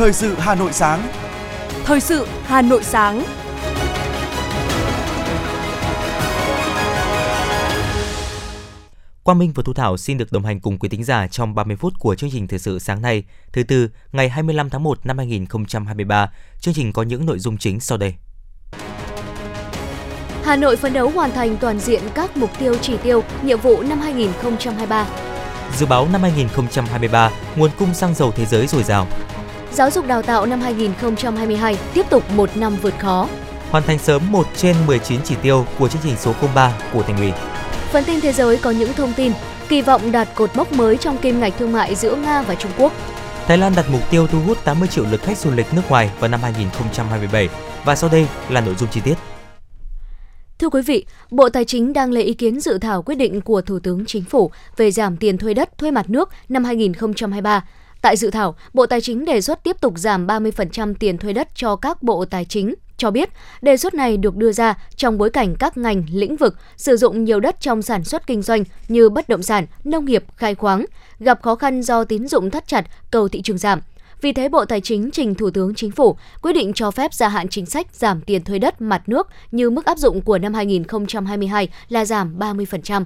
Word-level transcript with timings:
Thời 0.00 0.12
sự 0.12 0.34
Hà 0.38 0.54
Nội 0.54 0.72
sáng. 0.72 1.08
Thời 1.84 2.00
sự 2.00 2.26
Hà 2.44 2.62
Nội 2.62 2.84
sáng. 2.84 3.24
Quang 9.22 9.38
Minh 9.38 9.52
và 9.54 9.62
Thu 9.66 9.72
Thảo 9.72 9.96
xin 9.96 10.18
được 10.18 10.32
đồng 10.32 10.44
hành 10.44 10.60
cùng 10.60 10.78
quý 10.78 10.88
thính 10.88 11.04
giả 11.04 11.26
trong 11.26 11.54
30 11.54 11.76
phút 11.76 11.92
của 11.98 12.14
chương 12.14 12.30
trình 12.30 12.48
thời 12.48 12.58
sự 12.58 12.78
sáng 12.78 13.02
nay, 13.02 13.24
thứ 13.52 13.62
tư, 13.62 13.88
ngày 14.12 14.28
25 14.28 14.70
tháng 14.70 14.82
1 14.82 15.06
năm 15.06 15.18
2023. 15.18 16.32
Chương 16.60 16.74
trình 16.74 16.92
có 16.92 17.02
những 17.02 17.26
nội 17.26 17.38
dung 17.38 17.58
chính 17.58 17.80
sau 17.80 17.98
đây. 17.98 18.14
Hà 20.44 20.56
Nội 20.56 20.76
phấn 20.76 20.92
đấu 20.92 21.10
hoàn 21.10 21.30
thành 21.32 21.56
toàn 21.56 21.80
diện 21.80 22.02
các 22.14 22.36
mục 22.36 22.50
tiêu 22.58 22.74
chỉ 22.82 22.96
tiêu, 23.02 23.22
nhiệm 23.42 23.60
vụ 23.60 23.82
năm 23.82 24.00
2023. 24.00 25.06
Dự 25.76 25.86
báo 25.86 26.08
năm 26.12 26.22
2023, 26.22 27.30
nguồn 27.56 27.70
cung 27.78 27.94
xăng 27.94 28.14
dầu 28.14 28.32
thế 28.32 28.46
giới 28.46 28.66
dồi 28.66 28.82
dào. 28.82 29.06
Giáo 29.72 29.90
dục 29.90 30.06
đào 30.06 30.22
tạo 30.22 30.46
năm 30.46 30.60
2022 30.60 31.76
tiếp 31.94 32.06
tục 32.10 32.24
một 32.36 32.56
năm 32.56 32.76
vượt 32.82 32.94
khó. 32.98 33.28
Hoàn 33.70 33.84
thành 33.84 33.98
sớm 33.98 34.32
1 34.32 34.46
trên 34.56 34.76
19 34.86 35.20
chỉ 35.24 35.34
tiêu 35.42 35.66
của 35.78 35.88
chương 35.88 36.02
trình 36.04 36.16
số 36.16 36.34
03 36.54 36.72
của 36.92 37.02
thành 37.02 37.16
ủy. 37.18 37.32
Phần 37.92 38.04
tin 38.04 38.20
thế 38.20 38.32
giới 38.32 38.56
có 38.56 38.70
những 38.70 38.92
thông 38.92 39.12
tin 39.16 39.32
kỳ 39.68 39.82
vọng 39.82 40.12
đạt 40.12 40.28
cột 40.34 40.56
mốc 40.56 40.72
mới 40.72 40.96
trong 40.96 41.18
kim 41.18 41.40
ngạch 41.40 41.52
thương 41.58 41.72
mại 41.72 41.94
giữa 41.94 42.16
Nga 42.16 42.42
và 42.42 42.54
Trung 42.54 42.70
Quốc. 42.78 42.92
Thái 43.46 43.58
Lan 43.58 43.72
đặt 43.76 43.86
mục 43.92 44.10
tiêu 44.10 44.26
thu 44.26 44.40
hút 44.40 44.58
80 44.64 44.88
triệu 44.88 45.04
lượt 45.10 45.22
khách 45.22 45.38
du 45.38 45.50
lịch 45.50 45.74
nước 45.74 45.82
ngoài 45.88 46.10
vào 46.20 46.30
năm 46.30 46.40
2027 46.42 47.48
và 47.84 47.96
sau 47.96 48.10
đây 48.12 48.26
là 48.48 48.60
nội 48.60 48.74
dung 48.78 48.88
chi 48.92 49.00
tiết. 49.04 49.14
Thưa 50.58 50.68
quý 50.68 50.82
vị, 50.82 51.06
Bộ 51.30 51.48
Tài 51.48 51.64
chính 51.64 51.92
đang 51.92 52.12
lấy 52.12 52.22
ý 52.22 52.34
kiến 52.34 52.60
dự 52.60 52.78
thảo 52.78 53.02
quyết 53.02 53.14
định 53.14 53.40
của 53.40 53.60
Thủ 53.60 53.78
tướng 53.78 54.06
Chính 54.06 54.24
phủ 54.24 54.50
về 54.76 54.90
giảm 54.90 55.16
tiền 55.16 55.38
thuê 55.38 55.54
đất, 55.54 55.78
thuê 55.78 55.90
mặt 55.90 56.10
nước 56.10 56.30
năm 56.48 56.64
2023. 56.64 57.64
Tại 58.02 58.16
dự 58.16 58.30
thảo, 58.30 58.54
Bộ 58.74 58.86
Tài 58.86 59.00
chính 59.00 59.24
đề 59.24 59.40
xuất 59.40 59.64
tiếp 59.64 59.76
tục 59.80 59.94
giảm 59.96 60.26
30% 60.26 60.94
tiền 60.94 61.18
thuê 61.18 61.32
đất 61.32 61.48
cho 61.54 61.76
các 61.76 62.02
bộ 62.02 62.24
tài 62.24 62.44
chính, 62.44 62.74
cho 62.96 63.10
biết 63.10 63.30
đề 63.62 63.76
xuất 63.76 63.94
này 63.94 64.16
được 64.16 64.36
đưa 64.36 64.52
ra 64.52 64.74
trong 64.96 65.18
bối 65.18 65.30
cảnh 65.30 65.54
các 65.58 65.76
ngành, 65.76 66.04
lĩnh 66.12 66.36
vực 66.36 66.56
sử 66.76 66.96
dụng 66.96 67.24
nhiều 67.24 67.40
đất 67.40 67.60
trong 67.60 67.82
sản 67.82 68.04
xuất 68.04 68.26
kinh 68.26 68.42
doanh 68.42 68.64
như 68.88 69.08
bất 69.08 69.28
động 69.28 69.42
sản, 69.42 69.66
nông 69.84 70.04
nghiệp, 70.04 70.24
khai 70.36 70.54
khoáng, 70.54 70.84
gặp 71.18 71.42
khó 71.42 71.54
khăn 71.54 71.82
do 71.82 72.04
tín 72.04 72.28
dụng 72.28 72.50
thắt 72.50 72.66
chặt, 72.66 72.86
cầu 73.10 73.28
thị 73.28 73.42
trường 73.42 73.58
giảm. 73.58 73.80
Vì 74.20 74.32
thế, 74.32 74.48
Bộ 74.48 74.64
Tài 74.64 74.80
chính 74.80 75.10
trình 75.10 75.34
Thủ 75.34 75.50
tướng 75.50 75.74
Chính 75.74 75.90
phủ 75.90 76.16
quyết 76.42 76.52
định 76.52 76.72
cho 76.72 76.90
phép 76.90 77.14
gia 77.14 77.28
hạn 77.28 77.48
chính 77.48 77.66
sách 77.66 77.86
giảm 77.92 78.20
tiền 78.20 78.44
thuê 78.44 78.58
đất 78.58 78.80
mặt 78.80 79.02
nước 79.06 79.28
như 79.52 79.70
mức 79.70 79.84
áp 79.84 79.98
dụng 79.98 80.20
của 80.20 80.38
năm 80.38 80.54
2022 80.54 81.68
là 81.88 82.04
giảm 82.04 82.38
30%. 82.38 83.04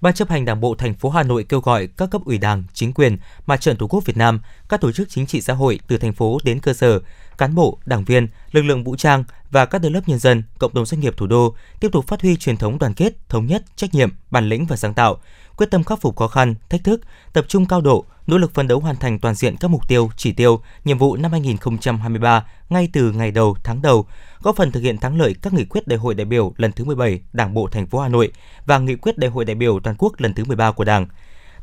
Ban 0.00 0.14
chấp 0.14 0.28
hành 0.30 0.44
Đảng 0.44 0.60
bộ 0.60 0.74
thành 0.74 0.94
phố 0.94 1.10
Hà 1.10 1.22
Nội 1.22 1.44
kêu 1.48 1.60
gọi 1.60 1.88
các 1.96 2.10
cấp 2.10 2.22
ủy 2.24 2.38
Đảng, 2.38 2.64
chính 2.72 2.92
quyền, 2.92 3.16
Mặt 3.46 3.60
trận 3.60 3.76
Tổ 3.76 3.86
quốc 3.86 4.04
Việt 4.04 4.16
Nam, 4.16 4.40
các 4.68 4.80
tổ 4.80 4.92
chức 4.92 5.08
chính 5.08 5.26
trị 5.26 5.40
xã 5.40 5.52
hội 5.52 5.80
từ 5.88 5.98
thành 5.98 6.12
phố 6.12 6.38
đến 6.44 6.60
cơ 6.60 6.72
sở, 6.72 7.00
cán 7.38 7.54
bộ, 7.54 7.78
đảng 7.86 8.04
viên, 8.04 8.28
lực 8.52 8.62
lượng 8.62 8.84
vũ 8.84 8.96
trang 8.96 9.24
và 9.50 9.66
các 9.66 9.82
tầng 9.82 9.92
lớp 9.92 10.00
nhân 10.06 10.18
dân, 10.18 10.42
cộng 10.58 10.74
đồng 10.74 10.86
doanh 10.86 11.00
nghiệp 11.00 11.14
thủ 11.16 11.26
đô 11.26 11.54
tiếp 11.80 11.88
tục 11.92 12.06
phát 12.06 12.22
huy 12.22 12.36
truyền 12.36 12.56
thống 12.56 12.78
đoàn 12.78 12.94
kết, 12.94 13.28
thống 13.28 13.46
nhất, 13.46 13.64
trách 13.76 13.94
nhiệm, 13.94 14.10
bản 14.30 14.48
lĩnh 14.48 14.66
và 14.66 14.76
sáng 14.76 14.94
tạo, 14.94 15.16
quyết 15.56 15.70
tâm 15.70 15.84
khắc 15.84 16.00
phục 16.00 16.16
khó 16.16 16.28
khăn, 16.28 16.54
thách 16.70 16.84
thức, 16.84 17.00
tập 17.32 17.44
trung 17.48 17.66
cao 17.66 17.80
độ, 17.80 18.04
nỗ 18.28 18.38
lực 18.38 18.54
phấn 18.54 18.68
đấu 18.68 18.80
hoàn 18.80 18.96
thành 18.96 19.18
toàn 19.18 19.34
diện 19.34 19.56
các 19.56 19.70
mục 19.70 19.88
tiêu, 19.88 20.10
chỉ 20.16 20.32
tiêu, 20.32 20.60
nhiệm 20.84 20.98
vụ 20.98 21.16
năm 21.16 21.32
2023 21.32 22.44
ngay 22.68 22.88
từ 22.92 23.12
ngày 23.12 23.30
đầu, 23.30 23.56
tháng 23.64 23.82
đầu, 23.82 24.06
góp 24.42 24.56
phần 24.56 24.72
thực 24.72 24.80
hiện 24.80 24.98
thắng 24.98 25.18
lợi 25.18 25.34
các 25.42 25.52
nghị 25.52 25.64
quyết 25.64 25.86
đại 25.86 25.98
hội 25.98 26.14
đại 26.14 26.24
biểu 26.24 26.52
lần 26.56 26.72
thứ 26.72 26.84
17 26.84 27.20
Đảng 27.32 27.54
bộ 27.54 27.68
thành 27.72 27.86
phố 27.86 27.98
Hà 27.98 28.08
Nội 28.08 28.32
và 28.66 28.78
nghị 28.78 28.96
quyết 28.96 29.18
đại 29.18 29.30
hội 29.30 29.44
đại 29.44 29.54
biểu 29.54 29.80
toàn 29.80 29.96
quốc 29.98 30.12
lần 30.18 30.34
thứ 30.34 30.44
13 30.44 30.72
của 30.72 30.84
Đảng. 30.84 31.06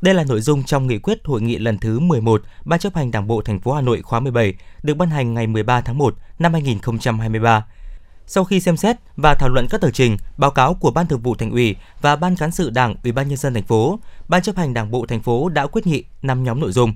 Đây 0.01 0.13
là 0.13 0.23
nội 0.23 0.41
dung 0.41 0.63
trong 0.63 0.87
nghị 0.87 0.97
quyết 0.97 1.17
hội 1.25 1.41
nghị 1.41 1.57
lần 1.57 1.77
thứ 1.77 1.99
11 1.99 2.41
Ban 2.65 2.79
chấp 2.79 2.95
hành 2.95 3.11
Đảng 3.11 3.27
bộ 3.27 3.41
thành 3.41 3.59
phố 3.59 3.73
Hà 3.73 3.81
Nội 3.81 4.01
khóa 4.01 4.19
17 4.19 4.53
được 4.83 4.97
ban 4.97 5.09
hành 5.09 5.33
ngày 5.33 5.47
13 5.47 5.81
tháng 5.81 5.97
1 5.97 6.15
năm 6.39 6.53
2023. 6.53 7.65
Sau 8.27 8.43
khi 8.43 8.59
xem 8.59 8.77
xét 8.77 8.97
và 9.15 9.35
thảo 9.39 9.49
luận 9.49 9.67
các 9.69 9.81
tờ 9.81 9.91
trình, 9.91 10.17
báo 10.37 10.51
cáo 10.51 10.73
của 10.73 10.91
Ban 10.91 11.07
Thường 11.07 11.21
vụ 11.21 11.35
Thành 11.35 11.51
ủy 11.51 11.75
và 12.01 12.15
Ban 12.15 12.35
cán 12.35 12.51
sự 12.51 12.69
Đảng, 12.69 12.95
Ủy 13.03 13.11
ban 13.11 13.27
nhân 13.27 13.37
dân 13.37 13.53
thành 13.53 13.63
phố, 13.63 13.99
Ban 14.27 14.41
chấp 14.41 14.57
hành 14.57 14.73
Đảng 14.73 14.91
bộ 14.91 15.05
thành 15.05 15.21
phố 15.21 15.49
đã 15.49 15.67
quyết 15.67 15.87
nghị 15.87 16.03
5 16.21 16.43
nhóm 16.43 16.59
nội 16.59 16.71
dung. 16.71 16.93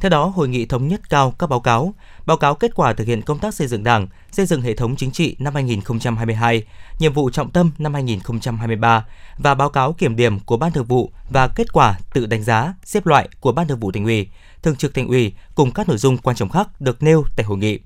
Theo 0.00 0.10
đó, 0.10 0.26
hội 0.26 0.48
nghị 0.48 0.66
thống 0.66 0.88
nhất 0.88 1.10
cao 1.10 1.30
các 1.38 1.46
báo 1.46 1.60
cáo, 1.60 1.94
báo 2.26 2.36
cáo 2.36 2.54
kết 2.54 2.74
quả 2.74 2.92
thực 2.92 3.06
hiện 3.06 3.22
công 3.22 3.38
tác 3.38 3.54
xây 3.54 3.66
dựng 3.66 3.84
Đảng, 3.84 4.06
xây 4.32 4.46
dựng 4.46 4.62
hệ 4.62 4.74
thống 4.74 4.96
chính 4.96 5.10
trị 5.10 5.36
năm 5.38 5.54
2022, 5.54 6.64
nhiệm 6.98 7.12
vụ 7.12 7.30
trọng 7.30 7.50
tâm 7.50 7.70
năm 7.78 7.94
2023 7.94 9.06
và 9.38 9.54
báo 9.54 9.70
cáo 9.70 9.92
kiểm 9.92 10.16
điểm 10.16 10.40
của 10.40 10.56
Ban 10.56 10.72
Thường 10.72 10.84
vụ 10.84 11.10
và 11.30 11.48
kết 11.48 11.72
quả 11.72 11.98
tự 12.12 12.26
đánh 12.26 12.42
giá, 12.42 12.74
xếp 12.84 13.06
loại 13.06 13.28
của 13.40 13.52
Ban 13.52 13.68
Thường 13.68 13.80
vụ 13.80 13.92
Thành 13.92 14.04
ủy, 14.04 14.28
Thường 14.62 14.76
trực 14.76 14.94
Thành 14.94 15.08
ủy 15.08 15.32
cùng 15.54 15.70
các 15.70 15.88
nội 15.88 15.98
dung 15.98 16.18
quan 16.18 16.36
trọng 16.36 16.48
khác 16.48 16.80
được 16.80 17.02
nêu 17.02 17.24
tại 17.36 17.46
hội 17.46 17.58
nghị. 17.58 17.78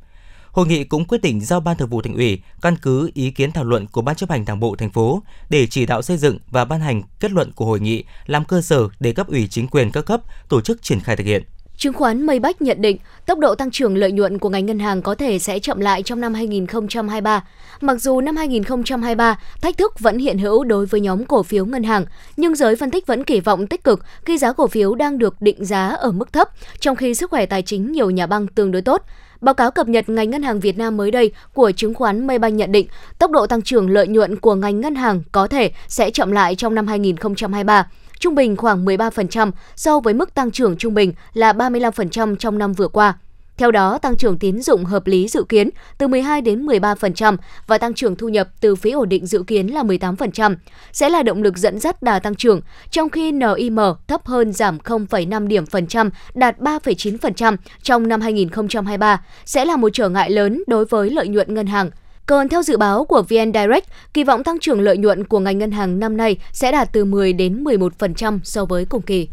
Hội 0.54 0.66
nghị 0.66 0.84
cũng 0.84 1.04
quyết 1.04 1.22
định 1.22 1.40
giao 1.40 1.60
Ban 1.60 1.76
Thường 1.76 1.88
vụ 1.88 2.02
Thành 2.02 2.14
ủy 2.14 2.42
căn 2.62 2.76
cứ 2.82 3.10
ý 3.14 3.30
kiến 3.30 3.52
thảo 3.52 3.64
luận 3.64 3.86
của 3.86 4.02
Ban 4.02 4.16
chấp 4.16 4.30
hành 4.30 4.44
Đảng 4.44 4.60
bộ 4.60 4.74
thành 4.78 4.90
phố 4.90 5.22
để 5.50 5.66
chỉ 5.66 5.86
đạo 5.86 6.02
xây 6.02 6.16
dựng 6.16 6.38
và 6.50 6.64
ban 6.64 6.80
hành 6.80 7.02
kết 7.20 7.30
luận 7.30 7.52
của 7.52 7.64
hội 7.64 7.80
nghị 7.80 8.04
làm 8.26 8.44
cơ 8.44 8.60
sở 8.60 8.88
để 9.00 9.12
cấp 9.12 9.28
ủy 9.28 9.48
chính 9.50 9.68
quyền 9.68 9.90
các 9.90 10.06
cấp 10.06 10.20
tổ 10.48 10.60
chức 10.60 10.82
triển 10.82 11.00
khai 11.00 11.16
thực 11.16 11.26
hiện. 11.26 11.42
Chứng 11.76 11.92
khoán 11.92 12.26
Mây 12.26 12.40
Bách 12.40 12.62
nhận 12.62 12.82
định 12.82 12.96
tốc 13.26 13.38
độ 13.38 13.54
tăng 13.54 13.70
trưởng 13.70 13.96
lợi 13.96 14.12
nhuận 14.12 14.38
của 14.38 14.48
ngành 14.48 14.66
ngân 14.66 14.78
hàng 14.78 15.02
có 15.02 15.14
thể 15.14 15.38
sẽ 15.38 15.58
chậm 15.58 15.80
lại 15.80 16.02
trong 16.02 16.20
năm 16.20 16.34
2023. 16.34 17.44
Mặc 17.80 18.00
dù 18.00 18.20
năm 18.20 18.36
2023, 18.36 19.38
thách 19.60 19.78
thức 19.78 20.00
vẫn 20.00 20.18
hiện 20.18 20.38
hữu 20.38 20.64
đối 20.64 20.86
với 20.86 21.00
nhóm 21.00 21.24
cổ 21.24 21.42
phiếu 21.42 21.66
ngân 21.66 21.82
hàng, 21.82 22.04
nhưng 22.36 22.54
giới 22.54 22.76
phân 22.76 22.90
tích 22.90 23.06
vẫn 23.06 23.24
kỳ 23.24 23.40
vọng 23.40 23.66
tích 23.66 23.84
cực 23.84 24.04
khi 24.24 24.38
giá 24.38 24.52
cổ 24.52 24.66
phiếu 24.66 24.94
đang 24.94 25.18
được 25.18 25.40
định 25.40 25.64
giá 25.64 25.88
ở 25.88 26.12
mức 26.12 26.32
thấp, 26.32 26.48
trong 26.80 26.96
khi 26.96 27.14
sức 27.14 27.30
khỏe 27.30 27.46
tài 27.46 27.62
chính 27.62 27.92
nhiều 27.92 28.10
nhà 28.10 28.26
băng 28.26 28.46
tương 28.46 28.72
đối 28.72 28.82
tốt. 28.82 29.02
Báo 29.44 29.54
cáo 29.54 29.70
cập 29.70 29.88
nhật 29.88 30.08
ngành 30.08 30.30
ngân 30.30 30.42
hàng 30.42 30.60
Việt 30.60 30.78
Nam 30.78 30.96
mới 30.96 31.10
đây 31.10 31.32
của 31.54 31.72
chứng 31.76 31.94
khoán 31.94 32.26
Maybank 32.26 32.54
nhận 32.54 32.72
định 32.72 32.86
tốc 33.18 33.30
độ 33.30 33.46
tăng 33.46 33.62
trưởng 33.62 33.90
lợi 33.90 34.08
nhuận 34.08 34.36
của 34.36 34.54
ngành 34.54 34.80
ngân 34.80 34.94
hàng 34.94 35.22
có 35.32 35.46
thể 35.46 35.70
sẽ 35.88 36.10
chậm 36.10 36.32
lại 36.32 36.54
trong 36.54 36.74
năm 36.74 36.86
2023 36.86 37.88
trung 38.18 38.34
bình 38.34 38.56
khoảng 38.56 38.84
13% 38.84 39.50
so 39.76 40.00
với 40.00 40.14
mức 40.14 40.34
tăng 40.34 40.50
trưởng 40.50 40.76
trung 40.76 40.94
bình 40.94 41.12
là 41.34 41.52
35% 41.52 42.36
trong 42.36 42.58
năm 42.58 42.72
vừa 42.72 42.88
qua. 42.88 43.18
Theo 43.56 43.70
đó, 43.70 43.98
tăng 43.98 44.16
trưởng 44.16 44.38
tín 44.38 44.62
dụng 44.62 44.84
hợp 44.84 45.06
lý 45.06 45.28
dự 45.28 45.44
kiến 45.44 45.70
từ 45.98 46.08
12 46.08 46.40
đến 46.40 46.66
13% 46.66 47.36
và 47.66 47.78
tăng 47.78 47.94
trưởng 47.94 48.16
thu 48.16 48.28
nhập 48.28 48.48
từ 48.60 48.76
phí 48.76 48.90
ổn 48.90 49.08
định 49.08 49.26
dự 49.26 49.42
kiến 49.46 49.66
là 49.66 49.82
18% 49.82 50.56
sẽ 50.92 51.08
là 51.08 51.22
động 51.22 51.42
lực 51.42 51.56
dẫn 51.56 51.78
dắt 51.78 52.02
đà 52.02 52.18
tăng 52.18 52.34
trưởng, 52.34 52.60
trong 52.90 53.10
khi 53.10 53.32
NIM 53.32 53.76
thấp 54.08 54.26
hơn 54.26 54.52
giảm 54.52 54.78
0,5 54.78 55.46
điểm 55.46 55.66
phần 55.66 55.86
trăm 55.86 56.10
đạt 56.34 56.58
3,9% 56.58 57.56
trong 57.82 58.08
năm 58.08 58.20
2023 58.20 59.24
sẽ 59.44 59.64
là 59.64 59.76
một 59.76 59.88
trở 59.92 60.08
ngại 60.08 60.30
lớn 60.30 60.62
đối 60.66 60.84
với 60.84 61.10
lợi 61.10 61.28
nhuận 61.28 61.54
ngân 61.54 61.66
hàng. 61.66 61.90
Còn 62.26 62.48
theo 62.48 62.62
dự 62.62 62.76
báo 62.76 63.04
của 63.04 63.22
VN 63.22 63.52
Direct, 63.52 63.88
kỳ 64.14 64.24
vọng 64.24 64.44
tăng 64.44 64.58
trưởng 64.58 64.80
lợi 64.80 64.96
nhuận 64.96 65.24
của 65.24 65.40
ngành 65.40 65.58
ngân 65.58 65.70
hàng 65.70 65.98
năm 65.98 66.16
nay 66.16 66.36
sẽ 66.52 66.72
đạt 66.72 66.92
từ 66.92 67.04
10 67.04 67.32
đến 67.32 67.64
11% 67.64 68.38
so 68.44 68.64
với 68.64 68.84
cùng 68.84 69.02
kỳ. 69.02 69.28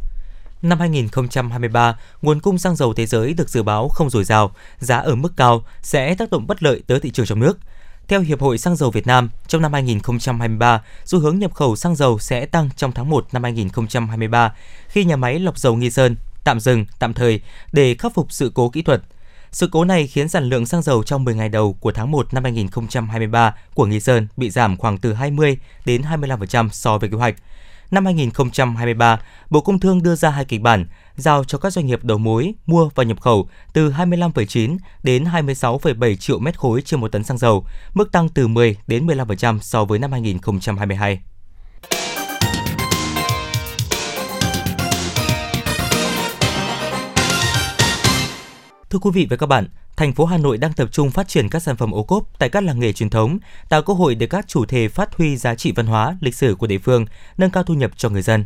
Năm 0.62 0.80
2023, 0.80 1.98
nguồn 2.22 2.40
cung 2.40 2.58
xăng 2.58 2.76
dầu 2.76 2.94
thế 2.94 3.06
giới 3.06 3.34
được 3.34 3.50
dự 3.50 3.64
báo 3.64 3.90
không 3.90 4.10
dồi 4.10 4.24
dào, 4.24 4.52
giá 4.80 4.98
ở 4.98 5.16
mức 5.16 5.34
cao 5.38 5.64
sẽ 5.82 6.16
tác 6.16 6.30
động 6.30 6.48
bất 6.48 6.64
lợi 6.64 6.82
tới 6.88 7.00
thị 7.00 7.12
trường 7.12 7.26
trong 7.26 7.40
nước. 7.40 7.60
Theo 8.08 8.22
Hiệp 8.22 8.42
hội 8.42 8.58
Xăng 8.58 8.76
dầu 8.76 8.92
Việt 8.92 9.08
Nam, 9.08 9.30
trong 9.48 9.62
năm 9.62 9.74
2023, 9.74 10.84
xu 11.06 11.20
hướng 11.20 11.40
nhập 11.40 11.54
khẩu 11.54 11.76
xăng 11.76 11.96
dầu 11.96 12.20
sẽ 12.20 12.46
tăng 12.46 12.70
trong 12.76 12.92
tháng 12.92 13.10
1 13.10 13.28
năm 13.32 13.44
2023 13.44 14.54
khi 14.88 15.06
nhà 15.06 15.16
máy 15.16 15.40
lọc 15.40 15.58
dầu 15.58 15.76
Nghi 15.76 15.90
Sơn 15.90 16.16
tạm 16.44 16.60
dừng 16.60 16.86
tạm 17.00 17.14
thời 17.14 17.42
để 17.72 17.96
khắc 17.96 18.14
phục 18.14 18.32
sự 18.32 18.52
cố 18.54 18.70
kỹ 18.70 18.82
thuật. 18.82 19.02
Sự 19.52 19.70
cố 19.72 19.84
này 19.84 20.08
khiến 20.08 20.30
sản 20.30 20.44
lượng 20.44 20.66
xăng 20.66 20.82
dầu 20.82 21.04
trong 21.04 21.24
10 21.24 21.36
ngày 21.36 21.50
đầu 21.50 21.74
của 21.80 21.92
tháng 21.92 22.12
1 22.12 22.34
năm 22.34 22.44
2023 22.44 23.56
của 23.74 23.86
Nghi 23.86 24.00
Sơn 24.00 24.28
bị 24.38 24.50
giảm 24.50 24.78
khoảng 24.78 24.98
từ 24.98 25.14
20 25.14 25.58
đến 25.86 26.02
25% 26.02 26.70
so 26.70 26.98
với 26.98 27.10
kế 27.10 27.18
hoạch. 27.18 27.36
Năm 27.92 28.06
2023, 28.06 29.20
Bộ 29.50 29.62
Công 29.62 29.80
Thương 29.80 30.04
đưa 30.04 30.16
ra 30.16 30.30
hai 30.30 30.46
kịch 30.46 30.62
bản, 30.62 30.86
giao 31.16 31.44
cho 31.44 31.58
các 31.58 31.74
doanh 31.74 31.86
nghiệp 31.86 32.04
đầu 32.04 32.18
mối 32.18 32.54
mua 32.66 32.90
và 32.96 33.04
nhập 33.04 33.22
khẩu 33.22 33.50
từ 33.74 33.92
25,9 33.92 34.78
đến 35.04 35.24
26,7 35.24 36.16
triệu 36.16 36.40
mét 36.40 36.60
khối 36.60 36.82
trên 36.82 37.00
một 37.00 37.12
tấn 37.12 37.24
xăng 37.24 37.38
dầu, 37.38 37.66
mức 37.94 38.12
tăng 38.12 38.30
từ 38.30 38.48
10 38.48 38.78
đến 38.88 39.08
15% 39.08 39.60
so 39.60 39.86
với 39.86 40.00
năm 40.00 40.12
2022. 40.12 41.20
Thưa 48.90 49.00
quý 49.00 49.12
vị 49.14 49.28
và 49.30 49.38
các 49.38 49.46
bạn, 49.46 49.68
thành 49.96 50.14
phố 50.14 50.26
Hà 50.26 50.38
Nội 50.38 50.58
đang 50.58 50.74
tập 50.74 50.90
trung 50.92 51.12
phát 51.12 51.28
triển 51.28 51.50
các 51.50 51.60
sản 51.60 51.78
phẩm 51.78 51.92
ô 51.92 52.04
cốp 52.04 52.40
tại 52.40 52.50
các 52.50 52.64
làng 52.64 52.80
nghề 52.80 52.94
truyền 52.94 53.10
thống, 53.10 53.40
tạo 53.70 53.82
cơ 53.82 53.94
hội 53.94 54.16
để 54.16 54.28
các 54.28 54.48
chủ 54.48 54.66
thể 54.66 54.88
phát 54.88 55.16
huy 55.16 55.38
giá 55.38 55.56
trị 55.56 55.74
văn 55.76 55.86
hóa, 55.86 56.18
lịch 56.22 56.36
sử 56.36 56.56
của 56.56 56.68
địa 56.68 56.78
phương, 56.78 57.06
nâng 57.38 57.52
cao 57.52 57.64
thu 57.64 57.74
nhập 57.74 57.92
cho 57.98 58.10
người 58.10 58.22
dân. 58.22 58.46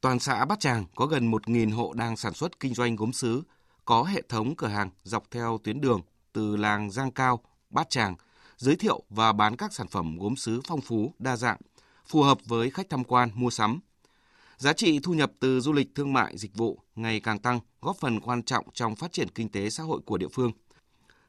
Toàn 0.00 0.18
xã 0.18 0.44
Bát 0.44 0.60
Tràng 0.60 0.84
có 0.94 1.06
gần 1.06 1.30
1.000 1.30 1.74
hộ 1.74 1.92
đang 1.92 2.16
sản 2.16 2.34
xuất 2.34 2.60
kinh 2.60 2.74
doanh 2.74 2.96
gốm 2.96 3.12
sứ, 3.12 3.42
có 3.84 4.02
hệ 4.02 4.22
thống 4.28 4.56
cửa 4.56 4.66
hàng 4.66 4.90
dọc 5.02 5.24
theo 5.30 5.58
tuyến 5.64 5.80
đường 5.80 6.00
từ 6.32 6.56
làng 6.56 6.90
Giang 6.90 7.10
Cao, 7.10 7.40
Bát 7.70 7.90
Tràng, 7.90 8.14
giới 8.56 8.76
thiệu 8.76 9.02
và 9.10 9.32
bán 9.32 9.56
các 9.56 9.72
sản 9.72 9.88
phẩm 9.88 10.18
gốm 10.18 10.36
sứ 10.36 10.60
phong 10.68 10.80
phú, 10.80 11.14
đa 11.18 11.36
dạng, 11.36 11.58
phù 12.08 12.22
hợp 12.22 12.38
với 12.46 12.70
khách 12.70 12.90
tham 12.90 13.04
quan 13.04 13.30
mua 13.34 13.50
sắm. 13.50 13.80
Giá 14.58 14.72
trị 14.72 15.00
thu 15.02 15.14
nhập 15.14 15.32
từ 15.40 15.60
du 15.60 15.72
lịch 15.72 15.94
thương 15.94 16.12
mại 16.12 16.38
dịch 16.38 16.54
vụ 16.54 16.78
ngày 16.94 17.20
càng 17.20 17.38
tăng, 17.38 17.60
góp 17.80 17.96
phần 17.96 18.20
quan 18.20 18.42
trọng 18.42 18.64
trong 18.72 18.96
phát 18.96 19.12
triển 19.12 19.28
kinh 19.28 19.48
tế 19.48 19.70
xã 19.70 19.82
hội 19.82 20.00
của 20.06 20.18
địa 20.18 20.28
phương. 20.32 20.52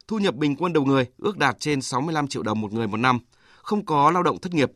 Thu 0.07 0.19
nhập 0.19 0.35
bình 0.35 0.55
quân 0.55 0.73
đầu 0.73 0.85
người 0.85 1.05
ước 1.17 1.37
đạt 1.37 1.59
trên 1.59 1.81
65 1.81 2.27
triệu 2.27 2.43
đồng 2.43 2.61
một 2.61 2.73
người 2.73 2.87
một 2.87 2.97
năm, 2.97 3.19
không 3.61 3.85
có 3.85 4.11
lao 4.11 4.23
động 4.23 4.39
thất 4.39 4.53
nghiệp. 4.53 4.71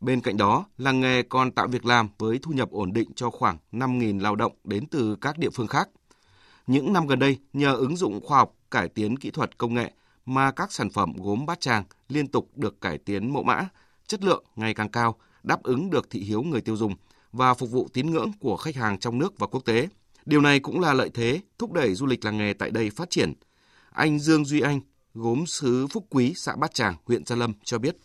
Bên 0.00 0.20
cạnh 0.20 0.36
đó, 0.36 0.64
làng 0.78 1.00
nghề 1.00 1.22
còn 1.22 1.50
tạo 1.50 1.68
việc 1.68 1.84
làm 1.84 2.08
với 2.18 2.38
thu 2.42 2.52
nhập 2.52 2.70
ổn 2.70 2.92
định 2.92 3.12
cho 3.14 3.30
khoảng 3.30 3.58
5.000 3.72 4.20
lao 4.20 4.36
động 4.36 4.52
đến 4.64 4.86
từ 4.86 5.16
các 5.20 5.38
địa 5.38 5.50
phương 5.50 5.66
khác. 5.66 5.88
Những 6.66 6.92
năm 6.92 7.06
gần 7.06 7.18
đây, 7.18 7.38
nhờ 7.52 7.74
ứng 7.74 7.96
dụng 7.96 8.20
khoa 8.24 8.38
học, 8.38 8.54
cải 8.70 8.88
tiến 8.88 9.16
kỹ 9.16 9.30
thuật 9.30 9.58
công 9.58 9.74
nghệ 9.74 9.92
mà 10.26 10.50
các 10.50 10.72
sản 10.72 10.90
phẩm 10.90 11.12
gốm 11.16 11.46
bát 11.46 11.60
tràng 11.60 11.84
liên 12.08 12.26
tục 12.26 12.50
được 12.54 12.80
cải 12.80 12.98
tiến 12.98 13.32
mẫu 13.32 13.42
mã, 13.42 13.68
chất 14.06 14.24
lượng 14.24 14.44
ngày 14.56 14.74
càng 14.74 14.88
cao, 14.88 15.16
đáp 15.42 15.62
ứng 15.62 15.90
được 15.90 16.10
thị 16.10 16.20
hiếu 16.20 16.42
người 16.42 16.60
tiêu 16.60 16.76
dùng 16.76 16.94
và 17.32 17.54
phục 17.54 17.70
vụ 17.70 17.88
tín 17.92 18.10
ngưỡng 18.10 18.32
của 18.40 18.56
khách 18.56 18.76
hàng 18.76 18.98
trong 18.98 19.18
nước 19.18 19.38
và 19.38 19.46
quốc 19.46 19.64
tế. 19.64 19.88
Điều 20.26 20.40
này 20.40 20.60
cũng 20.60 20.80
là 20.80 20.92
lợi 20.92 21.10
thế 21.14 21.40
thúc 21.58 21.72
đẩy 21.72 21.94
du 21.94 22.06
lịch 22.06 22.24
làng 22.24 22.38
nghề 22.38 22.52
tại 22.52 22.70
đây 22.70 22.90
phát 22.90 23.10
triển. 23.10 23.32
Anh 23.92 24.18
Dương 24.18 24.44
Duy 24.44 24.60
Anh, 24.60 24.80
gốm 25.14 25.46
sứ 25.46 25.86
Phúc 25.86 26.04
Quý, 26.10 26.32
xã 26.36 26.56
Bát 26.56 26.74
Tràng, 26.74 26.94
huyện 27.04 27.26
Gia 27.26 27.36
Lâm 27.36 27.52
cho 27.64 27.78
biết. 27.78 27.96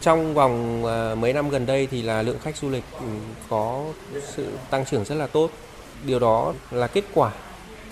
Trong 0.00 0.34
vòng 0.34 0.86
à, 0.86 1.14
mấy 1.14 1.32
năm 1.32 1.50
gần 1.50 1.66
đây 1.66 1.86
thì 1.86 2.02
là 2.02 2.22
lượng 2.22 2.38
khách 2.42 2.56
du 2.56 2.70
lịch 2.70 2.84
ừ, 3.00 3.06
có 3.48 3.92
sự 4.36 4.52
tăng 4.70 4.84
trưởng 4.84 5.04
rất 5.04 5.14
là 5.14 5.26
tốt. 5.26 5.50
Điều 6.06 6.18
đó 6.18 6.54
là 6.70 6.86
kết 6.86 7.04
quả, 7.14 7.32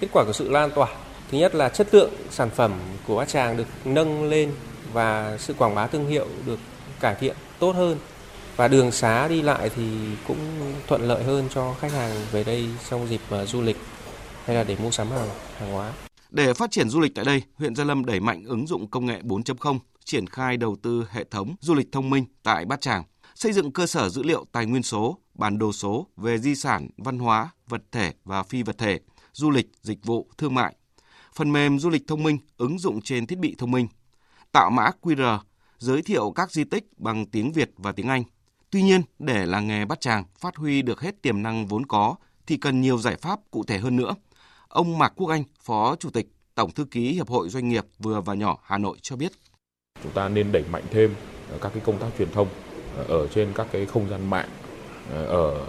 kết 0.00 0.08
quả 0.12 0.24
của 0.24 0.32
sự 0.32 0.50
lan 0.50 0.70
tỏa. 0.74 0.88
Thứ 1.30 1.38
nhất 1.38 1.54
là 1.54 1.68
chất 1.68 1.94
lượng 1.94 2.12
sản 2.30 2.50
phẩm 2.50 2.72
của 3.06 3.16
Bát 3.16 3.28
Tràng 3.28 3.56
được 3.56 3.66
nâng 3.84 4.28
lên 4.28 4.52
và 4.92 5.38
sự 5.38 5.54
quảng 5.54 5.74
bá 5.74 5.86
thương 5.86 6.08
hiệu 6.08 6.26
được 6.46 6.58
cải 7.00 7.14
thiện 7.14 7.36
tốt 7.58 7.72
hơn 7.72 7.98
và 8.56 8.69
đường 8.69 8.93
xá 8.93 9.29
đi 9.29 9.43
lại 9.43 9.70
thì 9.76 9.82
cũng 10.26 10.38
thuận 10.87 11.03
lợi 11.03 11.25
hơn 11.25 11.49
cho 11.50 11.75
khách 11.81 11.93
hàng 11.93 12.17
về 12.32 12.44
đây 12.44 12.69
trong 12.91 13.08
dịp 13.08 13.20
ờ, 13.31 13.47
du 13.47 13.62
lịch 13.62 13.76
hay 14.44 14.56
là 14.56 14.64
để 14.64 14.76
mua 14.82 14.91
sắm 14.91 15.11
hàng 15.11 15.29
hàng 15.58 15.73
hóa. 15.73 15.93
Để 16.31 16.55
phát 16.55 16.70
triển 16.70 16.88
du 16.88 17.00
lịch 17.00 17.14
tại 17.14 17.25
đây, 17.25 17.43
huyện 17.55 17.75
Gia 17.75 17.85
Lâm 17.85 18.05
đẩy 18.05 18.20
mạnh 18.20 18.44
ứng 18.44 18.67
dụng 18.67 18.91
công 18.91 19.06
nghệ 19.06 19.20
4.0, 19.23 19.79
triển 20.05 20.26
khai 20.26 20.56
đầu 20.56 20.76
tư 20.82 21.06
hệ 21.11 21.25
thống 21.25 21.55
du 21.61 21.75
lịch 21.75 21.93
thông 21.93 22.11
minh 22.11 22.25
tại 22.43 22.64
Bát 22.64 22.81
Tràng, 22.81 23.05
xây 23.35 23.53
dựng 23.53 23.73
cơ 23.73 23.87
sở 23.87 24.08
dữ 24.08 24.23
liệu 24.23 24.44
tài 24.53 24.67
nguyên 24.67 24.82
số, 24.82 25.19
bản 25.35 25.58
đồ 25.58 25.73
số 25.73 26.06
về 26.17 26.38
di 26.38 26.55
sản, 26.55 26.88
văn 26.97 27.19
hóa, 27.19 27.50
vật 27.69 27.82
thể 27.93 28.12
và 28.25 28.43
phi 28.43 28.62
vật 28.62 28.79
thể, 28.79 29.00
du 29.32 29.50
lịch, 29.50 29.67
dịch 29.82 29.99
vụ, 30.05 30.29
thương 30.38 30.55
mại. 30.55 30.75
Phần 31.35 31.53
mềm 31.53 31.79
du 31.79 31.91
lịch 31.91 32.03
thông 32.06 32.23
minh 32.23 32.38
ứng 32.56 32.79
dụng 32.79 33.03
trên 33.03 33.26
thiết 33.26 33.38
bị 33.38 33.55
thông 33.58 33.70
minh, 33.70 33.88
tạo 34.53 34.70
mã 34.70 34.91
QR, 35.03 35.38
giới 35.79 36.03
thiệu 36.03 36.32
các 36.37 36.53
di 36.53 36.64
tích 36.64 36.85
bằng 36.99 37.26
tiếng 37.26 37.53
Việt 37.53 37.70
và 37.76 37.93
tiếng 37.93 38.08
Anh, 38.08 38.23
Tuy 38.70 38.82
nhiên, 38.82 39.02
để 39.18 39.46
làng 39.46 39.66
nghề 39.68 39.84
Bát 39.84 40.00
Tràng 40.00 40.24
phát 40.38 40.56
huy 40.56 40.82
được 40.82 41.00
hết 41.00 41.22
tiềm 41.22 41.42
năng 41.42 41.66
vốn 41.66 41.86
có 41.86 42.14
thì 42.46 42.56
cần 42.56 42.80
nhiều 42.80 42.98
giải 42.98 43.16
pháp 43.16 43.40
cụ 43.50 43.64
thể 43.64 43.78
hơn 43.78 43.96
nữa. 43.96 44.14
Ông 44.68 44.98
Mạc 44.98 45.12
Quốc 45.16 45.28
Anh, 45.28 45.44
Phó 45.62 45.96
Chủ 45.96 46.10
tịch 46.10 46.26
Tổng 46.54 46.70
thư 46.70 46.84
ký 46.84 47.12
Hiệp 47.12 47.28
hội 47.28 47.48
Doanh 47.48 47.68
nghiệp 47.68 47.84
vừa 47.98 48.20
và 48.20 48.34
nhỏ 48.34 48.58
Hà 48.62 48.78
Nội 48.78 48.96
cho 49.02 49.16
biết. 49.16 49.32
Chúng 50.02 50.12
ta 50.12 50.28
nên 50.28 50.52
đẩy 50.52 50.64
mạnh 50.72 50.82
thêm 50.90 51.14
ờ, 51.50 51.58
các 51.60 51.72
cái 51.74 51.82
công 51.86 51.98
tác 51.98 52.06
truyền 52.18 52.30
thông 52.30 52.48
ờ, 52.96 53.04
ở 53.04 53.28
trên 53.28 53.52
các 53.54 53.66
cái 53.72 53.86
không 53.86 54.10
gian 54.10 54.30
mạng, 54.30 54.48
ờ, 55.10 55.24
ở 55.24 55.66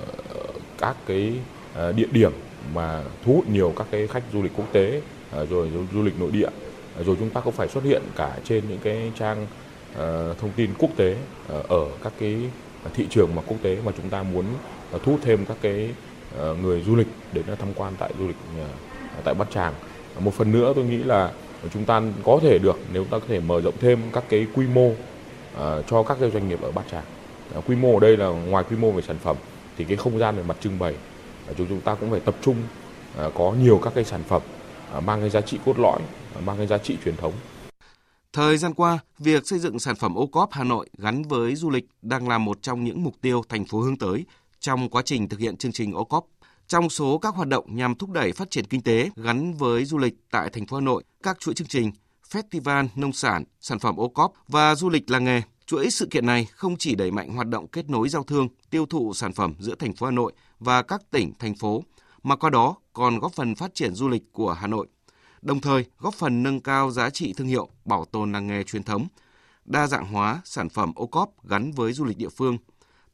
các 0.77 0.95
cái 1.05 1.33
địa 1.95 2.07
điểm 2.11 2.31
mà 2.73 3.03
thu 3.25 3.33
hút 3.33 3.50
nhiều 3.50 3.73
các 3.77 3.88
cái 3.91 4.07
khách 4.07 4.23
du 4.33 4.41
lịch 4.41 4.51
quốc 4.55 4.67
tế 4.71 5.01
rồi 5.50 5.71
du 5.93 6.03
lịch 6.03 6.19
nội 6.19 6.31
địa 6.31 6.50
rồi 7.05 7.15
chúng 7.19 7.29
ta 7.29 7.41
cũng 7.41 7.53
phải 7.53 7.67
xuất 7.67 7.83
hiện 7.83 8.01
cả 8.15 8.39
trên 8.43 8.63
những 8.69 8.79
cái 8.83 9.11
trang 9.15 9.47
thông 10.39 10.51
tin 10.55 10.73
quốc 10.77 10.89
tế 10.97 11.17
ở 11.47 11.89
các 12.03 12.13
cái 12.19 12.50
À, 12.83 12.89
thị 12.94 13.07
trường 13.09 13.35
mà 13.35 13.41
quốc 13.47 13.57
tế 13.62 13.77
mà 13.85 13.91
chúng 13.97 14.09
ta 14.09 14.24
muốn 14.24 14.45
à, 14.94 15.00
thu 15.03 15.12
hút 15.12 15.21
thêm 15.24 15.45
các 15.45 15.57
cái 15.62 15.89
à, 16.39 16.44
người 16.62 16.81
du 16.81 16.95
lịch 16.95 17.07
đến 17.33 17.45
tham 17.59 17.74
quan 17.75 17.94
tại 18.00 18.12
du 18.19 18.27
lịch 18.27 18.35
tại 19.24 19.33
Bát 19.33 19.51
Tràng. 19.51 19.74
Một 20.19 20.33
phần 20.33 20.51
nữa 20.51 20.74
tôi 20.75 20.85
nghĩ 20.85 20.97
là 20.97 21.31
chúng 21.74 21.85
ta 21.85 22.01
có 22.24 22.39
thể 22.41 22.59
được 22.59 22.79
nếu 22.94 23.03
ta 23.03 23.19
có 23.19 23.25
thể 23.27 23.39
mở 23.39 23.62
rộng 23.62 23.74
thêm 23.79 24.00
các 24.13 24.24
cái 24.29 24.47
quy 24.53 24.68
mô 24.68 24.91
cho 25.88 26.03
các 26.03 26.18
cái 26.21 26.31
doanh 26.31 26.50
nghiệp 26.50 26.62
ở 26.62 26.71
Bát 26.71 26.83
Tràng. 26.91 27.03
Quy 27.68 27.75
mô 27.75 27.94
ở 27.94 28.00
đây 28.00 28.18
là 28.18 28.27
ngoài 28.27 28.63
quy 28.69 28.75
mô 28.77 28.91
về 28.91 29.01
sản 29.01 29.18
phẩm 29.24 29.35
thì 29.77 29.83
cái 29.83 29.97
không 29.97 30.19
gian 30.19 30.35
về 30.35 30.44
mặt 30.44 30.57
trưng 30.62 30.79
bày 30.79 30.94
chúng 31.57 31.68
chúng 31.68 31.81
ta 31.81 31.95
cũng 31.95 32.12
phải 32.12 32.19
tập 32.19 32.35
trung 32.41 32.56
có 33.13 33.53
nhiều 33.62 33.79
các 33.83 33.94
cái 33.95 34.03
sản 34.03 34.21
phẩm 34.27 34.41
mang 35.06 35.19
cái 35.19 35.29
giá 35.29 35.41
trị 35.41 35.59
cốt 35.65 35.79
lõi, 35.79 36.00
mang 36.45 36.57
cái 36.57 36.68
giá 36.68 36.77
trị 36.77 36.97
truyền 37.06 37.15
thống 37.15 37.33
Thời 38.33 38.57
gian 38.57 38.74
qua, 38.74 39.00
việc 39.19 39.47
xây 39.47 39.59
dựng 39.59 39.79
sản 39.79 39.95
phẩm 39.95 40.15
ô 40.15 40.27
cóp 40.27 40.50
Hà 40.51 40.63
Nội 40.63 40.89
gắn 40.97 41.24
với 41.24 41.56
du 41.56 41.69
lịch 41.69 41.85
đang 42.01 42.27
là 42.27 42.38
một 42.38 42.62
trong 42.62 42.83
những 42.83 43.03
mục 43.03 43.15
tiêu 43.21 43.41
thành 43.50 43.65
phố 43.65 43.81
hướng 43.81 43.97
tới 43.97 44.25
trong 44.59 44.89
quá 44.89 45.01
trình 45.06 45.29
thực 45.29 45.39
hiện 45.39 45.57
chương 45.57 45.71
trình 45.71 45.94
ô 45.94 46.03
cóp. 46.03 46.25
Trong 46.68 46.89
số 46.89 47.18
các 47.18 47.35
hoạt 47.35 47.47
động 47.47 47.75
nhằm 47.75 47.95
thúc 47.95 48.12
đẩy 48.12 48.31
phát 48.31 48.51
triển 48.51 48.65
kinh 48.65 48.81
tế 48.81 49.09
gắn 49.15 49.53
với 49.53 49.85
du 49.85 49.97
lịch 49.97 50.13
tại 50.31 50.50
thành 50.50 50.65
phố 50.65 50.77
Hà 50.77 50.81
Nội, 50.81 51.03
các 51.24 51.39
chuỗi 51.39 51.53
chương 51.53 51.68
trình, 51.68 51.91
festival 52.31 52.88
nông 52.95 53.13
sản, 53.13 53.44
sản 53.59 53.79
phẩm 53.79 53.95
ô 53.97 54.07
cóp 54.07 54.33
và 54.47 54.75
du 54.75 54.89
lịch 54.89 55.12
làng 55.12 55.24
nghề. 55.24 55.41
Chuỗi 55.65 55.89
sự 55.89 56.07
kiện 56.12 56.25
này 56.25 56.45
không 56.51 56.77
chỉ 56.77 56.95
đẩy 56.95 57.12
mạnh 57.12 57.33
hoạt 57.33 57.47
động 57.47 57.68
kết 57.68 57.89
nối 57.89 58.09
giao 58.09 58.24
thương, 58.24 58.47
tiêu 58.69 58.85
thụ 58.85 59.13
sản 59.13 59.33
phẩm 59.33 59.53
giữa 59.59 59.75
thành 59.75 59.95
phố 59.95 60.06
Hà 60.06 60.12
Nội 60.12 60.33
và 60.59 60.81
các 60.81 61.01
tỉnh, 61.12 61.33
thành 61.39 61.56
phố, 61.56 61.83
mà 62.24 62.35
qua 62.35 62.50
đó 62.50 62.75
còn 62.94 63.19
góp 63.19 63.33
phần 63.33 63.56
phát 63.56 63.75
triển 63.75 63.94
du 63.94 64.07
lịch 64.07 64.24
của 64.31 64.53
Hà 64.53 64.68
Nội 64.68 64.88
đồng 65.42 65.62
thời 65.62 65.86
góp 66.00 66.13
phần 66.13 66.44
nâng 66.44 66.60
cao 66.60 66.92
giá 66.92 67.10
trị 67.10 67.34
thương 67.34 67.48
hiệu, 67.48 67.69
bảo 67.86 68.06
tồn 68.06 68.31
làng 68.31 68.48
nghề 68.48 68.63
truyền 68.63 68.84
thống, 68.84 69.07
đa 69.66 69.88
dạng 69.88 70.06
hóa 70.06 70.42
sản 70.45 70.69
phẩm 70.69 70.92
ô 70.95 71.07
cóp 71.07 71.48
gắn 71.48 71.72
với 71.72 71.94
du 71.94 72.06
lịch 72.06 72.18
địa 72.18 72.30
phương, 72.30 72.57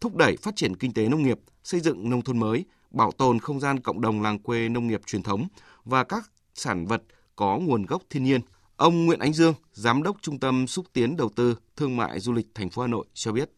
thúc 0.02 0.16
đẩy 0.16 0.38
phát 0.38 0.56
triển 0.56 0.76
kinh 0.76 0.94
tế 0.94 1.08
nông 1.08 1.24
nghiệp, 1.24 1.40
xây 1.64 1.80
dựng 1.80 2.10
nông 2.10 2.22
thôn 2.22 2.40
mới, 2.40 2.66
bảo 2.92 3.12
tồn 3.12 3.40
không 3.40 3.60
gian 3.60 3.80
cộng 3.80 4.02
đồng 4.02 4.22
làng 4.22 4.40
quê 4.40 4.70
nông 4.70 4.88
nghiệp 4.88 5.02
truyền 5.06 5.24
thống 5.24 5.48
và 5.86 6.04
các 6.04 6.32
sản 6.56 6.86
vật 6.86 7.04
có 7.36 7.58
nguồn 7.58 7.86
gốc 7.86 8.02
thiên 8.10 8.24
nhiên. 8.24 8.42
Ông 8.76 9.06
Nguyễn 9.06 9.20
Ánh 9.20 9.34
Dương, 9.34 9.54
Giám 9.74 10.04
đốc 10.04 10.18
Trung 10.22 10.40
tâm 10.40 10.68
Xúc 10.68 10.86
tiến 10.94 11.18
Đầu 11.18 11.30
tư 11.36 11.58
Thương 11.76 11.98
mại 11.98 12.20
Du 12.20 12.34
lịch 12.34 12.48
thành 12.56 12.70
phố 12.70 12.82
Hà 12.82 12.88
Nội 12.88 13.06
cho 13.14 13.32
biết. 13.32 13.50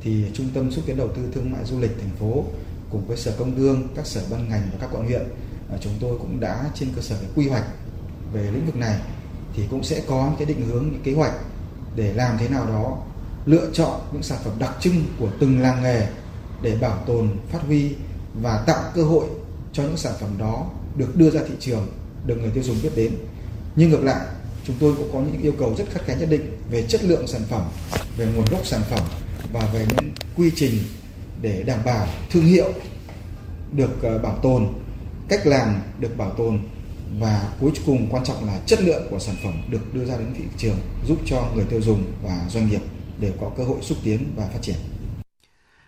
Thì 0.00 0.24
Trung 0.34 0.48
tâm 0.54 0.70
Xúc 0.70 0.84
tiến 0.86 0.96
Đầu 0.96 1.08
tư 1.16 1.22
Thương 1.32 1.50
mại 1.50 1.64
Du 1.64 1.80
lịch 1.80 1.90
thành 2.00 2.16
phố 2.20 2.44
cùng 2.90 3.06
với 3.06 3.16
Sở 3.16 3.36
Công 3.38 3.56
Thương, 3.56 3.88
các 3.94 4.06
sở 4.06 4.26
ban 4.30 4.48
ngành 4.48 4.62
và 4.72 4.78
các 4.80 4.90
quận 4.92 5.04
huyện, 5.04 5.22
à, 5.70 5.78
chúng 5.80 5.92
tôi 6.00 6.18
cũng 6.18 6.40
đã 6.40 6.70
trên 6.74 6.88
cơ 6.96 7.02
sở 7.02 7.16
quy 7.34 7.48
hoạch 7.48 7.64
về 8.32 8.50
lĩnh 8.50 8.66
vực 8.66 8.76
này 8.76 9.00
thì 9.54 9.62
cũng 9.70 9.84
sẽ 9.84 10.02
có 10.08 10.24
những 10.24 10.36
cái 10.38 10.46
định 10.46 10.66
hướng, 10.66 10.88
những 10.92 11.02
kế 11.02 11.12
hoạch 11.12 11.32
để 11.96 12.12
làm 12.12 12.38
thế 12.38 12.48
nào 12.48 12.66
đó 12.66 12.98
lựa 13.46 13.70
chọn 13.72 14.00
những 14.12 14.22
sản 14.22 14.38
phẩm 14.44 14.52
đặc 14.58 14.74
trưng 14.80 15.04
của 15.18 15.28
từng 15.40 15.60
làng 15.60 15.82
nghề 15.82 16.06
để 16.62 16.76
bảo 16.80 17.02
tồn, 17.06 17.28
phát 17.52 17.62
huy 17.66 17.94
và 18.42 18.64
tạo 18.66 18.82
cơ 18.94 19.04
hội 19.04 19.26
cho 19.72 19.82
những 19.82 19.96
sản 19.96 20.14
phẩm 20.20 20.30
đó 20.38 20.66
được 20.96 21.16
đưa 21.16 21.30
ra 21.30 21.40
thị 21.48 21.54
trường, 21.60 21.86
được 22.26 22.36
người 22.36 22.50
tiêu 22.50 22.62
dùng 22.62 22.76
biết 22.82 22.90
đến. 22.96 23.12
Nhưng 23.76 23.90
ngược 23.90 24.02
lại, 24.02 24.26
chúng 24.64 24.76
tôi 24.80 24.94
cũng 24.96 25.10
có 25.12 25.20
những 25.20 25.42
yêu 25.42 25.52
cầu 25.58 25.74
rất 25.78 25.84
khắt 25.90 26.02
khe 26.04 26.16
nhất 26.16 26.28
định 26.30 26.58
về 26.70 26.82
chất 26.82 27.04
lượng 27.04 27.26
sản 27.26 27.42
phẩm, 27.48 27.62
về 28.16 28.26
nguồn 28.34 28.44
gốc 28.50 28.66
sản 28.66 28.80
phẩm 28.90 29.02
và 29.52 29.68
về 29.72 29.86
những 29.88 30.10
quy 30.36 30.50
trình 30.56 30.72
để 31.42 31.62
đảm 31.62 31.80
bảo 31.84 32.06
thương 32.30 32.44
hiệu 32.44 32.72
được 33.72 34.02
ờ, 34.02 34.18
bảo 34.18 34.38
tồn, 34.42 34.68
cách 35.28 35.46
làm 35.46 35.80
được 36.00 36.16
bảo 36.16 36.30
tồn 36.30 36.58
và 37.18 37.52
cuối 37.60 37.72
cùng 37.86 38.08
quan 38.10 38.24
trọng 38.24 38.46
là 38.46 38.60
chất 38.66 38.82
lượng 38.82 39.02
của 39.10 39.18
sản 39.18 39.36
phẩm 39.44 39.54
được 39.70 39.94
đưa 39.94 40.04
ra 40.04 40.18
đến 40.18 40.34
thị 40.38 40.44
trường 40.56 40.76
giúp 41.06 41.18
cho 41.26 41.48
người 41.54 41.64
tiêu 41.64 41.80
dùng 41.80 42.04
và 42.22 42.46
doanh 42.48 42.68
nghiệp 42.68 42.80
đều 43.20 43.32
có 43.40 43.50
cơ 43.56 43.64
hội 43.64 43.78
xúc 43.82 43.98
tiến 44.04 44.32
và 44.36 44.48
phát 44.52 44.58
triển. 44.62 44.76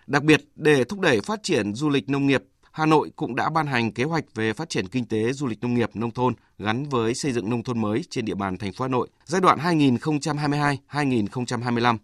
Đặc 0.07 0.23
biệt, 0.23 0.41
để 0.55 0.83
thúc 0.83 0.99
đẩy 0.99 1.21
phát 1.21 1.43
triển 1.43 1.73
du 1.73 1.89
lịch 1.89 2.09
nông 2.09 2.27
nghiệp, 2.27 2.43
Hà 2.71 2.85
Nội 2.85 3.11
cũng 3.15 3.35
đã 3.35 3.49
ban 3.49 3.67
hành 3.67 3.91
kế 3.91 4.03
hoạch 4.03 4.23
về 4.35 4.53
phát 4.53 4.69
triển 4.69 4.87
kinh 4.87 5.05
tế 5.05 5.33
du 5.33 5.47
lịch 5.47 5.61
nông 5.61 5.73
nghiệp 5.73 5.89
nông 5.93 6.11
thôn 6.11 6.33
gắn 6.59 6.89
với 6.89 7.13
xây 7.13 7.31
dựng 7.31 7.49
nông 7.49 7.63
thôn 7.63 7.81
mới 7.81 8.03
trên 8.09 8.25
địa 8.25 8.35
bàn 8.35 8.57
thành 8.57 8.73
phố 8.73 8.85
Hà 8.85 8.89
Nội 8.89 9.07
giai 9.25 9.41
đoạn 9.41 9.59
2022-2025. 9.59 11.97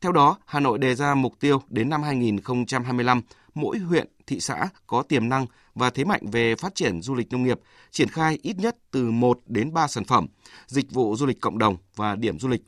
Theo 0.00 0.12
đó, 0.12 0.38
Hà 0.46 0.60
Nội 0.60 0.78
đề 0.78 0.94
ra 0.94 1.14
mục 1.14 1.34
tiêu 1.40 1.62
đến 1.68 1.88
năm 1.88 2.02
2025, 2.02 3.22
mỗi 3.54 3.78
huyện, 3.78 4.08
thị 4.26 4.40
xã 4.40 4.68
có 4.86 5.02
tiềm 5.02 5.28
năng 5.28 5.46
và 5.74 5.90
thế 5.90 6.04
mạnh 6.04 6.22
về 6.32 6.54
phát 6.54 6.74
triển 6.74 7.02
du 7.02 7.14
lịch 7.14 7.32
nông 7.32 7.42
nghiệp, 7.42 7.60
triển 7.90 8.08
khai 8.08 8.38
ít 8.42 8.56
nhất 8.58 8.76
từ 8.90 9.10
1 9.10 9.40
đến 9.46 9.72
3 9.72 9.86
sản 9.86 10.04
phẩm, 10.04 10.26
dịch 10.66 10.90
vụ 10.90 11.16
du 11.16 11.26
lịch 11.26 11.40
cộng 11.40 11.58
đồng 11.58 11.76
và 11.96 12.16
điểm 12.16 12.38
du 12.38 12.48
lịch. 12.48 12.62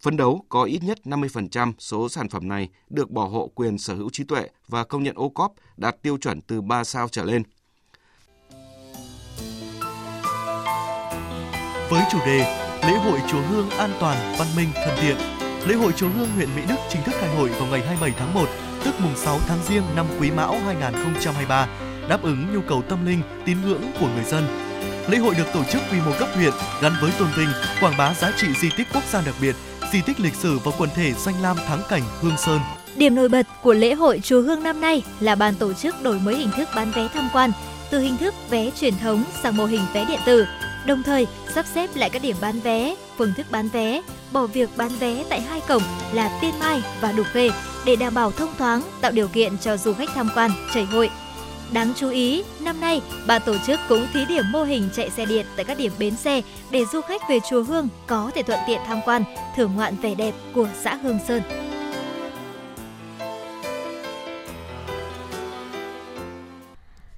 Phấn 0.00 0.16
đấu 0.16 0.44
có 0.48 0.64
ít 0.64 0.82
nhất 0.82 0.98
50% 1.04 1.72
số 1.78 2.08
sản 2.08 2.28
phẩm 2.28 2.48
này 2.48 2.68
được 2.90 3.10
bảo 3.10 3.28
hộ 3.28 3.50
quyền 3.54 3.78
sở 3.78 3.94
hữu 3.94 4.10
trí 4.10 4.24
tuệ 4.24 4.48
và 4.68 4.84
công 4.84 5.02
nhận 5.02 5.14
ô 5.16 5.28
cóp 5.28 5.52
đạt 5.76 6.02
tiêu 6.02 6.18
chuẩn 6.18 6.40
từ 6.40 6.60
3 6.60 6.84
sao 6.84 7.08
trở 7.08 7.24
lên. 7.24 7.42
Với 11.90 12.02
chủ 12.10 12.18
đề 12.26 12.38
Lễ 12.82 12.98
hội 12.98 13.20
Chùa 13.30 13.42
Hương 13.42 13.70
an 13.70 13.90
toàn, 14.00 14.34
văn 14.38 14.48
minh, 14.56 14.68
thân 14.74 14.98
thiện, 15.00 15.16
Lễ 15.66 15.74
hội 15.74 15.92
Chùa 15.96 16.08
Hương 16.08 16.28
huyện 16.36 16.48
Mỹ 16.56 16.62
Đức 16.68 16.74
chính 16.88 17.02
thức 17.02 17.14
khai 17.20 17.36
hội 17.36 17.48
vào 17.48 17.68
ngày 17.70 17.80
27 17.80 18.12
tháng 18.18 18.34
1, 18.34 18.48
tức 18.84 18.94
mùng 18.98 19.16
6 19.16 19.38
tháng 19.48 19.58
Giêng 19.68 19.82
năm 19.96 20.06
Quý 20.20 20.30
Mão 20.30 20.56
2023 20.66 21.68
đáp 22.08 22.22
ứng 22.22 22.54
nhu 22.54 22.60
cầu 22.68 22.82
tâm 22.82 23.06
linh, 23.06 23.22
tín 23.46 23.56
ngưỡng 23.64 23.82
của 24.00 24.08
người 24.14 24.24
dân. 24.24 24.44
Lễ 25.08 25.18
hội 25.18 25.34
được 25.34 25.44
tổ 25.54 25.64
chức 25.64 25.82
quy 25.92 25.98
mô 26.06 26.12
cấp 26.18 26.28
huyện 26.34 26.52
gắn 26.82 26.92
với 27.00 27.12
tôn 27.18 27.28
vinh, 27.36 27.48
quảng 27.80 27.94
bá 27.98 28.14
giá 28.14 28.32
trị 28.36 28.46
di 28.60 28.68
tích 28.76 28.86
quốc 28.94 29.02
gia 29.12 29.22
đặc 29.26 29.34
biệt, 29.40 29.56
di 29.92 30.00
tích 30.06 30.20
lịch 30.20 30.34
sử 30.34 30.58
và 30.58 30.72
quần 30.78 30.90
thể 30.94 31.12
danh 31.12 31.42
lam 31.42 31.56
thắng 31.66 31.82
cảnh 31.88 32.02
Hương 32.20 32.36
Sơn. 32.38 32.60
Điểm 32.96 33.14
nổi 33.14 33.28
bật 33.28 33.46
của 33.62 33.72
lễ 33.72 33.94
hội 33.94 34.20
chùa 34.22 34.42
Hương 34.42 34.62
năm 34.62 34.80
nay 34.80 35.02
là 35.20 35.34
ban 35.34 35.54
tổ 35.54 35.72
chức 35.72 36.02
đổi 36.02 36.20
mới 36.20 36.36
hình 36.36 36.50
thức 36.56 36.68
bán 36.76 36.92
vé 36.92 37.08
tham 37.14 37.28
quan 37.32 37.52
từ 37.90 38.00
hình 38.00 38.16
thức 38.16 38.34
vé 38.50 38.70
truyền 38.70 38.94
thống 38.98 39.24
sang 39.42 39.56
mô 39.56 39.64
hình 39.64 39.82
vé 39.94 40.04
điện 40.04 40.20
tử, 40.26 40.46
đồng 40.86 41.02
thời 41.02 41.26
sắp 41.54 41.66
xếp 41.74 41.90
lại 41.94 42.10
các 42.10 42.22
điểm 42.22 42.36
bán 42.40 42.60
vé, 42.60 42.94
phương 43.16 43.32
thức 43.36 43.46
bán 43.50 43.68
vé, 43.68 44.02
bỏ 44.32 44.46
việc 44.46 44.70
bán 44.76 44.88
vé 44.88 45.24
tại 45.28 45.40
hai 45.40 45.60
cổng 45.68 45.82
là 46.12 46.38
Tiên 46.42 46.54
Mai 46.60 46.82
và 47.00 47.12
Đục 47.12 47.26
Khê 47.32 47.50
để 47.86 47.96
đảm 47.96 48.14
bảo 48.14 48.30
thông 48.30 48.54
thoáng, 48.58 48.82
tạo 49.00 49.12
điều 49.12 49.28
kiện 49.28 49.58
cho 49.58 49.76
du 49.76 49.92
khách 49.92 50.08
tham 50.14 50.28
quan, 50.34 50.50
chảy 50.74 50.84
hội. 50.84 51.10
Đáng 51.72 51.92
chú 51.96 52.10
ý, 52.10 52.44
năm 52.60 52.80
nay, 52.80 53.00
ban 53.26 53.42
tổ 53.46 53.54
chức 53.66 53.80
cũng 53.88 54.06
thí 54.14 54.24
điểm 54.24 54.44
mô 54.52 54.62
hình 54.62 54.88
chạy 54.92 55.10
xe 55.10 55.26
điện 55.26 55.46
tại 55.56 55.64
các 55.64 55.78
điểm 55.78 55.92
bến 55.98 56.16
xe 56.16 56.42
để 56.70 56.84
du 56.92 57.00
khách 57.00 57.22
về 57.28 57.38
chùa 57.50 57.62
Hương 57.62 57.88
có 58.06 58.30
thể 58.34 58.42
thuận 58.42 58.58
tiện 58.66 58.80
tham 58.86 59.00
quan, 59.04 59.24
thưởng 59.56 59.72
ngoạn 59.76 59.96
vẻ 59.96 60.14
đẹp 60.14 60.34
của 60.54 60.68
xã 60.82 60.94
Hương 60.94 61.18
Sơn. 61.28 61.42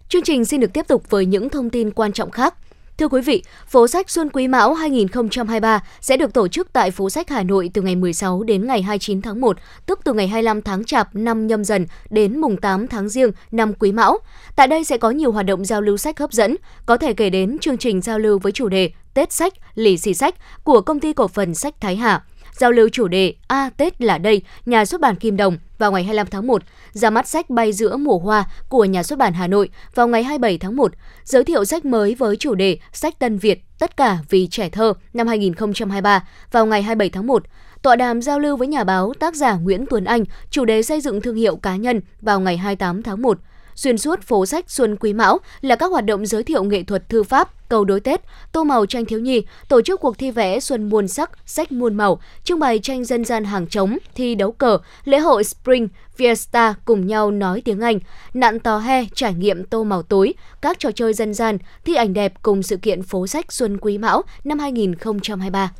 Chương 0.09 0.23
trình 0.23 0.45
xin 0.45 0.61
được 0.61 0.73
tiếp 0.73 0.89
tục 0.89 1.11
với 1.11 1.27
những 1.27 1.51
thông 1.51 1.71
tin 1.71 1.91
quan 1.91 2.13
trọng 2.13 2.31
khác. 2.31 2.55
Thưa 2.99 3.09
quý 3.09 3.21
vị, 3.21 3.43
phố 3.67 3.89
sách 3.89 4.11
Xuân 4.11 4.29
Quý 4.33 4.49
Mão 4.49 4.75
2023 4.75 5.81
sẽ 6.01 6.17
được 6.17 6.33
tổ 6.33 6.49
chức 6.49 6.73
tại 6.73 6.91
phố 6.91 7.11
sách 7.11 7.29
Hà 7.29 7.43
Nội 7.43 7.71
từ 7.75 7.83
ngày 7.83 7.97
16 7.97 8.43
đến 8.43 8.67
ngày 8.67 8.83
29 8.83 9.23
tháng 9.23 9.41
1, 9.41 9.57
tức 9.87 10.01
từ 10.05 10.13
ngày 10.13 10.29
25 10.29 10.63
tháng 10.63 10.85
Chạp 10.85 11.15
năm 11.15 11.47
nhâm 11.47 11.65
dần 11.65 11.87
đến 12.11 12.41
mùng 12.41 12.57
8 12.57 12.89
tháng 12.89 13.09
Giêng 13.09 13.31
năm 13.51 13.73
Quý 13.79 13.93
Mão. 13.93 14.19
Tại 14.57 14.67
đây 14.67 14.85
sẽ 14.85 14.99
có 14.99 15.11
nhiều 15.11 15.33
hoạt 15.33 15.47
động 15.47 15.65
giao 15.65 15.81
lưu 15.81 15.97
sách 15.97 16.19
hấp 16.19 16.33
dẫn, 16.33 16.57
có 16.87 16.97
thể 16.97 17.13
kể 17.13 17.31
đến 17.31 17.59
chương 17.59 17.79
trình 17.79 18.01
giao 18.01 18.19
lưu 18.19 18.39
với 18.39 18.53
chủ 18.53 18.69
đề 18.69 18.91
Tết 19.15 19.33
sách, 19.33 19.53
lì 19.75 19.99
xì 19.99 20.15
sách 20.15 20.35
của 20.65 20.81
công 20.81 21.01
ty 21.01 21.13
cổ 21.13 21.29
phần 21.29 21.55
sách 21.55 21.75
Thái 21.81 21.97
Hà 21.97 22.23
giao 22.53 22.73
lưu 22.73 22.89
chủ 22.89 23.09
đề 23.09 23.35
A 23.49 23.71
Tết 23.77 24.01
là 24.03 24.19
đây, 24.19 24.43
nhà 24.67 24.85
xuất 24.85 25.01
bản 25.01 25.17
Kim 25.17 25.37
Đồng 25.37 25.59
vào 25.79 25.93
ngày 25.93 26.05
25 26.05 26.27
tháng 26.27 26.47
1, 26.47 26.63
ra 26.93 27.11
mắt 27.11 27.29
sách 27.29 27.51
Bay 27.51 27.73
giữa 27.73 27.97
mùa 27.97 28.19
hoa 28.19 28.45
của 28.69 28.85
nhà 28.85 29.03
xuất 29.03 29.19
bản 29.19 29.33
Hà 29.33 29.47
Nội 29.47 29.69
vào 29.95 30.09
ngày 30.09 30.23
27 30.23 30.59
tháng 30.59 30.77
1, 30.77 30.93
giới 31.25 31.45
thiệu 31.45 31.65
sách 31.65 31.85
mới 31.85 32.15
với 32.15 32.37
chủ 32.37 32.55
đề 32.55 32.79
Sách 32.93 33.19
Tân 33.19 33.39
Việt 33.39 33.63
Tất 33.83 33.97
cả 33.97 34.19
vì 34.29 34.49
trẻ 34.51 34.69
thơ 34.69 34.95
năm 35.13 35.27
2023 35.27 36.25
vào 36.53 36.67
ngày 36.67 36.83
27 36.83 37.11
tháng 37.11 37.27
1, 37.27 37.43
tọa 37.83 37.97
đàm 37.97 38.23
giao 38.23 38.39
lưu 38.39 38.57
với 38.57 38.69
nhà 38.69 38.85
báo 38.85 39.13
tác 39.21 39.35
giả 39.35 39.55
Nguyễn 39.55 39.85
Tuấn 39.91 40.05
Anh 40.05 40.25
chủ 40.51 40.65
đề 40.65 40.83
xây 40.83 41.01
dựng 41.01 41.21
thương 41.21 41.37
hiệu 41.37 41.57
cá 41.57 41.77
nhân 41.77 42.01
vào 42.21 42.41
ngày 42.41 42.57
28 42.57 43.03
tháng 43.03 43.23
1. 43.23 43.39
Xuyên 43.75 43.99
suốt 43.99 44.23
phố 44.23 44.47
sách 44.47 44.71
Xuân 44.71 44.97
Quý 44.97 45.13
Mão 45.13 45.39
là 45.61 45.77
các 45.77 45.91
hoạt 45.91 46.05
động 46.05 46.27
giới 46.27 46.43
thiệu 46.43 46.65
nghệ 46.65 46.83
thuật 46.83 47.09
thư 47.09 47.23
pháp, 47.23 47.69
cầu 47.69 47.85
đối 47.85 48.01
Tết, 48.01 48.21
tô 48.53 48.65
màu 48.65 48.87
tranh 48.87 49.05
thiếu 49.05 49.21
nhi, 49.21 49.43
tổ 49.69 49.83
chức 49.83 50.01
cuộc 50.01 50.19
thi 50.19 50.31
vẽ 50.31 50.61
Xuân 50.61 50.89
muôn 50.89 51.09
sắc, 51.09 51.31
sách 51.47 51.73
muôn 51.73 51.95
màu, 51.95 52.21
trưng 52.45 52.59
bày 52.59 52.79
tranh 52.79 53.05
dân 53.05 53.25
gian 53.25 53.45
hàng 53.45 53.67
trống, 53.67 53.99
thi 54.15 54.35
đấu 54.35 54.53
cờ, 54.53 54.79
lễ 55.05 55.19
hội 55.19 55.45
Spring 55.45 55.89
Fiesta 56.19 56.75
cùng 56.85 57.07
nhau 57.07 57.31
nói 57.31 57.63
tiếng 57.65 57.81
Anh, 57.81 57.99
nạn 58.35 58.61
tò 58.61 58.79
he, 58.79 59.05
trải 59.15 59.35
nghiệm 59.35 59.65
tô 59.65 59.85
màu 59.85 60.03
tối, 60.03 60.35
các 60.63 60.79
trò 60.79 60.91
chơi 60.95 61.15
dân 61.15 61.35
gian, 61.35 61.59
thi 61.85 61.95
ảnh 61.95 62.13
đẹp 62.13 62.35
cùng 62.43 62.63
sự 62.63 62.77
kiện 62.77 63.03
phố 63.03 63.27
sách 63.27 63.53
Xuân 63.53 63.79
Quý 63.79 63.99
Mão 63.99 64.23
năm 64.45 64.59
2023. 64.59 65.71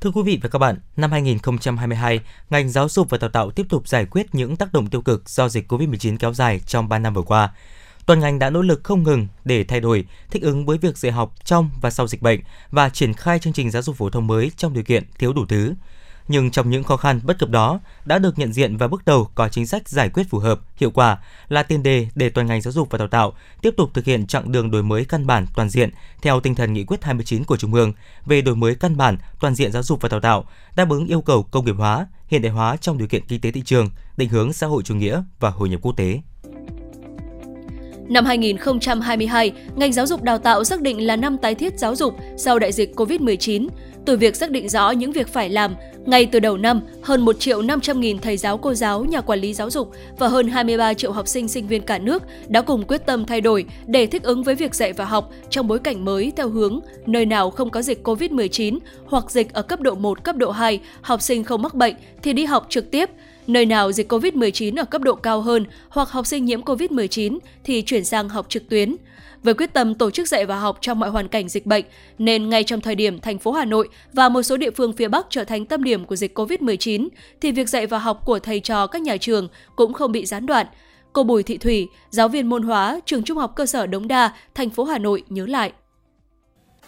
Thưa 0.00 0.10
quý 0.10 0.22
vị 0.22 0.38
và 0.42 0.48
các 0.48 0.58
bạn, 0.58 0.76
năm 0.96 1.12
2022, 1.12 2.20
ngành 2.50 2.68
giáo 2.68 2.88
dục 2.88 3.10
và 3.10 3.18
đào 3.18 3.30
tạo 3.30 3.50
tiếp 3.50 3.66
tục 3.68 3.88
giải 3.88 4.06
quyết 4.06 4.34
những 4.34 4.56
tác 4.56 4.72
động 4.72 4.86
tiêu 4.86 5.02
cực 5.02 5.28
do 5.28 5.48
dịch 5.48 5.72
COVID-19 5.72 6.16
kéo 6.18 6.34
dài 6.34 6.60
trong 6.66 6.88
3 6.88 6.98
năm 6.98 7.14
vừa 7.14 7.22
qua. 7.22 7.52
Toàn 8.06 8.20
ngành 8.20 8.38
đã 8.38 8.50
nỗ 8.50 8.62
lực 8.62 8.80
không 8.84 9.02
ngừng 9.02 9.28
để 9.44 9.64
thay 9.64 9.80
đổi, 9.80 10.04
thích 10.30 10.42
ứng 10.42 10.66
với 10.66 10.78
việc 10.78 10.98
dạy 10.98 11.12
học 11.12 11.34
trong 11.44 11.70
và 11.80 11.90
sau 11.90 12.06
dịch 12.06 12.22
bệnh 12.22 12.40
và 12.70 12.88
triển 12.88 13.14
khai 13.14 13.38
chương 13.38 13.52
trình 13.52 13.70
giáo 13.70 13.82
dục 13.82 13.96
phổ 13.96 14.10
thông 14.10 14.26
mới 14.26 14.50
trong 14.56 14.74
điều 14.74 14.84
kiện 14.84 15.04
thiếu 15.18 15.32
đủ 15.32 15.46
thứ 15.46 15.74
nhưng 16.28 16.50
trong 16.50 16.70
những 16.70 16.84
khó 16.84 16.96
khăn 16.96 17.20
bất 17.24 17.38
cập 17.38 17.50
đó 17.50 17.80
đã 18.04 18.18
được 18.18 18.38
nhận 18.38 18.52
diện 18.52 18.76
và 18.76 18.88
bước 18.88 19.04
đầu 19.04 19.30
có 19.34 19.48
chính 19.48 19.66
sách 19.66 19.88
giải 19.88 20.08
quyết 20.08 20.24
phù 20.30 20.38
hợp, 20.38 20.60
hiệu 20.76 20.90
quả 20.90 21.18
là 21.48 21.62
tiền 21.62 21.82
đề 21.82 22.08
để 22.14 22.30
toàn 22.30 22.46
ngành 22.46 22.60
giáo 22.60 22.72
dục 22.72 22.90
và 22.90 22.98
đào 22.98 23.08
tạo 23.08 23.32
tiếp 23.62 23.74
tục 23.76 23.90
thực 23.94 24.04
hiện 24.04 24.26
chặng 24.26 24.52
đường 24.52 24.70
đổi 24.70 24.82
mới 24.82 25.04
căn 25.04 25.26
bản 25.26 25.46
toàn 25.54 25.70
diện 25.70 25.90
theo 26.22 26.40
tinh 26.40 26.54
thần 26.54 26.72
nghị 26.72 26.84
quyết 26.84 27.04
29 27.04 27.44
của 27.44 27.56
Trung 27.56 27.74
ương 27.74 27.92
về 28.26 28.40
đổi 28.40 28.56
mới 28.56 28.74
căn 28.74 28.96
bản 28.96 29.18
toàn 29.40 29.54
diện 29.54 29.72
giáo 29.72 29.82
dục 29.82 30.00
và 30.00 30.08
đào 30.08 30.20
tạo, 30.20 30.44
đáp 30.76 30.90
ứng 30.90 31.06
yêu 31.06 31.20
cầu 31.20 31.42
công 31.42 31.64
nghiệp 31.64 31.76
hóa, 31.78 32.06
hiện 32.26 32.42
đại 32.42 32.52
hóa 32.52 32.76
trong 32.76 32.98
điều 32.98 33.08
kiện 33.08 33.26
kinh 33.28 33.40
tế 33.40 33.50
thị 33.50 33.62
trường, 33.64 33.90
định 34.16 34.28
hướng 34.28 34.52
xã 34.52 34.66
hội 34.66 34.82
chủ 34.82 34.94
nghĩa 34.94 35.22
và 35.40 35.50
hội 35.50 35.68
nhập 35.68 35.80
quốc 35.82 35.96
tế. 35.96 36.20
Năm 38.08 38.24
2022, 38.24 39.52
ngành 39.76 39.92
giáo 39.92 40.06
dục 40.06 40.22
đào 40.22 40.38
tạo 40.38 40.64
xác 40.64 40.80
định 40.80 41.06
là 41.06 41.16
năm 41.16 41.38
tái 41.38 41.54
thiết 41.54 41.78
giáo 41.78 41.96
dục 41.96 42.16
sau 42.36 42.58
đại 42.58 42.72
dịch 42.72 42.92
COVID-19. 42.96 43.68
Từ 44.08 44.16
việc 44.16 44.36
xác 44.36 44.50
định 44.50 44.68
rõ 44.68 44.90
những 44.90 45.12
việc 45.12 45.28
phải 45.28 45.48
làm, 45.48 45.74
ngay 46.06 46.26
từ 46.26 46.40
đầu 46.40 46.56
năm, 46.56 46.80
hơn 47.02 47.24
1 47.24 47.40
triệu 47.40 47.62
500 47.62 48.00
nghìn 48.00 48.18
thầy 48.18 48.36
giáo 48.36 48.58
cô 48.58 48.74
giáo, 48.74 49.04
nhà 49.04 49.20
quản 49.20 49.38
lý 49.38 49.54
giáo 49.54 49.70
dục 49.70 49.90
và 50.18 50.28
hơn 50.28 50.48
23 50.48 50.94
triệu 50.94 51.12
học 51.12 51.28
sinh 51.28 51.48
sinh 51.48 51.66
viên 51.66 51.82
cả 51.82 51.98
nước 51.98 52.22
đã 52.48 52.62
cùng 52.62 52.84
quyết 52.86 53.06
tâm 53.06 53.24
thay 53.24 53.40
đổi 53.40 53.64
để 53.86 54.06
thích 54.06 54.22
ứng 54.22 54.42
với 54.42 54.54
việc 54.54 54.74
dạy 54.74 54.92
và 54.92 55.04
học 55.04 55.30
trong 55.50 55.68
bối 55.68 55.78
cảnh 55.78 56.04
mới 56.04 56.32
theo 56.36 56.48
hướng 56.48 56.80
nơi 57.06 57.26
nào 57.26 57.50
không 57.50 57.70
có 57.70 57.82
dịch 57.82 58.06
COVID-19 58.06 58.78
hoặc 59.06 59.30
dịch 59.30 59.52
ở 59.52 59.62
cấp 59.62 59.80
độ 59.80 59.94
1, 59.94 60.24
cấp 60.24 60.36
độ 60.36 60.50
2, 60.50 60.80
học 61.00 61.22
sinh 61.22 61.44
không 61.44 61.62
mắc 61.62 61.74
bệnh 61.74 61.94
thì 62.22 62.32
đi 62.32 62.44
học 62.44 62.66
trực 62.68 62.90
tiếp, 62.90 63.10
Nơi 63.48 63.66
nào 63.66 63.92
dịch 63.92 64.12
COVID-19 64.12 64.76
ở 64.76 64.84
cấp 64.84 65.02
độ 65.02 65.14
cao 65.14 65.40
hơn 65.40 65.64
hoặc 65.88 66.10
học 66.10 66.26
sinh 66.26 66.44
nhiễm 66.44 66.62
COVID-19 66.62 67.38
thì 67.64 67.82
chuyển 67.82 68.04
sang 68.04 68.28
học 68.28 68.46
trực 68.48 68.68
tuyến. 68.68 68.96
Với 69.42 69.54
quyết 69.54 69.72
tâm 69.72 69.94
tổ 69.94 70.10
chức 70.10 70.28
dạy 70.28 70.46
và 70.46 70.58
học 70.58 70.78
trong 70.80 71.00
mọi 71.00 71.10
hoàn 71.10 71.28
cảnh 71.28 71.48
dịch 71.48 71.66
bệnh, 71.66 71.84
nên 72.18 72.48
ngay 72.48 72.64
trong 72.64 72.80
thời 72.80 72.94
điểm 72.94 73.20
thành 73.20 73.38
phố 73.38 73.52
Hà 73.52 73.64
Nội 73.64 73.88
và 74.12 74.28
một 74.28 74.42
số 74.42 74.56
địa 74.56 74.70
phương 74.70 74.92
phía 74.92 75.08
Bắc 75.08 75.26
trở 75.30 75.44
thành 75.44 75.66
tâm 75.66 75.84
điểm 75.84 76.04
của 76.04 76.16
dịch 76.16 76.38
COVID-19, 76.38 77.08
thì 77.40 77.52
việc 77.52 77.68
dạy 77.68 77.86
và 77.86 77.98
học 77.98 78.22
của 78.24 78.38
thầy 78.38 78.60
trò 78.60 78.86
các 78.86 79.02
nhà 79.02 79.16
trường 79.16 79.48
cũng 79.76 79.92
không 79.92 80.12
bị 80.12 80.26
gián 80.26 80.46
đoạn. 80.46 80.66
Cô 81.12 81.22
Bùi 81.22 81.42
Thị 81.42 81.58
Thủy, 81.58 81.88
giáo 82.10 82.28
viên 82.28 82.48
môn 82.48 82.62
hóa, 82.62 83.00
trường 83.06 83.22
Trung 83.22 83.38
học 83.38 83.52
cơ 83.56 83.66
sở 83.66 83.86
Đống 83.86 84.08
Đa, 84.08 84.32
thành 84.54 84.70
phố 84.70 84.84
Hà 84.84 84.98
Nội 84.98 85.22
nhớ 85.28 85.46
lại 85.46 85.72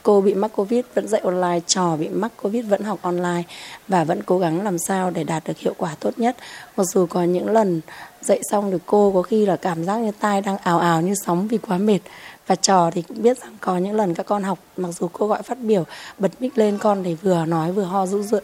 cô 0.02 0.20
bị 0.20 0.34
mắc 0.34 0.50
covid 0.56 0.84
vẫn 0.94 1.08
dạy 1.08 1.20
online, 1.20 1.60
trò 1.66 1.96
bị 1.96 2.08
mắc 2.08 2.32
covid 2.42 2.66
vẫn 2.66 2.82
học 2.82 2.98
online 3.02 3.42
và 3.88 4.04
vẫn 4.04 4.22
cố 4.22 4.38
gắng 4.38 4.64
làm 4.64 4.78
sao 4.78 5.10
để 5.10 5.24
đạt 5.24 5.44
được 5.46 5.58
hiệu 5.58 5.74
quả 5.78 5.94
tốt 6.00 6.10
nhất. 6.16 6.36
Mặc 6.76 6.84
dù 6.84 7.06
có 7.06 7.22
những 7.22 7.50
lần 7.50 7.80
dạy 8.20 8.40
xong 8.50 8.70
được 8.70 8.82
cô 8.86 9.12
có 9.14 9.22
khi 9.22 9.46
là 9.46 9.56
cảm 9.56 9.84
giác 9.84 9.96
như 9.96 10.10
tai 10.20 10.40
đang 10.40 10.58
ào 10.58 10.78
ào 10.78 11.00
như 11.00 11.14
sóng 11.26 11.48
vì 11.48 11.58
quá 11.58 11.78
mệt. 11.78 12.00
Và 12.46 12.54
trò 12.54 12.90
thì 12.90 13.02
cũng 13.02 13.22
biết 13.22 13.38
rằng 13.42 13.56
có 13.60 13.78
những 13.78 13.96
lần 13.96 14.14
các 14.14 14.26
con 14.26 14.42
học, 14.42 14.58
mặc 14.76 14.88
dù 14.92 15.08
cô 15.12 15.26
gọi 15.26 15.42
phát 15.42 15.58
biểu, 15.58 15.84
bật 16.18 16.30
mic 16.40 16.58
lên 16.58 16.78
con 16.78 17.02
để 17.02 17.16
vừa 17.22 17.44
nói 17.44 17.72
vừa 17.72 17.84
ho 17.84 18.06
rũ 18.06 18.22
rượi 18.22 18.40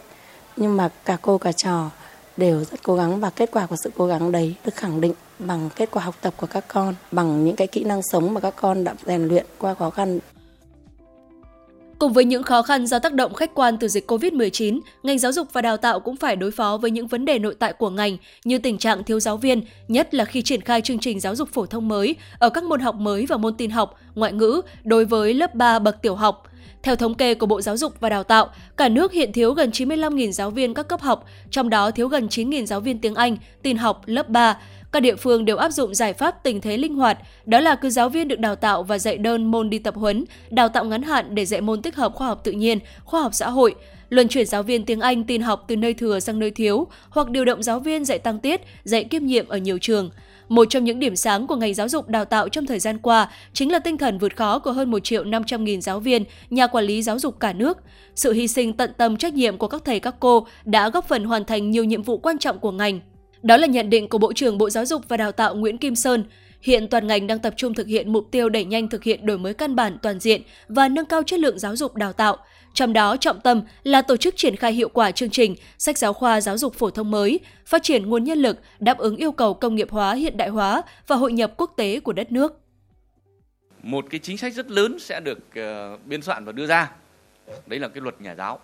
nhưng 0.56 0.76
mà 0.76 0.88
cả 1.04 1.16
cô 1.22 1.38
cả 1.38 1.52
trò 1.52 1.90
đều 2.36 2.64
rất 2.64 2.82
cố 2.82 2.94
gắng 2.94 3.20
và 3.20 3.30
kết 3.30 3.50
quả 3.52 3.66
của 3.66 3.76
sự 3.84 3.90
cố 3.96 4.06
gắng 4.06 4.32
đấy 4.32 4.54
được 4.64 4.74
khẳng 4.74 5.00
định 5.00 5.14
bằng 5.38 5.70
kết 5.76 5.90
quả 5.90 6.02
học 6.04 6.14
tập 6.20 6.34
của 6.36 6.46
các 6.46 6.64
con, 6.68 6.94
bằng 7.12 7.44
những 7.44 7.56
cái 7.56 7.66
kỹ 7.66 7.84
năng 7.84 8.02
sống 8.02 8.34
mà 8.34 8.40
các 8.40 8.54
con 8.56 8.84
đã 8.84 8.94
rèn 9.06 9.28
luyện 9.28 9.46
qua 9.58 9.74
khó 9.74 9.90
khăn. 9.90 10.18
Cùng 11.98 12.12
với 12.12 12.24
những 12.24 12.42
khó 12.42 12.62
khăn 12.62 12.86
do 12.86 12.98
tác 12.98 13.14
động 13.14 13.34
khách 13.34 13.54
quan 13.54 13.78
từ 13.78 13.88
dịch 13.88 14.10
COVID-19, 14.10 14.80
ngành 15.02 15.18
giáo 15.18 15.32
dục 15.32 15.48
và 15.52 15.62
đào 15.62 15.76
tạo 15.76 16.00
cũng 16.00 16.16
phải 16.16 16.36
đối 16.36 16.50
phó 16.50 16.76
với 16.76 16.90
những 16.90 17.06
vấn 17.06 17.24
đề 17.24 17.38
nội 17.38 17.54
tại 17.58 17.72
của 17.72 17.90
ngành 17.90 18.16
như 18.44 18.58
tình 18.58 18.78
trạng 18.78 19.04
thiếu 19.04 19.20
giáo 19.20 19.36
viên, 19.36 19.62
nhất 19.88 20.14
là 20.14 20.24
khi 20.24 20.42
triển 20.42 20.60
khai 20.60 20.80
chương 20.80 20.98
trình 20.98 21.20
giáo 21.20 21.34
dục 21.34 21.48
phổ 21.52 21.66
thông 21.66 21.88
mới 21.88 22.16
ở 22.38 22.50
các 22.50 22.64
môn 22.64 22.80
học 22.80 22.94
mới 22.94 23.26
và 23.26 23.36
môn 23.36 23.54
tin 23.56 23.70
học, 23.70 23.94
ngoại 24.14 24.32
ngữ 24.32 24.60
đối 24.84 25.04
với 25.04 25.34
lớp 25.34 25.54
3 25.54 25.78
bậc 25.78 26.02
tiểu 26.02 26.14
học. 26.14 26.42
Theo 26.82 26.96
thống 26.96 27.14
kê 27.14 27.34
của 27.34 27.46
Bộ 27.46 27.60
Giáo 27.60 27.76
dục 27.76 27.92
và 28.00 28.08
Đào 28.08 28.24
tạo, 28.24 28.48
cả 28.76 28.88
nước 28.88 29.12
hiện 29.12 29.32
thiếu 29.32 29.52
gần 29.52 29.70
95.000 29.70 30.30
giáo 30.30 30.50
viên 30.50 30.74
các 30.74 30.88
cấp 30.88 31.00
học, 31.00 31.24
trong 31.50 31.70
đó 31.70 31.90
thiếu 31.90 32.08
gần 32.08 32.26
9.000 32.26 32.66
giáo 32.66 32.80
viên 32.80 32.98
tiếng 32.98 33.14
Anh, 33.14 33.36
tin 33.62 33.76
học 33.76 34.02
lớp 34.06 34.28
3, 34.28 34.58
các 34.92 35.00
địa 35.00 35.16
phương 35.16 35.44
đều 35.44 35.56
áp 35.56 35.70
dụng 35.70 35.94
giải 35.94 36.12
pháp 36.12 36.42
tình 36.42 36.60
thế 36.60 36.76
linh 36.76 36.94
hoạt, 36.94 37.18
đó 37.46 37.60
là 37.60 37.74
cứ 37.74 37.90
giáo 37.90 38.08
viên 38.08 38.28
được 38.28 38.38
đào 38.38 38.56
tạo 38.56 38.82
và 38.82 38.98
dạy 38.98 39.18
đơn 39.18 39.44
môn 39.44 39.70
đi 39.70 39.78
tập 39.78 39.94
huấn, 39.94 40.24
đào 40.50 40.68
tạo 40.68 40.84
ngắn 40.84 41.02
hạn 41.02 41.34
để 41.34 41.44
dạy 41.44 41.60
môn 41.60 41.82
tích 41.82 41.96
hợp 41.96 42.14
khoa 42.14 42.26
học 42.26 42.40
tự 42.44 42.52
nhiên, 42.52 42.78
khoa 43.04 43.22
học 43.22 43.34
xã 43.34 43.50
hội, 43.50 43.74
luân 44.08 44.28
chuyển 44.28 44.46
giáo 44.46 44.62
viên 44.62 44.84
tiếng 44.84 45.00
Anh 45.00 45.24
tin 45.24 45.42
học 45.42 45.64
từ 45.68 45.76
nơi 45.76 45.94
thừa 45.94 46.20
sang 46.20 46.38
nơi 46.38 46.50
thiếu 46.50 46.86
hoặc 47.08 47.30
điều 47.30 47.44
động 47.44 47.62
giáo 47.62 47.80
viên 47.80 48.04
dạy 48.04 48.18
tăng 48.18 48.38
tiết, 48.38 48.60
dạy 48.84 49.04
kiêm 49.04 49.26
nhiệm 49.26 49.48
ở 49.48 49.56
nhiều 49.56 49.78
trường. 49.78 50.10
Một 50.48 50.64
trong 50.70 50.84
những 50.84 50.98
điểm 50.98 51.16
sáng 51.16 51.46
của 51.46 51.56
ngành 51.56 51.74
giáo 51.74 51.88
dục 51.88 52.08
đào 52.08 52.24
tạo 52.24 52.48
trong 52.48 52.66
thời 52.66 52.78
gian 52.78 52.98
qua 52.98 53.30
chính 53.52 53.72
là 53.72 53.78
tinh 53.78 53.98
thần 53.98 54.18
vượt 54.18 54.36
khó 54.36 54.58
của 54.58 54.72
hơn 54.72 54.90
1 54.90 54.98
triệu 55.04 55.24
500 55.24 55.64
nghìn 55.64 55.80
giáo 55.80 56.00
viên, 56.00 56.24
nhà 56.50 56.66
quản 56.66 56.84
lý 56.84 57.02
giáo 57.02 57.18
dục 57.18 57.40
cả 57.40 57.52
nước. 57.52 57.78
Sự 58.14 58.32
hy 58.32 58.48
sinh 58.48 58.72
tận 58.72 58.92
tâm 58.98 59.16
trách 59.16 59.34
nhiệm 59.34 59.58
của 59.58 59.68
các 59.68 59.82
thầy 59.84 60.00
các 60.00 60.14
cô 60.20 60.46
đã 60.64 60.88
góp 60.88 61.08
phần 61.08 61.24
hoàn 61.24 61.44
thành 61.44 61.70
nhiều 61.70 61.84
nhiệm 61.84 62.02
vụ 62.02 62.18
quan 62.18 62.38
trọng 62.38 62.58
của 62.58 62.72
ngành. 62.72 63.00
Đó 63.46 63.56
là 63.56 63.66
nhận 63.66 63.90
định 63.90 64.08
của 64.08 64.18
Bộ 64.18 64.32
trưởng 64.32 64.58
Bộ 64.58 64.70
Giáo 64.70 64.84
dục 64.84 65.02
và 65.08 65.16
Đào 65.16 65.32
tạo 65.32 65.54
Nguyễn 65.54 65.78
Kim 65.78 65.94
Sơn. 65.94 66.24
Hiện 66.60 66.88
toàn 66.88 67.06
ngành 67.06 67.26
đang 67.26 67.38
tập 67.38 67.54
trung 67.56 67.74
thực 67.74 67.86
hiện 67.86 68.12
mục 68.12 68.28
tiêu 68.30 68.48
đẩy 68.48 68.64
nhanh 68.64 68.88
thực 68.88 69.04
hiện 69.04 69.26
đổi 69.26 69.38
mới 69.38 69.54
căn 69.54 69.76
bản 69.76 69.98
toàn 70.02 70.20
diện 70.20 70.42
và 70.68 70.88
nâng 70.88 71.04
cao 71.04 71.22
chất 71.22 71.40
lượng 71.40 71.58
giáo 71.58 71.76
dục 71.76 71.94
đào 71.94 72.12
tạo. 72.12 72.36
Trong 72.74 72.92
đó 72.92 73.16
trọng 73.16 73.40
tâm 73.40 73.62
là 73.82 74.02
tổ 74.02 74.16
chức 74.16 74.36
triển 74.36 74.56
khai 74.56 74.72
hiệu 74.72 74.88
quả 74.88 75.10
chương 75.10 75.30
trình 75.30 75.54
sách 75.78 75.98
giáo 75.98 76.12
khoa 76.12 76.40
giáo 76.40 76.58
dục 76.58 76.74
phổ 76.74 76.90
thông 76.90 77.10
mới, 77.10 77.40
phát 77.66 77.82
triển 77.82 78.06
nguồn 78.06 78.24
nhân 78.24 78.38
lực 78.38 78.58
đáp 78.78 78.98
ứng 78.98 79.16
yêu 79.16 79.32
cầu 79.32 79.54
công 79.54 79.74
nghiệp 79.74 79.90
hóa, 79.90 80.14
hiện 80.14 80.36
đại 80.36 80.48
hóa 80.48 80.82
và 81.06 81.16
hội 81.16 81.32
nhập 81.32 81.52
quốc 81.56 81.72
tế 81.76 82.00
của 82.00 82.12
đất 82.12 82.32
nước. 82.32 82.60
Một 83.82 84.04
cái 84.10 84.20
chính 84.20 84.38
sách 84.38 84.54
rất 84.54 84.70
lớn 84.70 84.98
sẽ 84.98 85.20
được 85.20 85.38
uh, 85.38 86.06
biên 86.06 86.22
soạn 86.22 86.44
và 86.44 86.52
đưa 86.52 86.66
ra. 86.66 86.92
Đấy 87.66 87.78
là 87.80 87.88
cái 87.88 88.00
luật 88.00 88.20
nhà 88.20 88.34
giáo. 88.34 88.60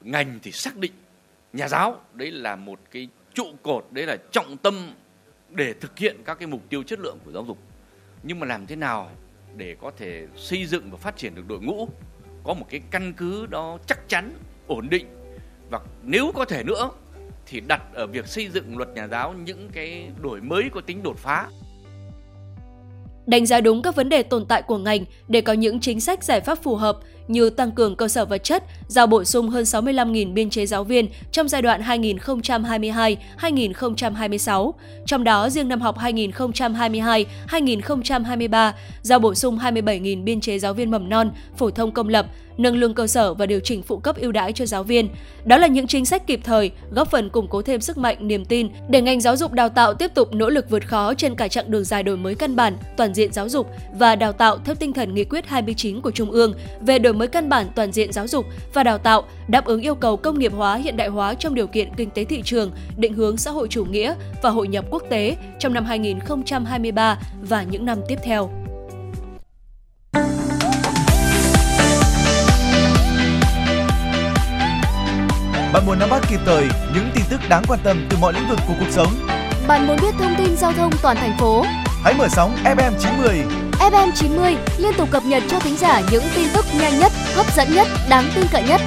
Ngành 0.00 0.38
thì 0.42 0.52
xác 0.52 0.76
định 0.76 0.92
nhà 1.52 1.68
giáo 1.68 2.00
đấy 2.14 2.30
là 2.30 2.56
một 2.56 2.80
cái 2.90 3.08
trụ 3.34 3.46
cột, 3.62 3.86
đấy 3.90 4.06
là 4.06 4.16
trọng 4.32 4.56
tâm 4.56 4.74
để 5.50 5.74
thực 5.80 5.98
hiện 5.98 6.16
các 6.24 6.38
cái 6.38 6.46
mục 6.46 6.60
tiêu 6.68 6.82
chất 6.82 6.98
lượng 6.98 7.18
của 7.24 7.32
giáo 7.32 7.44
dục. 7.44 7.58
Nhưng 8.22 8.40
mà 8.40 8.46
làm 8.46 8.66
thế 8.66 8.76
nào 8.76 9.10
để 9.56 9.76
có 9.80 9.90
thể 9.96 10.26
xây 10.36 10.66
dựng 10.66 10.90
và 10.90 10.96
phát 10.96 11.16
triển 11.16 11.34
được 11.34 11.48
đội 11.48 11.60
ngũ, 11.60 11.88
có 12.44 12.54
một 12.54 12.66
cái 12.70 12.80
căn 12.90 13.12
cứ 13.16 13.46
đó 13.46 13.78
chắc 13.86 14.08
chắn, 14.08 14.32
ổn 14.66 14.88
định 14.90 15.06
và 15.70 15.80
nếu 16.02 16.32
có 16.34 16.44
thể 16.44 16.62
nữa 16.62 16.90
thì 17.46 17.60
đặt 17.60 17.82
ở 17.94 18.06
việc 18.06 18.26
xây 18.26 18.48
dựng 18.48 18.76
luật 18.76 18.88
nhà 18.94 19.08
giáo 19.08 19.32
những 19.32 19.68
cái 19.72 20.10
đổi 20.22 20.40
mới 20.40 20.64
có 20.72 20.80
tính 20.80 21.02
đột 21.02 21.18
phá. 21.18 21.48
Đánh 23.26 23.46
giá 23.46 23.60
đúng 23.60 23.82
các 23.82 23.96
vấn 23.96 24.08
đề 24.08 24.22
tồn 24.22 24.46
tại 24.46 24.62
của 24.62 24.78
ngành 24.78 25.04
để 25.28 25.40
có 25.40 25.52
những 25.52 25.80
chính 25.80 26.00
sách 26.00 26.24
giải 26.24 26.40
pháp 26.40 26.62
phù 26.62 26.76
hợp 26.76 26.98
như 27.32 27.50
tăng 27.50 27.72
cường 27.72 27.96
cơ 27.96 28.08
sở 28.08 28.24
vật 28.24 28.44
chất, 28.44 28.64
giao 28.88 29.06
bổ 29.06 29.24
sung 29.24 29.48
hơn 29.48 29.64
65.000 29.64 30.32
biên 30.32 30.50
chế 30.50 30.66
giáo 30.66 30.84
viên 30.84 31.08
trong 31.32 31.48
giai 31.48 31.62
đoạn 31.62 31.82
2022-2026. 31.82 34.72
Trong 35.06 35.24
đó, 35.24 35.50
riêng 35.50 35.68
năm 35.68 35.80
học 35.80 35.98
2022-2023, 35.98 38.72
giao 39.02 39.18
bổ 39.18 39.34
sung 39.34 39.58
27.000 39.58 40.24
biên 40.24 40.40
chế 40.40 40.58
giáo 40.58 40.74
viên 40.74 40.90
mầm 40.90 41.08
non, 41.08 41.30
phổ 41.56 41.70
thông 41.70 41.92
công 41.92 42.08
lập, 42.08 42.26
nâng 42.58 42.76
lương 42.76 42.94
cơ 42.94 43.06
sở 43.06 43.34
và 43.34 43.46
điều 43.46 43.60
chỉnh 43.60 43.82
phụ 43.82 43.98
cấp 43.98 44.16
ưu 44.16 44.32
đãi 44.32 44.52
cho 44.52 44.66
giáo 44.66 44.82
viên. 44.82 45.08
Đó 45.44 45.56
là 45.58 45.66
những 45.66 45.86
chính 45.86 46.04
sách 46.04 46.26
kịp 46.26 46.40
thời, 46.44 46.70
góp 46.90 47.10
phần 47.10 47.30
củng 47.30 47.48
cố 47.48 47.62
thêm 47.62 47.80
sức 47.80 47.98
mạnh, 47.98 48.28
niềm 48.28 48.44
tin 48.44 48.68
để 48.88 49.02
ngành 49.02 49.20
giáo 49.20 49.36
dục 49.36 49.52
đào 49.52 49.68
tạo 49.68 49.94
tiếp 49.94 50.10
tục 50.14 50.34
nỗ 50.34 50.48
lực 50.48 50.70
vượt 50.70 50.88
khó 50.88 51.14
trên 51.14 51.34
cả 51.34 51.48
chặng 51.48 51.70
đường 51.70 51.84
dài 51.84 52.02
đổi 52.02 52.16
mới 52.16 52.34
căn 52.34 52.56
bản, 52.56 52.76
toàn 52.96 53.14
diện 53.14 53.32
giáo 53.32 53.48
dục 53.48 53.66
và 53.98 54.16
đào 54.16 54.32
tạo 54.32 54.58
theo 54.64 54.74
tinh 54.74 54.92
thần 54.92 55.14
nghị 55.14 55.24
quyết 55.24 55.46
29 55.46 56.00
của 56.00 56.10
Trung 56.10 56.30
ương 56.30 56.54
về 56.80 56.98
đổi 56.98 57.12
mới 57.12 57.28
căn 57.28 57.48
bản 57.48 57.66
toàn 57.74 57.92
diện 57.92 58.12
giáo 58.12 58.28
dục 58.28 58.46
và 58.74 58.82
đào 58.82 58.98
tạo, 58.98 59.24
đáp 59.48 59.64
ứng 59.64 59.80
yêu 59.80 59.94
cầu 59.94 60.16
công 60.16 60.38
nghiệp 60.38 60.52
hóa 60.52 60.76
hiện 60.76 60.96
đại 60.96 61.08
hóa 61.08 61.34
trong 61.34 61.54
điều 61.54 61.66
kiện 61.66 61.88
kinh 61.96 62.10
tế 62.10 62.24
thị 62.24 62.42
trường, 62.44 62.70
định 62.96 63.14
hướng 63.14 63.36
xã 63.36 63.50
hội 63.50 63.68
chủ 63.68 63.84
nghĩa 63.84 64.14
và 64.42 64.50
hội 64.50 64.68
nhập 64.68 64.84
quốc 64.90 65.02
tế 65.10 65.36
trong 65.58 65.74
năm 65.74 65.84
2023 65.84 67.18
và 67.42 67.62
những 67.62 67.84
năm 67.84 67.98
tiếp 68.08 68.18
theo. 68.24 68.61
Bạn 75.72 75.86
muốn 75.86 75.98
nắm 75.98 76.10
bắt 76.10 76.22
kịp 76.28 76.40
thời 76.46 76.64
những 76.94 77.10
tin 77.14 77.24
tức 77.30 77.40
đáng 77.48 77.62
quan 77.68 77.80
tâm 77.84 78.06
từ 78.10 78.16
mọi 78.20 78.32
lĩnh 78.32 78.48
vực 78.48 78.58
của 78.68 78.74
cuộc 78.80 78.90
sống. 78.90 79.28
Bạn 79.66 79.86
muốn 79.86 79.96
biết 80.02 80.14
thông 80.18 80.34
tin 80.38 80.56
giao 80.56 80.72
thông 80.72 80.92
toàn 81.02 81.16
thành 81.16 81.38
phố. 81.38 81.64
Hãy 82.04 82.14
mở 82.14 82.28
sóng 82.28 82.56
FM 82.64 82.92
90. 82.98 83.42
FM 83.78 84.10
90 84.14 84.56
liên 84.78 84.94
tục 84.94 85.08
cập 85.10 85.24
nhật 85.24 85.42
cho 85.48 85.58
thính 85.58 85.76
giả 85.76 86.00
những 86.10 86.22
tin 86.36 86.48
tức 86.54 86.64
nhanh 86.80 86.98
nhất, 86.98 87.12
hấp 87.34 87.56
dẫn 87.56 87.74
nhất, 87.74 87.86
đáng 88.08 88.24
tin 88.34 88.44
cậy 88.52 88.62
nhất. 88.62 88.80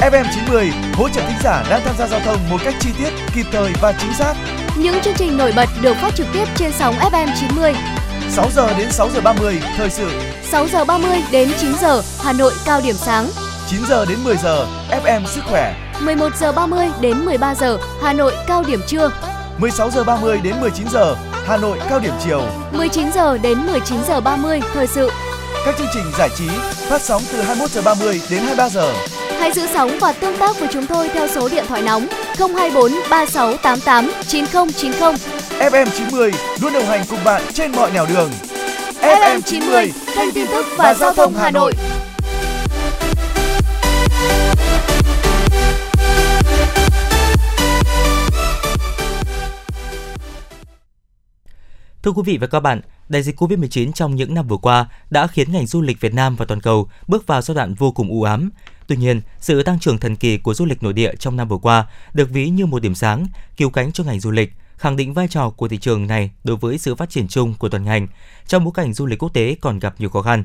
FM 0.00 0.24
90 0.34 0.72
hỗ 0.94 1.08
trợ 1.08 1.20
thính 1.20 1.38
giả 1.44 1.64
đang 1.70 1.80
tham 1.84 1.94
gia 1.98 2.06
giao 2.06 2.20
thông 2.20 2.50
một 2.50 2.58
cách 2.64 2.74
chi 2.80 2.90
tiết, 2.98 3.10
kịp 3.34 3.46
thời 3.52 3.72
và 3.80 3.92
chính 4.00 4.14
xác. 4.14 4.34
Những 4.76 5.00
chương 5.02 5.14
trình 5.16 5.36
nổi 5.36 5.52
bật 5.56 5.68
được 5.82 5.96
phát 5.96 6.14
trực 6.14 6.26
tiếp 6.32 6.44
trên 6.56 6.72
sóng 6.72 6.94
FM 6.94 7.28
90. 7.40 7.74
6 8.30 8.50
giờ 8.54 8.78
đến 8.78 8.90
6 8.90 9.10
giờ 9.10 9.20
30 9.20 9.60
thời 9.76 9.90
sự. 9.90 10.10
6 10.42 10.68
giờ 10.68 10.84
30 10.84 11.22
đến 11.30 11.48
9 11.58 11.74
giờ 11.80 12.02
Hà 12.22 12.32
Nội 12.32 12.52
cao 12.66 12.80
điểm 12.84 12.96
sáng. 12.96 13.30
9 13.70 13.80
giờ 13.88 14.06
đến 14.06 14.18
10 14.24 14.36
giờ 14.36 14.66
FM 14.90 15.26
sức 15.26 15.44
khỏe. 15.44 15.85
11 16.00 16.36
giờ 16.40 16.52
30 16.52 16.88
đến 17.00 17.24
13 17.24 17.54
giờ 17.54 17.78
Hà 18.02 18.12
Nội 18.12 18.32
cao 18.46 18.64
điểm 18.66 18.80
trưa. 18.86 19.10
16 19.58 19.90
giờ 19.90 20.04
30 20.04 20.40
đến 20.42 20.54
19 20.60 20.86
giờ 20.92 21.16
Hà 21.46 21.56
Nội 21.56 21.78
cao 21.90 21.98
điểm 21.98 22.12
chiều. 22.24 22.42
19 22.72 23.12
giờ 23.14 23.38
đến 23.38 23.66
19 23.66 23.98
giờ 24.08 24.20
30 24.20 24.60
thời 24.74 24.86
sự. 24.86 25.10
Các 25.64 25.74
chương 25.78 25.86
trình 25.94 26.04
giải 26.18 26.28
trí 26.36 26.48
phát 26.88 27.02
sóng 27.02 27.22
từ 27.32 27.42
21 27.42 27.70
giờ 27.70 27.82
30 27.82 28.20
đến 28.30 28.40
23 28.40 28.68
giờ. 28.68 28.92
Hãy 29.40 29.52
giữ 29.52 29.66
sóng 29.74 29.90
và 30.00 30.12
tương 30.12 30.36
tác 30.36 30.60
với 30.60 30.68
chúng 30.72 30.86
tôi 30.86 31.08
theo 31.08 31.28
số 31.28 31.48
điện 31.48 31.64
thoại 31.68 31.82
nóng 31.82 32.06
024 32.38 32.92
3688 33.10 34.10
9090. 34.26 35.12
FM 35.58 35.86
90 35.98 36.32
luôn 36.60 36.72
đồng 36.72 36.86
hành 36.86 37.04
cùng 37.10 37.24
bạn 37.24 37.42
trên 37.54 37.72
mọi 37.72 37.90
nẻo 37.90 38.06
đường. 38.14 38.30
FM 39.00 39.40
90 39.40 39.92
kênh 40.16 40.32
tin 40.32 40.46
tức 40.46 40.66
và 40.76 40.94
giao 40.94 41.14
thông 41.14 41.34
Hà 41.34 41.50
Nội. 41.50 41.72
Thưa 52.06 52.12
quý 52.12 52.22
vị 52.24 52.38
và 52.38 52.46
các 52.46 52.60
bạn, 52.60 52.80
đại 53.08 53.22
dịch 53.22 53.42
Covid-19 53.42 53.92
trong 53.92 54.16
những 54.16 54.34
năm 54.34 54.48
vừa 54.48 54.56
qua 54.56 54.86
đã 55.10 55.26
khiến 55.26 55.52
ngành 55.52 55.66
du 55.66 55.82
lịch 55.82 56.00
Việt 56.00 56.14
Nam 56.14 56.36
và 56.36 56.44
toàn 56.44 56.60
cầu 56.60 56.88
bước 57.06 57.26
vào 57.26 57.42
giai 57.42 57.54
đoạn 57.54 57.74
vô 57.74 57.92
cùng 57.92 58.10
u 58.10 58.22
ám. 58.22 58.50
Tuy 58.86 58.96
nhiên, 58.96 59.20
sự 59.40 59.62
tăng 59.62 59.80
trưởng 59.80 59.98
thần 59.98 60.16
kỳ 60.16 60.38
của 60.38 60.54
du 60.54 60.64
lịch 60.64 60.82
nội 60.82 60.92
địa 60.92 61.12
trong 61.18 61.36
năm 61.36 61.48
vừa 61.48 61.56
qua 61.56 61.86
được 62.14 62.30
ví 62.30 62.48
như 62.48 62.66
một 62.66 62.82
điểm 62.82 62.94
sáng, 62.94 63.26
cứu 63.56 63.70
cánh 63.70 63.92
cho 63.92 64.04
ngành 64.04 64.20
du 64.20 64.30
lịch, 64.30 64.52
khẳng 64.76 64.96
định 64.96 65.14
vai 65.14 65.28
trò 65.28 65.50
của 65.50 65.68
thị 65.68 65.78
trường 65.78 66.06
này 66.06 66.30
đối 66.44 66.56
với 66.56 66.78
sự 66.78 66.94
phát 66.94 67.10
triển 67.10 67.28
chung 67.28 67.54
của 67.54 67.68
toàn 67.68 67.84
ngành 67.84 68.06
trong 68.46 68.64
bối 68.64 68.72
cảnh 68.74 68.94
du 68.94 69.06
lịch 69.06 69.22
quốc 69.22 69.34
tế 69.34 69.56
còn 69.60 69.78
gặp 69.78 69.94
nhiều 69.98 70.10
khó 70.10 70.22
khăn. 70.22 70.44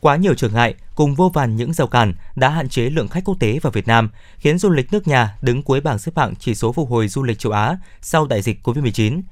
Quá 0.00 0.16
nhiều 0.16 0.34
trở 0.34 0.48
ngại 0.48 0.74
cùng 0.94 1.14
vô 1.14 1.28
vàn 1.34 1.56
những 1.56 1.72
rào 1.72 1.86
cản 1.86 2.14
đã 2.36 2.48
hạn 2.48 2.68
chế 2.68 2.82
lượng 2.82 3.08
khách 3.08 3.24
quốc 3.24 3.36
tế 3.40 3.58
vào 3.58 3.70
Việt 3.70 3.86
Nam, 3.86 4.10
khiến 4.38 4.58
du 4.58 4.70
lịch 4.70 4.92
nước 4.92 5.08
nhà 5.08 5.36
đứng 5.42 5.62
cuối 5.62 5.80
bảng 5.80 5.98
xếp 5.98 6.12
hạng 6.16 6.34
chỉ 6.36 6.54
số 6.54 6.72
phục 6.72 6.90
hồi 6.90 7.08
du 7.08 7.22
lịch 7.22 7.38
châu 7.38 7.52
Á 7.52 7.76
sau 8.00 8.26
đại 8.26 8.42
dịch 8.42 8.68
Covid-19. 8.68 9.22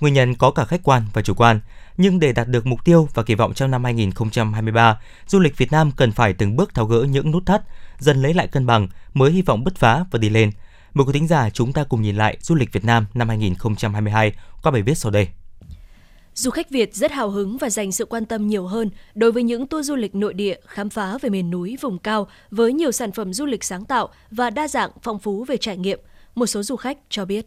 Nguyên 0.00 0.14
nhân 0.14 0.34
có 0.34 0.50
cả 0.50 0.64
khách 0.64 0.82
quan 0.82 1.02
và 1.12 1.22
chủ 1.22 1.34
quan, 1.34 1.60
nhưng 1.96 2.20
để 2.20 2.32
đạt 2.32 2.48
được 2.48 2.66
mục 2.66 2.84
tiêu 2.84 3.08
và 3.14 3.22
kỳ 3.22 3.34
vọng 3.34 3.54
trong 3.54 3.70
năm 3.70 3.84
2023, 3.84 5.00
du 5.26 5.38
lịch 5.38 5.56
Việt 5.56 5.72
Nam 5.72 5.90
cần 5.96 6.12
phải 6.12 6.32
từng 6.32 6.56
bước 6.56 6.74
tháo 6.74 6.84
gỡ 6.84 7.02
những 7.02 7.30
nút 7.30 7.46
thắt, 7.46 7.62
dần 7.98 8.22
lấy 8.22 8.34
lại 8.34 8.46
cân 8.46 8.66
bằng 8.66 8.88
mới 9.14 9.32
hy 9.32 9.42
vọng 9.42 9.64
bứt 9.64 9.76
phá 9.76 10.04
và 10.10 10.18
đi 10.18 10.28
lên. 10.28 10.50
Mời 10.94 11.06
quý 11.06 11.12
thính 11.12 11.28
giả 11.28 11.50
chúng 11.50 11.72
ta 11.72 11.84
cùng 11.84 12.02
nhìn 12.02 12.16
lại 12.16 12.36
du 12.40 12.54
lịch 12.54 12.72
Việt 12.72 12.84
Nam 12.84 13.06
năm 13.14 13.28
2022 13.28 14.32
qua 14.62 14.72
bài 14.72 14.82
viết 14.82 14.94
sau 14.94 15.12
đây. 15.12 15.28
Du 16.34 16.50
khách 16.50 16.70
Việt 16.70 16.94
rất 16.94 17.12
hào 17.12 17.30
hứng 17.30 17.58
và 17.58 17.70
dành 17.70 17.92
sự 17.92 18.04
quan 18.04 18.24
tâm 18.24 18.46
nhiều 18.46 18.66
hơn 18.66 18.90
đối 19.14 19.32
với 19.32 19.42
những 19.42 19.66
tour 19.66 19.88
du 19.88 19.96
lịch 19.96 20.14
nội 20.14 20.34
địa 20.34 20.56
khám 20.66 20.90
phá 20.90 21.18
về 21.18 21.30
miền 21.30 21.50
núi, 21.50 21.76
vùng 21.80 21.98
cao 21.98 22.28
với 22.50 22.72
nhiều 22.72 22.92
sản 22.92 23.12
phẩm 23.12 23.32
du 23.32 23.46
lịch 23.46 23.64
sáng 23.64 23.84
tạo 23.84 24.08
và 24.30 24.50
đa 24.50 24.68
dạng 24.68 24.90
phong 25.02 25.18
phú 25.18 25.44
về 25.44 25.56
trải 25.56 25.76
nghiệm. 25.76 26.00
Một 26.34 26.46
số 26.46 26.62
du 26.62 26.76
khách 26.76 26.98
cho 27.08 27.24
biết. 27.24 27.46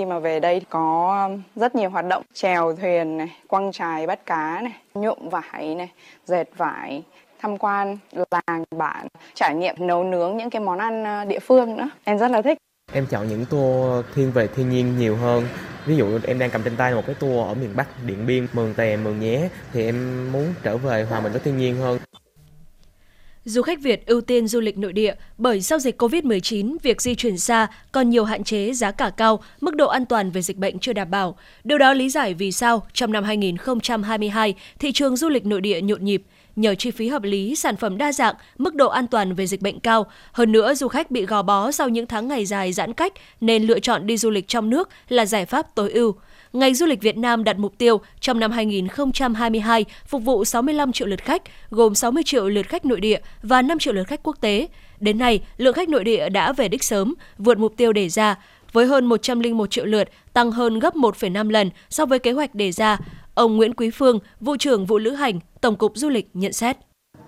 Khi 0.00 0.06
mà 0.06 0.18
về 0.18 0.40
đây 0.40 0.62
có 0.70 1.18
um, 1.28 1.42
rất 1.56 1.74
nhiều 1.74 1.90
hoạt 1.90 2.04
động 2.06 2.22
chèo 2.34 2.76
thuyền 2.76 3.16
này, 3.16 3.36
quăng 3.48 3.72
trài 3.72 4.06
bắt 4.06 4.26
cá 4.26 4.60
này, 4.62 4.72
nhuộm 4.94 5.28
vải 5.28 5.74
này, 5.74 5.90
dệt 6.24 6.48
vải, 6.56 7.02
tham 7.40 7.58
quan 7.58 7.98
làng 8.30 8.64
bản, 8.76 9.06
trải 9.34 9.54
nghiệm 9.54 9.74
nấu 9.78 10.04
nướng 10.04 10.36
những 10.36 10.50
cái 10.50 10.60
món 10.60 10.78
ăn 10.78 11.04
ờ, 11.04 11.24
địa 11.24 11.38
phương 11.38 11.76
nữa. 11.76 11.88
Em 12.04 12.18
rất 12.18 12.30
là 12.30 12.42
thích. 12.42 12.58
Em 12.92 13.06
chọn 13.06 13.28
những 13.28 13.44
tour 13.50 14.04
thiên 14.14 14.32
về 14.32 14.46
thiên 14.46 14.70
nhiên 14.70 14.98
nhiều 14.98 15.16
hơn. 15.16 15.44
Ví 15.86 15.96
dụ 15.96 16.18
em 16.26 16.38
đang 16.38 16.50
cầm 16.50 16.62
trên 16.62 16.76
tay 16.76 16.94
một 16.94 17.02
cái 17.06 17.14
tour 17.14 17.46
ở 17.48 17.54
miền 17.54 17.70
Bắc, 17.76 17.86
Điện 18.06 18.26
Biên, 18.26 18.46
Mường 18.52 18.74
Tè, 18.74 18.96
Mường 18.96 19.20
Nhé 19.20 19.48
thì 19.72 19.84
em 19.84 20.28
muốn 20.32 20.54
trở 20.62 20.76
về 20.76 21.06
hòa 21.10 21.20
mình 21.20 21.32
với 21.32 21.40
thiên 21.44 21.56
nhiên 21.56 21.76
hơn. 21.76 21.98
Du 23.50 23.62
khách 23.62 23.80
Việt 23.80 24.06
ưu 24.06 24.20
tiên 24.20 24.48
du 24.48 24.60
lịch 24.60 24.78
nội 24.78 24.92
địa 24.92 25.14
bởi 25.38 25.62
sau 25.62 25.78
dịch 25.78 26.02
COVID-19, 26.02 26.76
việc 26.82 27.02
di 27.02 27.14
chuyển 27.14 27.38
xa 27.38 27.66
còn 27.92 28.10
nhiều 28.10 28.24
hạn 28.24 28.44
chế, 28.44 28.72
giá 28.72 28.90
cả 28.90 29.10
cao, 29.16 29.42
mức 29.60 29.74
độ 29.74 29.88
an 29.88 30.06
toàn 30.06 30.30
về 30.30 30.42
dịch 30.42 30.56
bệnh 30.56 30.78
chưa 30.78 30.92
đảm 30.92 31.10
bảo. 31.10 31.36
Điều 31.64 31.78
đó 31.78 31.92
lý 31.92 32.08
giải 32.08 32.34
vì 32.34 32.52
sao 32.52 32.86
trong 32.92 33.12
năm 33.12 33.24
2022, 33.24 34.54
thị 34.78 34.92
trường 34.92 35.16
du 35.16 35.28
lịch 35.28 35.46
nội 35.46 35.60
địa 35.60 35.80
nhộn 35.80 36.04
nhịp, 36.04 36.22
nhờ 36.56 36.74
chi 36.74 36.90
phí 36.90 37.08
hợp 37.08 37.22
lý, 37.22 37.54
sản 37.54 37.76
phẩm 37.76 37.98
đa 37.98 38.12
dạng, 38.12 38.34
mức 38.58 38.74
độ 38.74 38.88
an 38.88 39.06
toàn 39.06 39.34
về 39.34 39.46
dịch 39.46 39.62
bệnh 39.62 39.80
cao. 39.80 40.06
Hơn 40.32 40.52
nữa, 40.52 40.74
du 40.74 40.88
khách 40.88 41.10
bị 41.10 41.26
gò 41.26 41.42
bó 41.42 41.70
sau 41.70 41.88
những 41.88 42.06
tháng 42.06 42.28
ngày 42.28 42.44
dài 42.44 42.72
giãn 42.72 42.92
cách 42.92 43.12
nên 43.40 43.66
lựa 43.66 43.80
chọn 43.80 44.06
đi 44.06 44.16
du 44.16 44.30
lịch 44.30 44.48
trong 44.48 44.70
nước 44.70 44.88
là 45.08 45.26
giải 45.26 45.46
pháp 45.46 45.74
tối 45.74 45.90
ưu 45.90 46.14
ngành 46.52 46.74
du 46.74 46.86
lịch 46.86 47.02
Việt 47.02 47.16
Nam 47.16 47.44
đặt 47.44 47.58
mục 47.58 47.78
tiêu 47.78 48.00
trong 48.20 48.40
năm 48.40 48.50
2022 48.52 49.84
phục 50.06 50.22
vụ 50.22 50.44
65 50.44 50.92
triệu 50.92 51.08
lượt 51.08 51.24
khách, 51.24 51.42
gồm 51.70 51.94
60 51.94 52.22
triệu 52.26 52.48
lượt 52.48 52.66
khách 52.68 52.84
nội 52.84 53.00
địa 53.00 53.20
và 53.42 53.62
5 53.62 53.78
triệu 53.78 53.94
lượt 53.94 54.04
khách 54.04 54.22
quốc 54.22 54.36
tế. 54.40 54.68
Đến 55.00 55.18
nay, 55.18 55.40
lượng 55.56 55.74
khách 55.74 55.88
nội 55.88 56.04
địa 56.04 56.28
đã 56.28 56.52
về 56.52 56.68
đích 56.68 56.84
sớm, 56.84 57.14
vượt 57.38 57.58
mục 57.58 57.72
tiêu 57.76 57.92
đề 57.92 58.08
ra, 58.08 58.36
với 58.72 58.86
hơn 58.86 59.06
101 59.06 59.70
triệu 59.70 59.84
lượt, 59.84 60.08
tăng 60.32 60.50
hơn 60.52 60.78
gấp 60.78 60.94
1,5 60.94 61.50
lần 61.50 61.70
so 61.90 62.06
với 62.06 62.18
kế 62.18 62.32
hoạch 62.32 62.54
đề 62.54 62.72
ra. 62.72 62.98
Ông 63.34 63.56
Nguyễn 63.56 63.74
Quý 63.74 63.90
Phương, 63.90 64.18
vụ 64.40 64.56
trưởng 64.56 64.86
vụ 64.86 64.98
lữ 64.98 65.10
hành, 65.10 65.40
Tổng 65.60 65.76
cục 65.76 65.92
Du 65.96 66.08
lịch 66.08 66.28
nhận 66.34 66.52
xét 66.52 66.76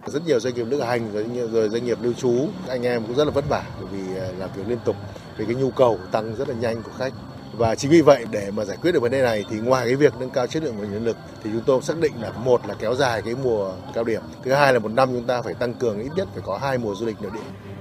rất 0.07 0.27
nhiều 0.27 0.41
doanh 0.41 0.55
nghiệp 0.55 0.67
lữ 0.69 0.81
hành 0.81 1.27
rồi 1.53 1.69
doanh 1.69 1.85
nghiệp 1.85 1.99
lưu 2.03 2.13
trú 2.13 2.49
anh 2.69 2.83
em 2.83 3.03
cũng 3.07 3.17
rất 3.17 3.25
là 3.25 3.31
vất 3.31 3.45
vả 3.49 3.65
bởi 3.81 3.89
vì 3.93 4.17
à, 4.21 4.29
làm 4.39 4.51
việc 4.57 4.63
liên 4.69 4.79
tục 4.85 4.97
vì 5.37 5.45
cái 5.45 5.55
nhu 5.55 5.71
cầu 5.71 5.99
tăng 6.13 6.35
rất 6.37 6.49
là 6.49 6.55
nhanh 6.55 6.83
của 6.83 6.91
khách 6.99 7.13
và 7.53 7.75
chính 7.75 7.91
vì 7.91 8.01
vậy, 8.01 8.25
để 8.31 8.51
mà 8.51 8.65
giải 8.65 8.77
quyết 8.83 8.93
được 8.93 9.01
vấn 9.01 9.13
đề 9.13 9.23
này, 9.23 9.45
thì 9.51 9.59
ngoài 9.59 9.87
cái 9.87 9.97
việc 9.97 10.15
nâng 10.21 10.31
cao 10.31 10.47
chất 10.47 10.63
lượng 10.63 10.77
nguồn 10.77 10.93
nhân 10.93 11.05
lực, 11.05 11.17
thì 11.45 11.51
chúng 11.53 11.63
tôi 11.67 11.83
xác 11.83 11.99
định 11.99 12.13
là 12.21 12.31
một 12.31 12.67
là 12.67 12.75
kéo 12.79 12.95
dài 12.95 13.23
cái 13.23 13.35
mùa 13.43 13.73
cao 13.95 14.05
điểm. 14.05 14.23
Thứ 14.45 14.53
hai 14.53 14.73
là 14.73 14.79
một 14.79 14.93
năm 14.93 15.09
chúng 15.13 15.27
ta 15.27 15.43
phải 15.43 15.55
tăng 15.55 15.75
cường, 15.75 16.01
ít 16.01 16.11
nhất 16.17 16.29
phải 16.35 16.43
có 16.47 16.59
hai 16.59 16.79
mùa 16.79 16.95
du 16.95 17.07
lịch 17.07 17.23
nội 17.23 17.31
địa. 17.35 17.73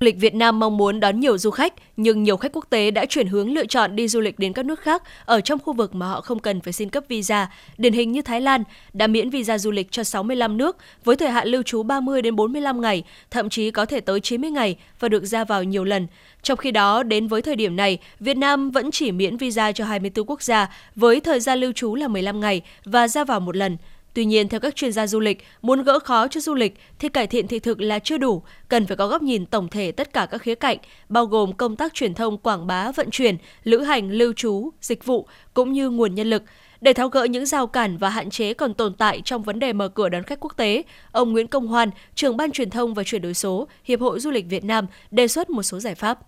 Du 0.00 0.04
lịch 0.04 0.20
Việt 0.20 0.34
Nam 0.34 0.58
mong 0.58 0.76
muốn 0.76 1.00
đón 1.00 1.20
nhiều 1.20 1.38
du 1.38 1.50
khách, 1.50 1.74
nhưng 1.96 2.22
nhiều 2.22 2.36
khách 2.36 2.52
quốc 2.52 2.66
tế 2.70 2.90
đã 2.90 3.06
chuyển 3.06 3.26
hướng 3.26 3.52
lựa 3.52 3.66
chọn 3.66 3.96
đi 3.96 4.08
du 4.08 4.20
lịch 4.20 4.38
đến 4.38 4.52
các 4.52 4.64
nước 4.64 4.80
khác 4.80 5.02
ở 5.24 5.40
trong 5.40 5.58
khu 5.58 5.72
vực 5.72 5.94
mà 5.94 6.08
họ 6.08 6.20
không 6.20 6.38
cần 6.38 6.60
phải 6.60 6.72
xin 6.72 6.90
cấp 6.90 7.04
visa. 7.08 7.50
Điển 7.78 7.92
hình 7.92 8.12
như 8.12 8.22
Thái 8.22 8.40
Lan 8.40 8.62
đã 8.92 9.06
miễn 9.06 9.30
visa 9.30 9.58
du 9.58 9.70
lịch 9.70 9.90
cho 9.90 10.04
65 10.04 10.56
nước 10.56 10.76
với 11.04 11.16
thời 11.16 11.30
hạn 11.30 11.48
lưu 11.48 11.62
trú 11.62 11.82
30 11.82 12.22
đến 12.22 12.36
45 12.36 12.80
ngày, 12.80 13.02
thậm 13.30 13.48
chí 13.48 13.70
có 13.70 13.86
thể 13.86 14.00
tới 14.00 14.20
90 14.20 14.50
ngày 14.50 14.76
và 15.00 15.08
được 15.08 15.24
ra 15.24 15.44
vào 15.44 15.64
nhiều 15.64 15.84
lần. 15.84 16.06
Trong 16.42 16.56
khi 16.56 16.70
đó, 16.70 17.02
đến 17.02 17.28
với 17.28 17.42
thời 17.42 17.56
điểm 17.56 17.76
này, 17.76 17.98
Việt 18.20 18.36
Nam 18.36 18.70
vẫn 18.70 18.90
chỉ 18.90 19.12
miễn 19.12 19.36
visa 19.36 19.72
cho 19.72 19.84
24 19.84 20.26
quốc 20.26 20.42
gia 20.42 20.68
với 20.96 21.20
thời 21.20 21.40
gian 21.40 21.58
lưu 21.58 21.72
trú 21.72 21.94
là 21.94 22.08
15 22.08 22.40
ngày 22.40 22.62
và 22.84 23.08
ra 23.08 23.24
vào 23.24 23.40
một 23.40 23.56
lần. 23.56 23.76
Tuy 24.20 24.24
nhiên, 24.24 24.48
theo 24.48 24.60
các 24.60 24.76
chuyên 24.76 24.92
gia 24.92 25.06
du 25.06 25.20
lịch, 25.20 25.44
muốn 25.62 25.82
gỡ 25.82 25.98
khó 25.98 26.28
cho 26.28 26.40
du 26.40 26.54
lịch 26.54 26.74
thì 26.98 27.08
cải 27.08 27.26
thiện 27.26 27.48
thị 27.48 27.58
thực 27.58 27.80
là 27.80 27.98
chưa 27.98 28.18
đủ, 28.18 28.42
cần 28.68 28.86
phải 28.86 28.96
có 28.96 29.06
góc 29.06 29.22
nhìn 29.22 29.46
tổng 29.46 29.68
thể 29.68 29.92
tất 29.92 30.12
cả 30.12 30.26
các 30.30 30.42
khía 30.42 30.54
cạnh, 30.54 30.78
bao 31.08 31.26
gồm 31.26 31.52
công 31.52 31.76
tác 31.76 31.94
truyền 31.94 32.14
thông, 32.14 32.38
quảng 32.38 32.66
bá, 32.66 32.92
vận 32.92 33.10
chuyển, 33.10 33.36
lữ 33.64 33.78
hành, 33.78 34.10
lưu 34.10 34.32
trú, 34.32 34.70
dịch 34.80 35.04
vụ, 35.04 35.26
cũng 35.54 35.72
như 35.72 35.90
nguồn 35.90 36.14
nhân 36.14 36.30
lực. 36.30 36.42
Để 36.80 36.92
tháo 36.92 37.08
gỡ 37.08 37.24
những 37.24 37.46
rào 37.46 37.66
cản 37.66 37.96
và 37.96 38.08
hạn 38.08 38.30
chế 38.30 38.54
còn 38.54 38.74
tồn 38.74 38.94
tại 38.94 39.22
trong 39.24 39.42
vấn 39.42 39.58
đề 39.58 39.72
mở 39.72 39.88
cửa 39.88 40.08
đón 40.08 40.22
khách 40.22 40.40
quốc 40.40 40.56
tế, 40.56 40.82
ông 41.12 41.32
Nguyễn 41.32 41.46
Công 41.46 41.66
Hoan, 41.66 41.90
trưởng 42.14 42.36
ban 42.36 42.50
truyền 42.50 42.70
thông 42.70 42.94
và 42.94 43.02
chuyển 43.04 43.22
đổi 43.22 43.34
số, 43.34 43.68
Hiệp 43.84 44.00
hội 44.00 44.20
Du 44.20 44.30
lịch 44.30 44.46
Việt 44.48 44.64
Nam 44.64 44.86
đề 45.10 45.28
xuất 45.28 45.50
một 45.50 45.62
số 45.62 45.80
giải 45.80 45.94
pháp. 45.94 46.18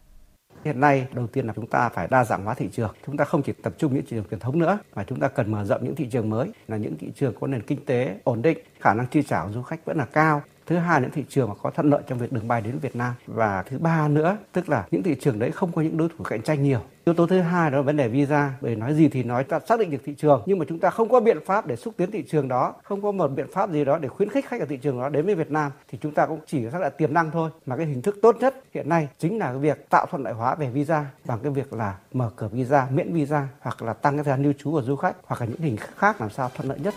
Hiện 0.64 0.81
nay, 0.81 1.07
đầu 1.12 1.27
tiên 1.27 1.46
là 1.46 1.53
chúng 1.57 1.66
ta 1.66 1.88
phải 1.88 2.09
đa 2.11 2.25
dạng 2.25 2.44
hóa 2.44 2.55
thị 2.55 2.68
trường. 2.72 2.94
Chúng 3.07 3.16
ta 3.16 3.25
không 3.25 3.42
chỉ 3.42 3.53
tập 3.62 3.75
trung 3.79 3.94
những 3.94 4.03
thị 4.03 4.09
trường 4.11 4.25
truyền 4.31 4.40
thống 4.40 4.59
nữa, 4.59 4.79
mà 4.94 5.05
chúng 5.05 5.20
ta 5.20 5.29
cần 5.29 5.53
mở 5.53 5.64
rộng 5.64 5.85
những 5.85 5.94
thị 5.94 6.07
trường 6.11 6.31
mới, 6.31 6.48
là 6.68 6.77
những 6.77 6.98
thị 6.98 7.12
trường 7.16 7.35
có 7.40 7.46
nền 7.46 7.62
kinh 7.62 7.85
tế 7.85 8.16
ổn 8.25 8.42
định, 8.42 8.59
khả 8.83 8.95
năng 8.95 9.07
chi 9.07 9.23
trả 9.23 9.45
của 9.45 9.53
du 9.53 9.62
khách 9.62 9.85
vẫn 9.85 9.97
là 9.97 10.05
cao. 10.05 10.42
Thứ 10.66 10.77
hai 10.77 11.01
là 11.01 11.07
những 11.07 11.14
thị 11.14 11.25
trường 11.29 11.49
mà 11.49 11.55
có 11.62 11.71
thuận 11.71 11.90
lợi 11.90 12.03
trong 12.09 12.18
việc 12.18 12.33
đường 12.33 12.49
bay 12.49 12.61
đến 12.61 12.79
Việt 12.79 12.97
Nam. 12.97 13.14
Và 13.27 13.62
thứ 13.62 13.79
ba 13.79 14.09
nữa, 14.09 14.37
tức 14.53 14.68
là 14.68 14.87
những 14.90 15.03
thị 15.03 15.16
trường 15.21 15.38
đấy 15.38 15.51
không 15.51 15.73
có 15.73 15.83
những 15.83 15.97
đối 15.97 16.09
thủ 16.09 16.25
cạnh 16.25 16.42
tranh 16.42 16.62
nhiều. 16.62 16.81
Yếu 17.05 17.14
tố 17.14 17.27
thứ 17.27 17.40
hai 17.40 17.71
đó 17.71 17.77
là 17.77 17.83
vấn 17.83 17.97
đề 17.97 18.09
visa. 18.09 18.53
Bởi 18.61 18.77
nói 18.77 18.95
gì 18.95 19.09
thì 19.09 19.23
nói, 19.23 19.45
ta 19.45 19.61
xác 19.68 19.81
định 19.81 19.90
được 19.90 19.99
thị 20.05 20.14
trường. 20.18 20.42
Nhưng 20.47 20.59
mà 20.59 20.64
chúng 20.68 20.79
ta 20.79 20.90
không 20.90 21.09
có 21.09 21.21
biện 21.21 21.38
pháp 21.47 21.66
để 21.66 21.77
xúc 21.77 21.95
tiến 21.97 22.11
thị 22.11 22.25
trường 22.29 22.49
đó. 22.49 22.75
Không 22.83 23.03
có 23.03 23.12
một 23.12 23.29
biện 23.29 23.47
pháp 23.53 23.71
gì 23.71 23.85
đó 23.85 23.99
để 23.99 24.09
khuyến 24.09 24.29
khích 24.29 24.49
khách 24.49 24.61
ở 24.61 24.66
thị 24.66 24.77
trường 24.77 25.01
đó 25.01 25.09
đến 25.09 25.27
với 25.27 25.35
Việt 25.35 25.51
Nam. 25.51 25.73
Thì 25.88 25.99
chúng 26.03 26.12
ta 26.12 26.27
cũng 26.27 26.40
chỉ 26.47 26.71
xác 26.71 26.79
định 26.81 26.92
tiềm 26.99 27.14
năng 27.14 27.31
thôi. 27.31 27.51
Mà 27.66 27.77
cái 27.77 27.87
hình 27.87 28.03
thức 28.03 28.18
tốt 28.23 28.37
nhất 28.40 28.55
hiện 28.75 28.88
nay 28.88 29.09
chính 29.18 29.38
là 29.38 29.47
cái 29.47 29.59
việc 29.59 29.90
tạo 29.90 30.07
thuận 30.11 30.23
lợi 30.23 30.33
hóa 30.33 30.55
về 30.55 30.71
visa. 30.71 31.07
Bằng 31.25 31.38
cái 31.42 31.53
việc 31.53 31.73
là 31.73 31.97
mở 32.12 32.31
cửa 32.37 32.49
visa, 32.49 32.87
miễn 32.90 33.12
visa, 33.12 33.49
hoặc 33.61 33.83
là 33.83 33.92
tăng 33.92 34.16
cái 34.16 34.25
thời 34.25 34.33
gian 34.33 34.42
lưu 34.42 34.53
trú 34.59 34.71
của 34.73 34.83
du 34.83 34.97
khách, 34.97 35.16
hoặc 35.25 35.40
là 35.40 35.47
những 35.47 35.61
hình 35.61 35.77
khác 35.77 36.21
làm 36.21 36.31
sao 36.31 36.51
thuận 36.55 36.68
lợi 36.68 36.79
nhất 36.79 36.95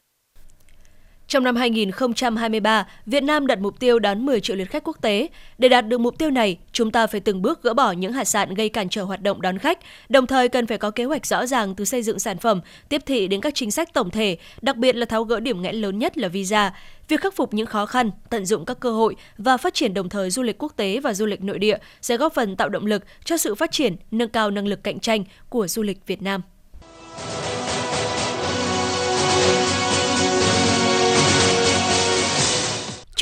trong 1.28 1.44
năm 1.44 1.56
2023, 1.56 2.88
Việt 3.06 3.24
Nam 3.24 3.48
đặt 3.48 3.60
mục 3.60 3.80
tiêu 3.80 4.00
đón 4.00 4.26
10 4.26 4.42
triệu 4.42 4.56
lượt 4.56 4.66
khách 4.66 4.84
quốc 4.84 4.98
tế. 5.02 5.28
Để 5.58 5.70
đạt 5.70 5.88
được 5.88 5.98
mục 5.98 6.18
tiêu 6.18 6.30
này, 6.30 6.58
chúng 6.72 6.92
ta 6.92 7.08
phải 7.08 7.20
từng 7.20 7.42
bước 7.42 7.64
gỡ 7.64 7.74
bỏ 7.74 7.92
những 7.92 8.14
hạt 8.14 8.24
sạn 8.24 8.54
gây 8.54 8.70
cản 8.70 8.90
trở 8.90 9.04
hoạt 9.04 9.22
động 9.22 9.42
đón 9.42 9.58
khách, 9.58 9.80
đồng 10.10 10.28
thời 10.28 10.50
cần 10.50 10.68
phải 10.68 10.78
có 10.78 10.92
kế 10.92 11.04
hoạch 11.04 11.26
rõ 11.26 11.46
ràng 11.46 11.76
từ 11.76 11.86
xây 11.86 12.04
dựng 12.04 12.20
sản 12.20 12.38
phẩm, 12.38 12.62
tiếp 12.90 13.02
thị 13.06 13.28
đến 13.28 13.42
các 13.42 13.56
chính 13.56 13.72
sách 13.72 13.94
tổng 13.94 14.10
thể, 14.10 14.38
đặc 14.62 14.78
biệt 14.78 14.96
là 14.96 15.06
tháo 15.06 15.24
gỡ 15.24 15.40
điểm 15.40 15.62
nghẽn 15.62 15.76
lớn 15.76 16.00
nhất 16.00 16.18
là 16.18 16.28
visa. 16.28 16.74
Việc 17.08 17.22
khắc 17.22 17.36
phục 17.36 17.54
những 17.54 17.66
khó 17.66 17.86
khăn, 17.86 18.12
tận 18.30 18.46
dụng 18.46 18.66
các 18.66 18.80
cơ 18.80 18.92
hội 18.92 19.16
và 19.38 19.58
phát 19.58 19.74
triển 19.74 19.94
đồng 19.94 20.10
thời 20.10 20.30
du 20.30 20.44
lịch 20.44 20.64
quốc 20.64 20.74
tế 20.76 21.00
và 21.00 21.14
du 21.14 21.26
lịch 21.26 21.44
nội 21.44 21.60
địa 21.60 21.78
sẽ 22.02 22.18
góp 22.18 22.34
phần 22.34 22.56
tạo 22.56 22.70
động 22.70 22.86
lực 22.86 23.04
cho 23.24 23.38
sự 23.38 23.56
phát 23.56 23.72
triển, 23.72 23.96
nâng 24.12 24.30
cao 24.30 24.52
năng 24.52 24.68
lực 24.68 24.84
cạnh 24.84 25.00
tranh 25.00 25.24
của 25.50 25.68
du 25.68 25.82
lịch 25.82 26.08
Việt 26.08 26.22
Nam. 26.22 26.42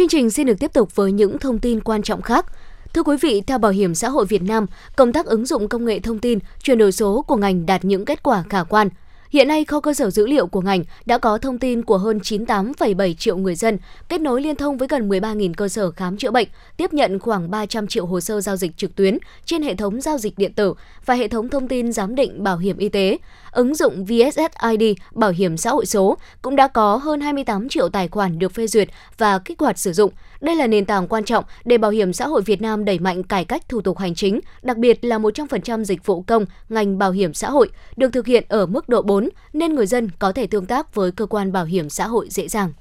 Chương 0.03 0.09
trình 0.09 0.29
xin 0.29 0.47
được 0.47 0.59
tiếp 0.59 0.73
tục 0.73 0.95
với 0.95 1.11
những 1.11 1.39
thông 1.39 1.59
tin 1.59 1.81
quan 1.81 2.03
trọng 2.03 2.21
khác. 2.21 2.45
Thưa 2.93 3.03
quý 3.03 3.17
vị, 3.21 3.41
theo 3.41 3.57
Bảo 3.57 3.71
hiểm 3.71 3.95
xã 3.95 4.09
hội 4.09 4.25
Việt 4.25 4.41
Nam, 4.41 4.65
công 4.95 5.13
tác 5.13 5.25
ứng 5.25 5.45
dụng 5.45 5.67
công 5.67 5.85
nghệ 5.85 5.99
thông 5.99 6.19
tin, 6.19 6.39
chuyển 6.63 6.77
đổi 6.77 6.91
số 6.91 7.21
của 7.21 7.35
ngành 7.35 7.65
đạt 7.65 7.85
những 7.85 8.05
kết 8.05 8.23
quả 8.23 8.43
khả 8.49 8.63
quan. 8.63 8.89
Hiện 9.29 9.47
nay, 9.47 9.65
kho 9.65 9.79
cơ 9.79 9.93
sở 9.93 10.09
dữ 10.09 10.27
liệu 10.27 10.47
của 10.47 10.61
ngành 10.61 10.83
đã 11.05 11.17
có 11.17 11.37
thông 11.37 11.59
tin 11.59 11.83
của 11.83 11.97
hơn 11.97 12.17
98,7 12.17 13.13
triệu 13.13 13.37
người 13.37 13.55
dân, 13.55 13.77
kết 14.09 14.21
nối 14.21 14.41
liên 14.41 14.55
thông 14.55 14.77
với 14.77 14.87
gần 14.87 15.09
13.000 15.09 15.53
cơ 15.57 15.67
sở 15.67 15.91
khám 15.91 16.17
chữa 16.17 16.31
bệnh, 16.31 16.47
tiếp 16.77 16.93
nhận 16.93 17.19
khoảng 17.19 17.51
300 17.51 17.87
triệu 17.87 18.05
hồ 18.05 18.19
sơ 18.19 18.41
giao 18.41 18.55
dịch 18.55 18.77
trực 18.77 18.95
tuyến 18.95 19.17
trên 19.45 19.61
hệ 19.61 19.75
thống 19.75 20.01
giao 20.01 20.17
dịch 20.17 20.37
điện 20.37 20.53
tử 20.53 20.73
và 21.05 21.13
hệ 21.13 21.27
thống 21.27 21.49
thông 21.49 21.67
tin 21.67 21.91
giám 21.91 22.15
định 22.15 22.43
bảo 22.43 22.57
hiểm 22.57 22.77
y 22.77 22.89
tế. 22.89 23.17
Ứng 23.53 23.75
dụng 23.75 24.05
VSSID 24.05 24.83
Bảo 25.11 25.31
hiểm 25.31 25.57
xã 25.57 25.69
hội 25.69 25.85
số 25.85 26.17
cũng 26.41 26.55
đã 26.55 26.67
có 26.67 26.95
hơn 26.95 27.21
28 27.21 27.69
triệu 27.69 27.89
tài 27.89 28.07
khoản 28.07 28.39
được 28.39 28.53
phê 28.53 28.67
duyệt 28.67 28.89
và 29.17 29.39
kích 29.39 29.59
hoạt 29.59 29.79
sử 29.79 29.93
dụng. 29.93 30.11
Đây 30.41 30.55
là 30.55 30.67
nền 30.67 30.85
tảng 30.85 31.07
quan 31.07 31.23
trọng 31.23 31.45
để 31.65 31.77
Bảo 31.77 31.91
hiểm 31.91 32.13
xã 32.13 32.27
hội 32.27 32.41
Việt 32.41 32.61
Nam 32.61 32.85
đẩy 32.85 32.99
mạnh 32.99 33.23
cải 33.23 33.45
cách 33.45 33.69
thủ 33.69 33.81
tục 33.81 33.97
hành 33.97 34.15
chính, 34.15 34.39
đặc 34.61 34.77
biệt 34.77 35.05
là 35.05 35.17
100% 35.17 35.83
dịch 35.83 36.05
vụ 36.05 36.21
công 36.21 36.45
ngành 36.69 36.97
bảo 36.97 37.11
hiểm 37.11 37.33
xã 37.33 37.49
hội 37.49 37.69
được 37.95 38.13
thực 38.13 38.25
hiện 38.25 38.43
ở 38.47 38.65
mức 38.65 38.89
độ 38.89 39.01
4 39.01 39.29
nên 39.53 39.75
người 39.75 39.87
dân 39.87 40.09
có 40.19 40.31
thể 40.31 40.47
tương 40.47 40.65
tác 40.65 40.95
với 40.95 41.11
cơ 41.11 41.25
quan 41.25 41.51
bảo 41.51 41.65
hiểm 41.65 41.89
xã 41.89 42.07
hội 42.07 42.27
dễ 42.29 42.47
dàng. 42.47 42.73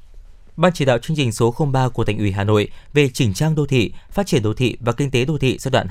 Ban 0.56 0.72
chỉ 0.72 0.85
đạo 0.85 0.98
chương 0.98 1.16
trình 1.16 1.32
số 1.32 1.54
03 1.72 1.88
của 1.88 2.04
Thành 2.04 2.18
ủy 2.18 2.32
Hà 2.32 2.44
Nội 2.44 2.68
về 2.92 3.08
chỉnh 3.08 3.35
trang 3.35 3.54
đô 3.54 3.66
thị, 3.66 3.92
phát 4.11 4.26
triển 4.26 4.42
đô 4.42 4.54
thị 4.54 4.76
và 4.80 4.92
kinh 4.92 5.11
tế 5.11 5.24
đô 5.24 5.38
thị 5.38 5.58
giai 5.61 5.70
đoạn 5.70 5.87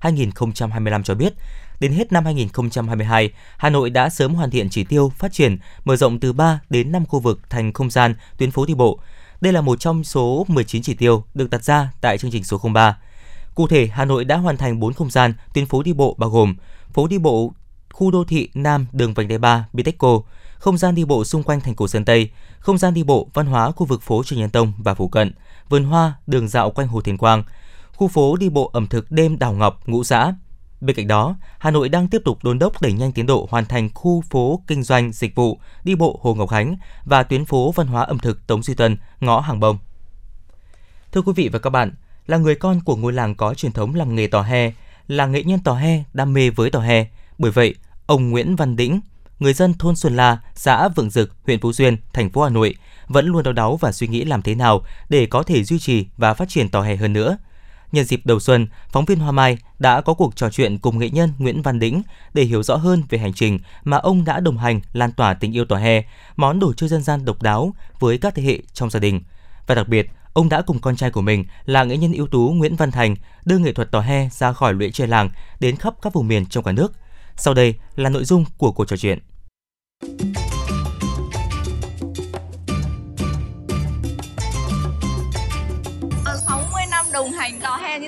2021-2025 0.00 1.02
cho 1.02 1.14
biết, 1.14 1.32
đến 1.80 1.92
hết 1.92 2.12
năm 2.12 2.24
2022, 2.24 3.30
Hà 3.56 3.70
Nội 3.70 3.90
đã 3.90 4.08
sớm 4.08 4.34
hoàn 4.34 4.50
thiện 4.50 4.70
chỉ 4.70 4.84
tiêu 4.84 5.12
phát 5.16 5.32
triển, 5.32 5.58
mở 5.84 5.96
rộng 5.96 6.20
từ 6.20 6.32
3 6.32 6.60
đến 6.70 6.92
5 6.92 7.06
khu 7.06 7.20
vực 7.20 7.40
thành 7.50 7.72
không 7.72 7.90
gian 7.90 8.14
tuyến 8.38 8.50
phố 8.50 8.66
đi 8.66 8.74
bộ. 8.74 9.00
Đây 9.40 9.52
là 9.52 9.60
một 9.60 9.80
trong 9.80 10.04
số 10.04 10.46
19 10.48 10.82
chỉ 10.82 10.94
tiêu 10.94 11.24
được 11.34 11.50
đặt 11.50 11.64
ra 11.64 11.92
tại 12.00 12.18
chương 12.18 12.30
trình 12.30 12.44
số 12.44 12.60
03. 12.74 12.98
Cụ 13.54 13.66
thể, 13.66 13.86
Hà 13.86 14.04
Nội 14.04 14.24
đã 14.24 14.36
hoàn 14.36 14.56
thành 14.56 14.80
4 14.80 14.92
không 14.92 15.10
gian 15.10 15.34
tuyến 15.54 15.66
phố 15.66 15.82
đi 15.82 15.92
bộ 15.92 16.14
bao 16.18 16.30
gồm 16.30 16.56
phố 16.92 17.06
đi 17.06 17.18
bộ 17.18 17.52
khu 17.92 18.10
đô 18.10 18.24
thị 18.24 18.48
Nam 18.54 18.86
đường 18.92 19.14
vành 19.14 19.28
đai 19.28 19.38
3 19.38 19.64
Bitexco, 19.72 20.20
không 20.58 20.78
gian 20.78 20.94
đi 20.94 21.04
bộ 21.04 21.24
xung 21.24 21.42
quanh 21.42 21.60
thành 21.60 21.74
cổ 21.74 21.88
Sơn 21.88 22.04
Tây, 22.04 22.30
không 22.58 22.78
gian 22.78 22.94
đi 22.94 23.02
bộ 23.02 23.28
văn 23.34 23.46
hóa 23.46 23.70
khu 23.70 23.86
vực 23.86 24.02
phố 24.02 24.22
Trần 24.22 24.38
Nhân 24.38 24.50
Tông 24.50 24.72
và 24.78 24.94
phụ 24.94 25.08
cận, 25.08 25.32
vườn 25.68 25.84
hoa, 25.84 26.14
đường 26.26 26.48
dạo 26.48 26.70
quanh 26.70 26.88
Hồ 26.88 27.00
Thiền 27.00 27.16
Quang, 27.16 27.42
khu 27.92 28.08
phố 28.08 28.36
đi 28.36 28.48
bộ 28.48 28.70
ẩm 28.72 28.86
thực 28.86 29.10
đêm 29.10 29.38
Đào 29.38 29.52
Ngọc, 29.52 29.88
Ngũ 29.88 30.04
Xã. 30.04 30.32
Bên 30.80 30.96
cạnh 30.96 31.06
đó, 31.06 31.36
Hà 31.58 31.70
Nội 31.70 31.88
đang 31.88 32.08
tiếp 32.08 32.22
tục 32.24 32.38
đôn 32.44 32.58
đốc 32.58 32.82
đẩy 32.82 32.92
nhanh 32.92 33.12
tiến 33.12 33.26
độ 33.26 33.48
hoàn 33.50 33.66
thành 33.66 33.90
khu 33.94 34.22
phố 34.30 34.62
kinh 34.66 34.82
doanh 34.82 35.12
dịch 35.12 35.34
vụ 35.34 35.60
đi 35.84 35.94
bộ 35.94 36.20
Hồ 36.22 36.34
Ngọc 36.34 36.48
Khánh 36.48 36.76
và 37.04 37.22
tuyến 37.22 37.44
phố 37.44 37.72
văn 37.72 37.86
hóa 37.86 38.02
ẩm 38.02 38.18
thực 38.18 38.46
Tống 38.46 38.62
Duy 38.62 38.74
Tân, 38.74 38.96
ngõ 39.20 39.40
Hàng 39.40 39.60
Bông. 39.60 39.78
Thưa 41.12 41.22
quý 41.22 41.32
vị 41.36 41.48
và 41.48 41.58
các 41.58 41.70
bạn, 41.70 41.92
là 42.26 42.36
người 42.36 42.54
con 42.54 42.80
của 42.80 42.96
ngôi 42.96 43.12
làng 43.12 43.34
có 43.34 43.54
truyền 43.54 43.72
thống 43.72 43.94
làm 43.94 44.14
nghề 44.14 44.26
tò 44.26 44.42
he, 44.42 44.72
là 45.08 45.26
nghệ 45.26 45.42
nhân 45.42 45.60
tò 45.60 45.74
he 45.74 46.04
đam 46.12 46.32
mê 46.32 46.50
với 46.50 46.70
tò 46.70 46.80
he. 46.80 47.06
Bởi 47.38 47.50
vậy, 47.50 47.74
ông 48.06 48.30
Nguyễn 48.30 48.56
Văn 48.56 48.76
Đĩnh, 48.76 49.00
người 49.38 49.52
dân 49.52 49.74
thôn 49.74 49.96
Xuân 49.96 50.16
La, 50.16 50.38
xã 50.54 50.88
Vượng 50.88 51.10
Dực, 51.10 51.34
huyện 51.46 51.60
Phú 51.60 51.72
Xuyên, 51.72 51.96
thành 52.12 52.30
phố 52.30 52.42
Hà 52.42 52.50
Nội 52.50 52.74
vẫn 53.08 53.26
luôn 53.26 53.42
đau 53.42 53.52
đáu 53.52 53.76
và 53.76 53.92
suy 53.92 54.08
nghĩ 54.08 54.24
làm 54.24 54.42
thế 54.42 54.54
nào 54.54 54.82
để 55.08 55.26
có 55.26 55.42
thể 55.42 55.64
duy 55.64 55.78
trì 55.78 56.06
và 56.16 56.34
phát 56.34 56.48
triển 56.48 56.68
tò 56.68 56.82
hè 56.82 56.96
hơn 56.96 57.12
nữa. 57.12 57.36
Nhân 57.92 58.04
dịp 58.04 58.20
đầu 58.24 58.40
xuân, 58.40 58.66
phóng 58.92 59.04
viên 59.04 59.18
Hoa 59.18 59.32
Mai 59.32 59.58
đã 59.78 60.00
có 60.00 60.14
cuộc 60.14 60.36
trò 60.36 60.50
chuyện 60.50 60.78
cùng 60.78 60.98
nghệ 60.98 61.10
nhân 61.10 61.32
Nguyễn 61.38 61.62
Văn 61.62 61.78
Đĩnh 61.78 62.02
để 62.34 62.42
hiểu 62.42 62.62
rõ 62.62 62.76
hơn 62.76 63.02
về 63.08 63.18
hành 63.18 63.32
trình 63.32 63.58
mà 63.84 63.96
ông 63.96 64.24
đã 64.24 64.40
đồng 64.40 64.58
hành 64.58 64.80
lan 64.92 65.12
tỏa 65.12 65.34
tình 65.34 65.56
yêu 65.56 65.64
tòa 65.64 65.78
hè, 65.78 66.02
món 66.36 66.60
đồ 66.60 66.72
chơi 66.72 66.88
dân 66.88 67.02
gian 67.02 67.24
độc 67.24 67.42
đáo 67.42 67.74
với 67.98 68.18
các 68.18 68.34
thế 68.34 68.42
hệ 68.42 68.58
trong 68.72 68.90
gia 68.90 69.00
đình. 69.00 69.20
Và 69.66 69.74
đặc 69.74 69.88
biệt, 69.88 70.10
ông 70.32 70.48
đã 70.48 70.62
cùng 70.62 70.78
con 70.78 70.96
trai 70.96 71.10
của 71.10 71.20
mình 71.20 71.44
là 71.64 71.84
nghệ 71.84 71.96
nhân 71.96 72.12
ưu 72.12 72.26
tú 72.26 72.48
Nguyễn 72.48 72.76
Văn 72.76 72.90
Thành 72.90 73.16
đưa 73.44 73.58
nghệ 73.58 73.72
thuật 73.72 73.90
tòa 73.90 74.02
hè 74.02 74.28
ra 74.28 74.52
khỏi 74.52 74.74
lũy 74.74 74.90
tre 74.90 75.06
làng 75.06 75.30
đến 75.60 75.76
khắp 75.76 75.94
các 76.02 76.12
vùng 76.12 76.28
miền 76.28 76.46
trong 76.46 76.64
cả 76.64 76.72
nước. 76.72 76.92
Sau 77.36 77.54
đây 77.54 77.74
là 77.96 78.10
nội 78.10 78.24
dung 78.24 78.44
của 78.58 78.72
cuộc 78.72 78.84
trò 78.84 78.96
chuyện. 78.96 79.18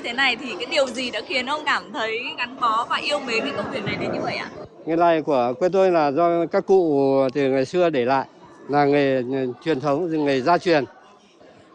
Thế 0.03 0.13
này 0.13 0.35
thì 0.35 0.55
cái 0.59 0.65
điều 0.71 0.87
gì 0.87 1.11
đã 1.11 1.21
khiến 1.27 1.45
ông 1.45 1.61
cảm 1.65 1.93
thấy 1.93 2.19
gắn 2.37 2.59
bó 2.59 2.85
và 2.89 2.97
yêu 2.97 3.19
mến 3.19 3.39
cái 3.39 3.53
công 3.57 3.71
việc 3.71 3.85
này 3.85 3.95
đến 3.99 4.11
như 4.13 4.19
vậy 4.23 4.35
ạ? 4.35 4.47
Nghề 4.85 4.95
này 4.95 5.21
của 5.21 5.53
quê 5.59 5.69
tôi 5.69 5.91
là 5.91 6.11
do 6.11 6.45
các 6.45 6.65
cụ 6.65 7.11
từ 7.33 7.49
ngày 7.49 7.65
xưa 7.65 7.89
để 7.89 8.05
lại 8.05 8.25
là 8.69 8.85
nghề 8.85 9.23
truyền 9.65 9.79
thống, 9.79 10.25
nghề 10.25 10.41
gia 10.41 10.57
truyền. 10.57 10.83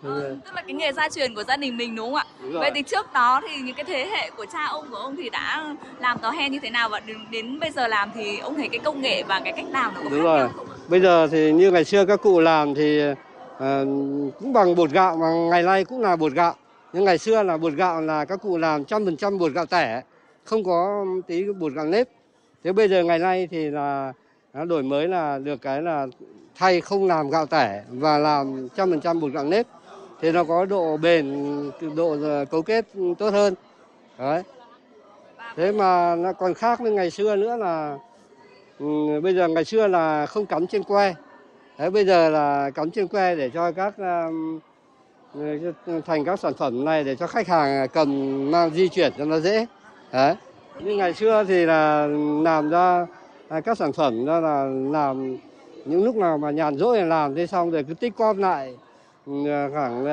Ờ, 0.03 0.37
tức 0.45 0.55
là 0.55 0.63
cái 0.63 0.73
nghề 0.75 0.93
gia 0.93 1.09
truyền 1.09 1.35
của 1.35 1.45
gia 1.45 1.57
đình 1.57 1.77
mình 1.77 1.97
đúng 1.97 2.07
không 2.07 2.15
ạ? 2.15 2.25
Đúng 2.43 2.61
Vậy 2.61 2.71
thì 2.75 2.83
trước 2.83 3.13
đó 3.13 3.41
thì 3.49 3.61
những 3.61 3.75
cái 3.75 3.85
thế 3.85 4.07
hệ 4.07 4.31
của 4.37 4.47
cha 4.53 4.67
ông 4.67 4.85
của 4.91 4.97
ông 4.97 5.17
thì 5.17 5.31
đã 5.31 5.75
làm 6.01 6.19
tò 6.19 6.31
he 6.31 6.49
như 6.49 6.59
thế 6.63 6.71
nào 6.71 6.89
và 6.89 7.01
đến, 7.01 7.17
đến 7.31 7.61
bây 7.61 7.71
giờ 7.71 7.89
làm 7.89 8.11
thì 8.15 8.39
ông 8.39 8.55
thấy 8.55 8.69
cái 8.69 8.79
công 8.79 9.03
nghệ 9.03 9.23
và 9.23 9.41
cái 9.45 9.53
cách 9.53 9.67
làm 9.71 9.95
nó 9.95 10.01
có 10.05 10.11
đúng 10.11 10.23
rồi. 10.23 10.49
Bây 10.89 11.01
giờ 11.01 11.27
thì 11.31 11.53
như 11.53 11.71
ngày 11.71 11.85
xưa 11.85 12.05
các 12.05 12.23
cụ 12.23 12.41
làm 12.41 12.75
thì 12.75 13.03
uh, 13.11 13.13
cũng 14.41 14.53
bằng 14.53 14.75
bột 14.75 14.91
gạo 14.91 15.17
mà 15.17 15.27
ngày 15.51 15.63
nay 15.63 15.85
cũng 15.85 16.01
là 16.01 16.17
bột 16.17 16.33
gạo 16.33 16.55
nhưng 16.93 17.05
ngày 17.05 17.19
xưa 17.19 17.43
là 17.43 17.57
bột 17.57 17.73
gạo 17.73 18.01
là 18.01 18.25
các 18.25 18.43
cụ 18.43 18.59
làm 18.59 18.85
trăm 18.85 19.05
phần 19.05 19.17
trăm 19.17 19.39
bột 19.39 19.53
gạo 19.53 19.67
tẻ 19.67 20.03
không 20.45 20.65
có 20.65 21.07
tí 21.27 21.45
bột 21.53 21.73
gạo 21.73 21.87
nếp 21.87 22.09
thế 22.65 22.73
bây 22.73 22.89
giờ 22.89 23.05
ngày 23.05 23.19
nay 23.19 23.49
thì 23.51 23.71
là 23.71 24.13
nó 24.55 24.65
đổi 24.65 24.83
mới 24.83 25.09
là 25.09 25.39
được 25.39 25.63
cái 25.63 25.83
là 25.83 26.07
thay 26.55 26.81
không 26.81 27.07
làm 27.07 27.31
gạo 27.31 27.47
tẻ 27.47 27.85
và 27.89 28.19
làm 28.19 28.69
trăm 28.77 28.91
phần 28.91 29.01
trăm 29.01 29.21
bột 29.21 29.33
gạo 29.33 29.45
nếp 29.45 29.67
thì 30.21 30.33
nó 30.33 30.45
có 30.45 30.65
độ 30.65 30.97
bền, 30.97 31.35
độ 31.97 32.17
ờ, 32.23 32.45
cấu 32.45 32.63
kết 32.63 32.85
tốt 33.19 33.31
hơn. 33.31 33.55
Đấy. 34.19 34.43
Thế 35.57 35.73
mà 35.73 36.17
nó 36.17 36.33
còn 36.33 36.55
khác 36.55 36.81
với 36.81 36.93
ngày 36.93 37.11
xưa 37.11 37.37
nữa 37.37 37.57
là 37.57 37.99
ừ, 38.79 38.87
bây 39.23 39.35
giờ 39.35 39.49
ngày 39.49 39.65
xưa 39.65 39.87
là 39.87 40.27
không 40.27 40.47
cắm 40.47 40.67
trên 40.67 40.83
que. 40.83 41.15
Đấy, 41.79 41.91
bây 41.91 42.05
giờ 42.05 42.31
là 42.31 42.71
cắm 42.71 42.91
trên 42.91 43.09
que 43.09 43.35
để 43.35 43.51
cho 43.51 43.73
các 43.73 43.95
uh, 44.01 44.63
thành 46.07 46.25
các 46.25 46.41
sản 46.41 46.55
phẩm 46.55 46.85
này 46.85 47.05
để 47.05 47.17
cho 47.17 47.27
khách 47.27 47.49
hàng 47.49 47.89
cần 47.89 48.51
mang 48.51 48.71
di 48.71 48.89
chuyển 48.89 49.13
cho 49.19 49.25
nó 49.25 49.41
dễ. 49.41 49.67
Đấy. 50.13 50.35
Như 50.81 50.97
ngày 50.97 51.15
xưa 51.15 51.45
thì 51.49 51.67
là 51.67 52.07
làm 52.43 52.71
ra 52.71 53.07
à, 53.49 53.61
các 53.61 53.79
sản 53.79 53.93
phẩm 53.93 54.27
đó 54.27 54.41
là 54.41 54.65
làm 54.91 55.37
những 55.85 56.05
lúc 56.05 56.17
nào 56.17 56.39
mà 56.39 56.51
nhàn 56.51 56.79
rỗi 56.79 56.99
là 56.99 57.05
làm 57.05 57.35
thế 57.35 57.47
xong 57.47 57.71
rồi 57.71 57.85
cứ 57.89 57.95
tích 57.95 58.17
cóp 58.17 58.37
lại 58.37 58.75
ừ, 59.27 59.33
à, 59.49 59.69
khoảng 59.73 60.05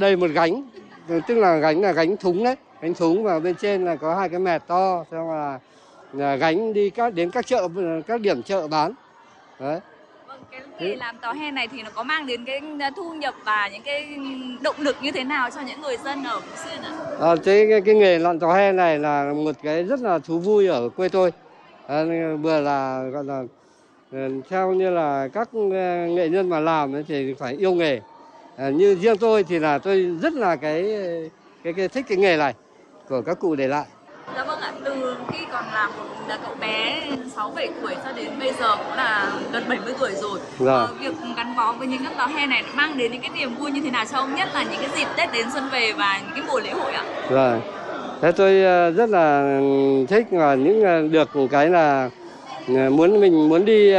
đây 0.00 0.16
một 0.16 0.30
gánh 0.34 0.62
ừ, 1.08 1.20
tức 1.28 1.34
là 1.34 1.56
gánh 1.56 1.80
là 1.80 1.92
gánh 1.92 2.16
thúng 2.16 2.44
đấy 2.44 2.56
gánh 2.80 2.94
thúng 2.94 3.22
và 3.22 3.38
bên 3.38 3.54
trên 3.54 3.84
là 3.84 3.96
có 3.96 4.14
hai 4.14 4.28
cái 4.28 4.40
mẹt 4.40 4.62
to 4.66 5.04
xong 5.10 5.30
là, 5.30 5.58
à, 6.18 6.36
gánh 6.36 6.72
đi 6.72 6.90
các 6.90 7.14
đến 7.14 7.30
các 7.30 7.46
chợ 7.46 7.68
các 8.06 8.20
điểm 8.20 8.42
chợ 8.42 8.68
bán 8.68 8.92
đấy 9.60 9.80
cái 10.52 10.62
nghề 10.78 10.96
làm 10.96 11.16
tòa 11.22 11.32
hè 11.32 11.50
này 11.50 11.68
thì 11.68 11.82
nó 11.82 11.90
có 11.94 12.02
mang 12.02 12.26
đến 12.26 12.44
cái 12.44 12.60
thu 12.96 13.14
nhập 13.14 13.34
và 13.44 13.68
những 13.72 13.82
cái 13.82 14.16
động 14.60 14.76
lực 14.78 14.96
như 15.02 15.12
thế 15.12 15.24
nào 15.24 15.50
cho 15.50 15.60
những 15.60 15.80
người 15.80 15.96
dân 16.04 16.24
ở 16.24 16.40
Phú 16.40 16.56
Xuyên 16.64 16.82
ạ? 16.82 16.92
À, 17.20 17.36
cái, 17.44 17.66
cái, 17.70 17.80
cái 17.80 17.94
nghề 17.94 18.18
lặn 18.18 18.38
tòa 18.38 18.56
hè 18.56 18.72
này 18.72 18.98
là 18.98 19.32
một 19.32 19.52
cái 19.62 19.84
rất 19.84 20.00
là 20.00 20.18
thú 20.18 20.38
vui 20.38 20.66
ở 20.66 20.88
quê 20.88 21.08
tôi. 21.08 21.32
À, 21.86 22.04
vừa 22.42 22.60
là 22.60 23.02
gọi 23.12 23.24
là 23.24 23.42
theo 24.48 24.72
như 24.72 24.90
là 24.90 25.28
các 25.32 25.54
nghệ 26.08 26.28
nhân 26.28 26.48
mà 26.48 26.60
làm 26.60 27.04
thì 27.08 27.34
phải 27.34 27.54
yêu 27.54 27.72
nghề. 27.72 28.00
À, 28.56 28.68
như 28.68 28.94
riêng 28.94 29.18
tôi 29.18 29.44
thì 29.44 29.58
là 29.58 29.78
tôi 29.78 30.16
rất 30.22 30.32
là 30.32 30.56
cái 30.56 30.96
cái, 31.64 31.72
cái 31.72 31.88
thích 31.88 32.04
cái 32.08 32.18
nghề 32.18 32.36
này 32.36 32.54
của 33.08 33.22
các 33.22 33.38
cụ 33.40 33.54
để 33.54 33.68
lại. 33.68 33.84
Vâng 34.84 35.00
từ 35.02 35.16
khi 35.32 35.44
còn 35.52 35.64
là 35.74 35.86
một 35.86 36.04
là 36.28 36.38
cậu 36.46 36.54
bé 36.60 37.02
6 37.36 37.52
7 37.56 37.68
tuổi 37.82 37.94
cho 38.04 38.12
đến 38.12 38.28
bây 38.38 38.52
giờ 38.52 38.76
cũng 38.76 38.96
là 38.96 39.32
gần 39.52 39.64
70 39.68 39.94
tuổi 39.98 40.10
rồi. 40.12 40.38
Dạ. 40.58 40.72
Ờ, 40.72 40.88
việc 41.00 41.14
gắn 41.36 41.56
bó 41.56 41.72
với 41.72 41.86
những 41.86 42.04
các 42.04 42.12
tòa 42.16 42.26
hè 42.26 42.46
này 42.46 42.64
mang 42.74 42.98
đến 42.98 43.12
những 43.12 43.20
cái 43.20 43.30
niềm 43.34 43.54
vui 43.54 43.70
như 43.70 43.80
thế 43.84 43.90
nào 43.90 44.04
cho 44.12 44.18
ông 44.18 44.34
nhất 44.34 44.48
là 44.54 44.62
những 44.62 44.80
cái 44.80 44.90
dịp 44.96 45.06
Tết 45.16 45.32
đến 45.32 45.46
xuân 45.52 45.68
về 45.72 45.92
và 45.92 46.20
những 46.24 46.34
cái 46.34 46.44
mùa 46.48 46.60
lễ 46.60 46.70
hội 46.70 46.92
ạ? 46.92 47.04
Rồi. 47.30 47.60
Thế 48.22 48.32
tôi 48.32 48.62
ờ, 48.62 48.90
rất 48.90 49.10
là 49.10 49.60
thích 50.08 50.26
và 50.30 50.54
những 50.54 50.82
ờ, 50.82 51.08
được 51.08 51.30
cái 51.50 51.70
là 51.70 52.10
ờ, 52.68 52.90
muốn 52.90 53.20
mình 53.20 53.48
muốn 53.48 53.64
đi 53.64 53.94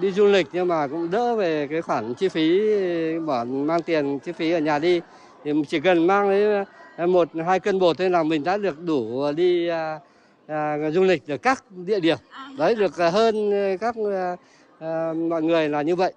đi 0.00 0.12
du 0.12 0.26
lịch 0.26 0.46
nhưng 0.52 0.68
mà 0.68 0.86
cũng 0.86 1.10
đỡ 1.10 1.34
về 1.36 1.66
cái 1.70 1.82
khoản 1.82 2.14
chi 2.14 2.28
phí 2.28 2.60
bỏ 3.26 3.44
mang 3.44 3.82
tiền 3.82 4.18
chi 4.18 4.32
phí 4.32 4.50
ở 4.50 4.58
nhà 4.58 4.78
đi 4.78 5.00
thì 5.44 5.52
chỉ 5.68 5.80
cần 5.80 6.06
mang 6.06 6.30
đến 6.30 6.64
một 7.06 7.28
hai 7.46 7.60
cân 7.60 7.78
bột 7.78 7.98
thôi 7.98 8.10
là 8.10 8.22
mình 8.22 8.44
đã 8.44 8.56
được 8.56 8.84
đủ 8.84 9.32
đi 9.32 9.68
à, 9.68 9.98
à, 10.46 10.90
du 10.90 11.02
lịch 11.02 11.28
ở 11.28 11.36
các 11.36 11.64
địa 11.70 12.00
điểm. 12.00 12.18
Đấy 12.58 12.74
được 12.74 12.96
hơn 12.96 13.52
các 13.80 13.94
à, 14.78 15.12
mọi 15.28 15.42
người 15.42 15.68
là 15.68 15.82
như 15.82 15.96
vậy. 15.96 16.12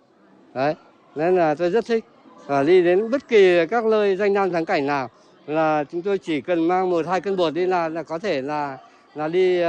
Đấy 0.53 0.75
nên 1.15 1.35
là 1.35 1.55
tôi 1.55 1.69
rất 1.69 1.85
thích. 1.85 2.05
Và 2.45 2.63
đi 2.63 2.83
đến 2.83 3.11
bất 3.11 3.27
kỳ 3.27 3.65
các 3.65 3.85
nơi 3.85 4.15
danh 4.15 4.33
lam 4.33 4.51
thắng 4.51 4.65
cảnh 4.65 4.87
nào 4.87 5.09
là 5.47 5.83
chúng 5.91 6.01
tôi 6.01 6.17
chỉ 6.17 6.41
cần 6.41 6.67
mang 6.67 6.89
một 6.89 7.07
hai 7.07 7.21
cân 7.21 7.35
bột 7.35 7.53
đi 7.53 7.65
là 7.65 7.89
là 7.89 8.03
có 8.03 8.19
thể 8.19 8.41
là 8.41 8.77
là 9.15 9.27
đi 9.27 9.59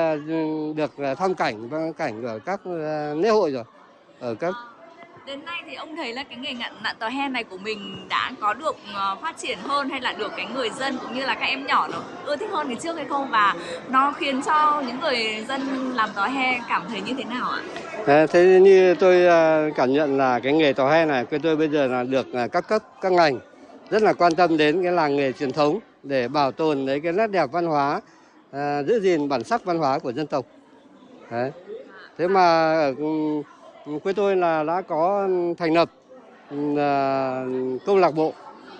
được 0.76 0.92
thăm 1.18 1.34
cảnh 1.34 1.68
cảnh 1.96 2.24
ở 2.24 2.38
các 2.38 2.66
lễ 3.16 3.28
hội 3.28 3.50
rồi 3.50 3.64
ở 4.20 4.34
các 4.34 4.54
Đến 5.26 5.44
nay 5.44 5.62
thì 5.66 5.74
ông 5.74 5.96
thấy 5.96 6.12
là 6.12 6.22
cái 6.22 6.38
nghề 6.38 6.52
ngạn 6.52 6.72
nạn 6.82 6.96
tòa 6.98 7.08
hen 7.08 7.32
này 7.32 7.44
của 7.44 7.56
mình 7.56 8.06
đã 8.08 8.32
có 8.40 8.54
được 8.54 8.76
ờ, 8.94 9.16
phát 9.22 9.38
triển 9.38 9.58
hơn 9.58 9.88
hay 9.88 10.00
là 10.00 10.12
được 10.12 10.32
cái 10.36 10.46
người 10.54 10.70
dân 10.70 10.98
cũng 11.02 11.14
như 11.14 11.26
là 11.26 11.34
các 11.34 11.46
em 11.46 11.66
nhỏ 11.66 11.88
nó 11.92 11.98
ưa 12.24 12.36
thích 12.36 12.50
hơn 12.52 12.68
thì 12.68 12.76
trước 12.82 12.96
hay 12.96 13.04
không 13.04 13.30
và 13.30 13.54
nó 13.88 14.12
khiến 14.12 14.42
cho 14.42 14.82
những 14.86 15.00
người 15.00 15.44
dân 15.48 15.92
làm 15.94 16.10
tòa 16.14 16.28
he 16.28 16.60
cảm 16.68 16.82
thấy 16.88 17.00
như 17.00 17.14
thế 17.18 17.24
nào 17.24 17.50
ạ? 17.50 17.62
À, 18.06 18.26
thế 18.26 18.60
như 18.62 18.94
tôi 18.94 19.26
ờ, 19.26 19.70
cảm 19.76 19.92
nhận 19.92 20.18
là 20.18 20.40
cái 20.40 20.52
nghề 20.52 20.72
tòa 20.72 20.92
he 20.92 21.04
này 21.04 21.24
của 21.24 21.38
tôi 21.42 21.56
bây 21.56 21.68
giờ 21.68 21.86
là 21.86 22.02
được 22.02 22.26
các 22.52 22.68
cấp 22.68 22.82
các 23.00 23.12
ngành 23.12 23.38
rất 23.90 24.02
là 24.02 24.12
quan 24.12 24.34
tâm 24.34 24.56
đến 24.56 24.82
cái 24.82 24.92
làng 24.92 25.16
nghề 25.16 25.32
truyền 25.32 25.52
thống 25.52 25.78
để 26.02 26.28
bảo 26.28 26.52
tồn 26.52 26.86
lấy 26.86 27.00
cái 27.00 27.12
nét 27.12 27.26
đẹp 27.26 27.46
văn 27.52 27.66
hóa 27.66 28.00
à, 28.52 28.82
giữ 28.82 29.00
gìn 29.00 29.28
bản 29.28 29.44
sắc 29.44 29.64
văn 29.64 29.78
hóa 29.78 29.98
của 29.98 30.12
dân 30.12 30.26
tộc. 30.26 30.44
Đấy. 31.30 31.50
Thế 32.18 32.28
mà 32.28 32.72
ở 32.72 32.94
quê 33.84 34.12
tôi 34.12 34.36
là, 34.36 34.62
đã 34.62 34.80
có 34.80 35.26
ừ, 35.28 35.54
thành 35.58 35.74
lập 35.74 35.90
ừ, 36.50 36.78
à, 36.78 37.44
câu 37.86 37.96
lạc 37.96 38.14
bộ. 38.14 38.32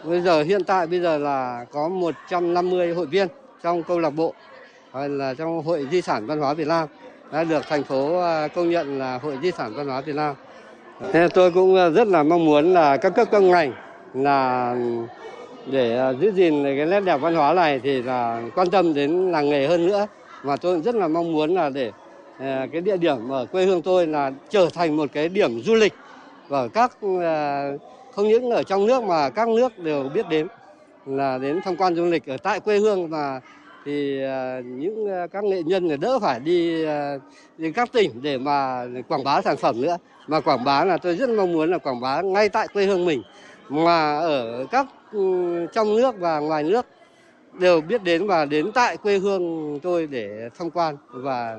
Bây 0.05 0.21
giờ, 0.21 0.43
hiện 0.43 0.64
tại 0.64 0.87
bây 0.87 1.01
giờ 1.01 1.19
là 1.19 1.67
có 1.73 1.88
150 1.88 2.95
hội 2.95 3.07
viên 3.07 3.29
trong 3.62 3.83
câu 3.83 3.99
lạc 3.99 4.11
bộ 4.11 4.35
hay 4.93 5.09
là 5.09 5.35
trong 5.35 5.62
hội 5.62 5.88
di 5.90 6.03
sản 6.03 6.27
văn 6.27 6.40
hóa 6.40 6.55
Việt 6.55 6.67
Nam, 6.67 6.88
đã 7.33 7.45
được 7.45 7.62
thành 7.69 7.85
phố 7.85 8.21
à, 8.21 8.49
công 8.49 8.71
nhận 8.71 8.99
là 8.99 9.19
hội 9.19 9.38
di 9.43 9.51
sản 9.51 9.73
văn 9.77 9.88
hóa 9.88 10.01
Việt 10.01 10.17
Nam. 10.17 10.35
Thế 11.12 11.29
tôi 11.35 11.51
cũng 11.51 11.77
à, 11.77 11.88
rất 11.88 12.09
là 12.09 12.23
mong 12.23 12.45
muốn 12.45 12.73
là 12.75 12.97
các 12.97 13.11
cấp, 13.11 13.29
các 13.31 13.43
ngành 13.43 13.73
là 14.14 14.73
ừ, 14.73 15.07
để 15.67 16.14
giữ 16.21 16.33
gìn 16.33 16.64
cái 16.64 16.87
nét 16.87 17.01
đẹp 17.01 17.17
văn 17.17 17.35
hóa 17.35 17.55
này 17.55 17.81
thì 17.83 18.03
là 18.03 18.43
quan 18.55 18.71
tâm 18.71 18.95
đến 18.95 19.33
làng 19.33 19.49
nghề 19.49 19.67
hơn 19.67 19.87
nữa 19.87 20.07
và 20.43 20.57
tôi 20.57 20.81
rất 20.81 20.95
là 20.95 21.09
mong 21.09 21.33
muốn 21.33 21.55
là 21.55 21.71
để 21.71 21.93
Ờ, 22.38 22.66
cái 22.73 22.81
địa 22.81 22.97
điểm 22.97 23.29
ở 23.29 23.47
quê 23.47 23.64
hương 23.64 23.83
tôi 23.83 24.07
là 24.07 24.33
trở 24.51 24.68
thành 24.75 24.97
một 24.97 25.11
cái 25.12 25.29
điểm 25.29 25.61
du 25.62 25.75
lịch 25.75 25.92
và 26.49 26.68
các 26.68 26.97
ờ, 27.20 27.79
không 28.14 28.29
những 28.29 28.51
ở 28.51 28.62
trong 28.62 28.87
nước 28.87 29.03
mà 29.03 29.31
các 29.31 29.49
nước 29.49 29.79
đều 29.79 30.09
biết 30.14 30.29
đến, 30.29 30.47
là 31.07 31.38
đến 31.38 31.61
tham 31.64 31.77
quan 31.77 31.94
du 31.94 32.05
lịch 32.05 32.27
ở 32.27 32.37
tại 32.37 32.61
quê 32.61 32.79
hương. 32.79 33.11
Mà 33.11 33.40
thì 33.85 34.23
ờ, 34.23 34.62
những 34.64 35.09
các 35.33 35.44
nghệ 35.44 35.62
nhân 35.62 36.01
đỡ 36.01 36.18
phải 36.18 36.40
đi 36.40 36.85
đến 37.59 37.73
các 37.73 37.92
tỉnh 37.92 38.11
để 38.23 38.38
mà 38.38 38.87
quảng 39.09 39.25
bá 39.25 39.42
sản 39.42 39.57
phẩm 39.57 39.81
nữa. 39.81 39.97
Mà 40.27 40.40
quảng 40.40 40.64
bá 40.64 40.85
là 40.85 40.97
tôi 40.97 41.16
rất 41.16 41.29
mong 41.29 41.53
muốn 41.53 41.70
là 41.70 41.79
quảng 41.79 42.01
bá 42.01 42.23
ngay 42.23 42.49
tại 42.49 42.68
quê 42.68 42.87
hương 42.87 43.05
mình. 43.05 43.23
Mà 43.68 44.18
ở 44.18 44.66
các 44.70 44.87
ừ, 45.12 45.66
trong 45.73 45.97
nước 45.97 46.18
và 46.18 46.38
ngoài 46.38 46.62
nước 46.62 46.87
đều 47.53 47.81
biết 47.81 48.03
đến 48.03 48.27
và 48.27 48.44
đến 48.44 48.73
tại 48.75 48.97
quê 48.97 49.18
hương 49.18 49.79
tôi 49.83 50.07
để 50.07 50.49
tham 50.59 50.70
quan 50.70 50.97
và 51.11 51.57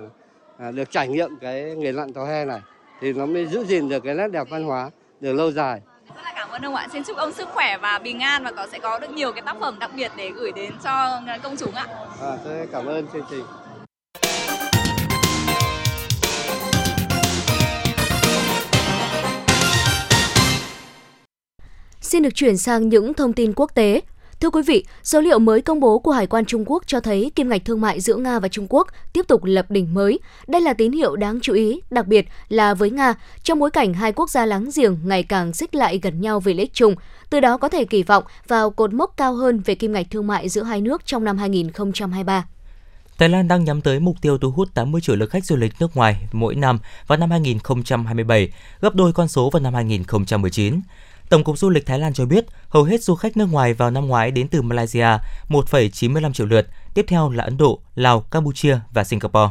được 0.59 0.91
trải 0.91 1.07
nghiệm 1.07 1.29
cái 1.41 1.75
nghề 1.77 1.91
lặn 1.91 2.13
tàu 2.13 2.25
he 2.25 2.45
này 2.45 2.59
thì 3.01 3.13
nó 3.13 3.25
mới 3.25 3.45
giữ 3.45 3.65
gìn 3.65 3.89
được 3.89 4.03
cái 4.03 4.15
nét 4.15 4.27
đẹp 4.27 4.47
văn 4.49 4.63
hóa 4.63 4.89
được 5.19 5.33
lâu 5.33 5.51
dài. 5.51 5.81
Rất 6.15 6.21
là 6.23 6.33
cảm 6.35 6.49
ơn 6.49 6.61
ông 6.61 6.75
ạ. 6.75 6.87
Xin 6.93 7.03
chúc 7.03 7.17
ông 7.17 7.33
sức 7.33 7.47
khỏe 7.53 7.77
và 7.77 7.99
bình 7.99 8.19
an 8.19 8.43
và 8.43 8.51
có 8.51 8.67
sẽ 8.71 8.79
có 8.79 8.99
được 8.99 9.09
nhiều 9.09 9.31
cái 9.31 9.41
tác 9.41 9.55
phẩm 9.59 9.79
đặc 9.79 9.91
biệt 9.95 10.11
để 10.17 10.31
gửi 10.35 10.51
đến 10.51 10.71
cho 10.83 11.21
công 11.43 11.55
chúng 11.57 11.71
ạ. 11.71 11.87
À, 12.21 12.37
tôi 12.45 12.67
cảm 12.71 12.85
ơn 12.85 13.07
chương 13.13 13.25
trình. 13.29 13.45
Xin 22.01 22.23
được 22.23 22.35
chuyển 22.35 22.57
sang 22.57 22.89
những 22.89 23.13
thông 23.13 23.33
tin 23.33 23.53
quốc 23.55 23.71
tế. 23.75 24.01
Thưa 24.41 24.49
quý 24.49 24.61
vị, 24.61 24.85
số 25.03 25.21
liệu 25.21 25.39
mới 25.39 25.61
công 25.61 25.79
bố 25.79 25.99
của 25.99 26.11
Hải 26.11 26.27
quan 26.27 26.45
Trung 26.45 26.63
Quốc 26.67 26.83
cho 26.87 26.99
thấy 26.99 27.31
kim 27.35 27.49
ngạch 27.49 27.65
thương 27.65 27.81
mại 27.81 28.01
giữa 28.01 28.15
Nga 28.15 28.39
và 28.39 28.47
Trung 28.47 28.67
Quốc 28.69 28.87
tiếp 29.13 29.25
tục 29.27 29.43
lập 29.43 29.71
đỉnh 29.71 29.93
mới. 29.93 30.19
Đây 30.47 30.61
là 30.61 30.73
tín 30.73 30.91
hiệu 30.91 31.15
đáng 31.15 31.39
chú 31.41 31.53
ý, 31.53 31.81
đặc 31.89 32.07
biệt 32.07 32.27
là 32.49 32.73
với 32.73 32.89
Nga, 32.89 33.13
trong 33.43 33.59
bối 33.59 33.71
cảnh 33.71 33.93
hai 33.93 34.11
quốc 34.11 34.29
gia 34.29 34.45
láng 34.45 34.69
giềng 34.75 34.97
ngày 35.03 35.23
càng 35.23 35.53
xích 35.53 35.75
lại 35.75 35.99
gần 36.03 36.21
nhau 36.21 36.39
về 36.39 36.53
lợi 36.53 36.61
ích 36.61 36.73
chung. 36.73 36.95
Từ 37.29 37.39
đó 37.39 37.57
có 37.57 37.69
thể 37.69 37.85
kỳ 37.85 38.03
vọng 38.03 38.23
vào 38.47 38.69
cột 38.69 38.93
mốc 38.93 39.13
cao 39.17 39.33
hơn 39.33 39.59
về 39.65 39.75
kim 39.75 39.93
ngạch 39.93 40.07
thương 40.11 40.27
mại 40.27 40.49
giữa 40.49 40.63
hai 40.63 40.81
nước 40.81 41.05
trong 41.05 41.23
năm 41.23 41.37
2023. 41.37 42.45
Thái 43.17 43.29
Lan 43.29 43.47
đang 43.47 43.63
nhắm 43.63 43.81
tới 43.81 43.99
mục 43.99 44.15
tiêu 44.21 44.37
thu 44.37 44.51
hút 44.51 44.69
80 44.73 45.01
triệu 45.01 45.15
lượt 45.15 45.29
khách 45.29 45.45
du 45.45 45.55
lịch 45.55 45.73
nước 45.79 45.97
ngoài 45.97 46.27
mỗi 46.31 46.55
năm 46.55 46.79
vào 47.07 47.17
năm 47.17 47.31
2027, 47.31 48.49
gấp 48.81 48.95
đôi 48.95 49.13
con 49.13 49.27
số 49.27 49.49
vào 49.49 49.61
năm 49.61 49.73
2019. 49.73 50.81
Tổng 51.29 51.43
cục 51.43 51.57
Du 51.57 51.69
lịch 51.69 51.85
Thái 51.85 51.99
Lan 51.99 52.13
cho 52.13 52.25
biết, 52.25 52.45
hầu 52.69 52.83
hết 52.83 53.03
du 53.03 53.15
khách 53.15 53.37
nước 53.37 53.45
ngoài 53.51 53.73
vào 53.73 53.91
năm 53.91 54.07
ngoái 54.07 54.31
đến 54.31 54.47
từ 54.47 54.61
Malaysia 54.61 55.07
1,95 55.49 56.33
triệu 56.33 56.47
lượt, 56.47 56.67
tiếp 56.93 57.05
theo 57.07 57.29
là 57.29 57.43
Ấn 57.43 57.57
Độ, 57.57 57.79
Lào, 57.95 58.21
Campuchia 58.21 58.77
và 58.93 59.03
Singapore. 59.03 59.49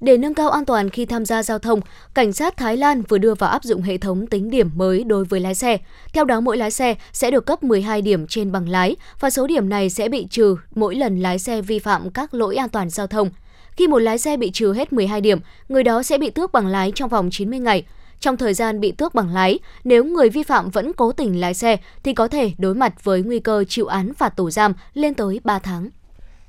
Để 0.00 0.16
nâng 0.16 0.34
cao 0.34 0.50
an 0.50 0.64
toàn 0.64 0.90
khi 0.90 1.06
tham 1.06 1.24
gia 1.24 1.42
giao 1.42 1.58
thông, 1.58 1.80
cảnh 2.14 2.32
sát 2.32 2.56
Thái 2.56 2.76
Lan 2.76 3.02
vừa 3.02 3.18
đưa 3.18 3.34
vào 3.34 3.50
áp 3.50 3.64
dụng 3.64 3.82
hệ 3.82 3.98
thống 3.98 4.26
tính 4.26 4.50
điểm 4.50 4.70
mới 4.74 5.04
đối 5.04 5.24
với 5.24 5.40
lái 5.40 5.54
xe. 5.54 5.78
Theo 6.12 6.24
đó, 6.24 6.40
mỗi 6.40 6.56
lái 6.56 6.70
xe 6.70 6.94
sẽ 7.12 7.30
được 7.30 7.46
cấp 7.46 7.62
12 7.62 8.02
điểm 8.02 8.26
trên 8.26 8.52
bằng 8.52 8.68
lái 8.68 8.96
và 9.20 9.30
số 9.30 9.46
điểm 9.46 9.68
này 9.68 9.90
sẽ 9.90 10.08
bị 10.08 10.26
trừ 10.30 10.56
mỗi 10.74 10.94
lần 10.94 11.20
lái 11.20 11.38
xe 11.38 11.62
vi 11.62 11.78
phạm 11.78 12.10
các 12.10 12.34
lỗi 12.34 12.56
an 12.56 12.68
toàn 12.68 12.90
giao 12.90 13.06
thông. 13.06 13.30
Khi 13.76 13.86
một 13.86 13.98
lái 13.98 14.18
xe 14.18 14.36
bị 14.36 14.50
trừ 14.50 14.72
hết 14.72 14.92
12 14.92 15.20
điểm, 15.20 15.38
người 15.68 15.82
đó 15.82 16.02
sẽ 16.02 16.18
bị 16.18 16.30
tước 16.30 16.52
bằng 16.52 16.66
lái 16.66 16.92
trong 16.94 17.08
vòng 17.08 17.28
90 17.32 17.58
ngày. 17.58 17.84
Trong 18.20 18.36
thời 18.36 18.54
gian 18.54 18.80
bị 18.80 18.92
tước 18.92 19.14
bằng 19.14 19.28
lái, 19.28 19.58
nếu 19.84 20.04
người 20.04 20.28
vi 20.28 20.42
phạm 20.42 20.70
vẫn 20.70 20.92
cố 20.92 21.12
tình 21.12 21.40
lái 21.40 21.54
xe 21.54 21.76
thì 22.02 22.14
có 22.14 22.28
thể 22.28 22.52
đối 22.58 22.74
mặt 22.74 23.04
với 23.04 23.22
nguy 23.22 23.40
cơ 23.40 23.64
chịu 23.68 23.86
án 23.86 24.14
phạt 24.14 24.28
tù 24.28 24.50
giam 24.50 24.72
lên 24.94 25.14
tới 25.14 25.40
3 25.44 25.58
tháng. 25.58 25.88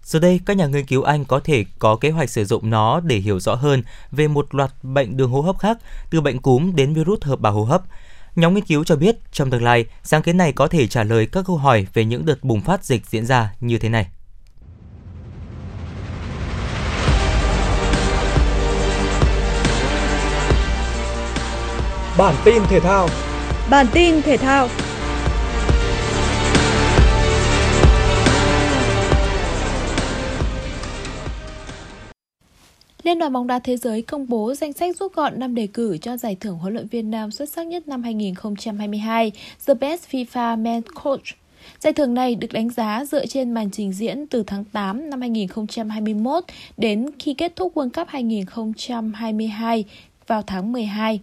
Giờ 0.04 0.20
đây, 0.20 0.40
các 0.46 0.58
nhà 0.58 0.68
nghiên 0.68 0.86
cứu 0.86 1.04
Anh 1.04 1.26
có 1.26 1.40
thể 1.40 1.66
có 1.80 1.96
kế 1.96 2.10
hoạch 2.10 2.30
sử 2.30 2.46
dụng 2.46 2.70
nó 2.70 3.00
để 3.00 3.18
hiểu 3.18 3.40
rõ 3.40 3.56
hơn 3.56 3.84
về 4.12 4.28
một 4.28 4.56
loạt 4.56 4.72
bệnh 4.84 5.18
đường 5.18 5.32
hô 5.32 5.42
hấp 5.42 5.60
khác, 5.60 5.78
từ 6.10 6.22
bệnh 6.22 6.42
cúm 6.42 6.76
đến 6.76 6.94
virus 6.94 7.22
hợp 7.22 7.40
bào 7.40 7.54
hô 7.54 7.64
hấp. 7.64 7.82
Nhóm 8.36 8.54
nghiên 8.54 8.66
cứu 8.66 8.84
cho 8.84 8.96
biết 8.96 9.16
trong 9.32 9.52
tương 9.52 9.64
lai, 9.64 9.86
sáng 10.04 10.22
kiến 10.22 10.38
này 10.38 10.52
có 10.52 10.68
thể 10.68 10.88
trả 10.88 11.04
lời 11.04 11.28
các 11.32 11.46
câu 11.48 11.58
hỏi 11.58 11.88
về 11.94 12.06
những 12.06 12.26
đợt 12.26 12.44
bùng 12.44 12.62
phát 12.62 12.86
dịch 12.86 13.06
diễn 13.06 13.26
ra 13.26 13.54
như 13.60 13.78
thế 13.78 13.90
này. 13.90 14.08
Bản 22.18 22.36
tin 22.46 22.64
thể 22.70 22.80
thao 22.80 23.08
Bản 23.70 23.86
tin 23.94 24.22
thể 24.22 24.38
thao 24.38 24.68
Liên 33.04 33.20
đoàn 33.20 33.34
bóng 33.34 33.48
đá 33.48 33.60
thế 33.60 33.78
giới 33.78 34.02
công 34.02 34.26
bố 34.30 34.54
danh 34.54 34.74
sách 34.74 34.98
rút 34.98 35.14
gọn 35.14 35.40
năm 35.40 35.56
đề 35.56 35.68
cử 35.68 35.98
cho 35.98 36.18
giải 36.18 36.38
thưởng 36.40 36.58
huấn 36.58 36.74
luyện 36.74 36.88
viên 36.88 37.12
nam 37.12 37.32
xuất 37.32 37.50
sắc 37.50 37.68
nhất 37.68 37.88
năm 37.88 38.04
2022, 38.04 39.32
The 39.68 39.74
Best 39.74 40.10
FIFA 40.12 40.62
Men 40.62 40.82
Coach. 41.04 41.26
Giải 41.80 41.94
thưởng 41.94 42.14
này 42.14 42.36
được 42.36 42.54
đánh 42.54 42.70
giá 42.70 43.06
dựa 43.06 43.26
trên 43.26 43.52
màn 43.52 43.72
trình 43.72 43.94
diễn 43.94 44.28
từ 44.28 44.44
tháng 44.48 44.64
8 44.64 45.10
năm 45.10 45.22
2021 45.22 46.44
đến 46.78 47.10
khi 47.20 47.34
kết 47.34 47.56
thúc 47.56 47.76
World 47.76 47.90
Cup 47.90 48.08
2022 48.08 49.86
vào 50.28 50.42
tháng 50.42 50.72
12. 50.72 51.20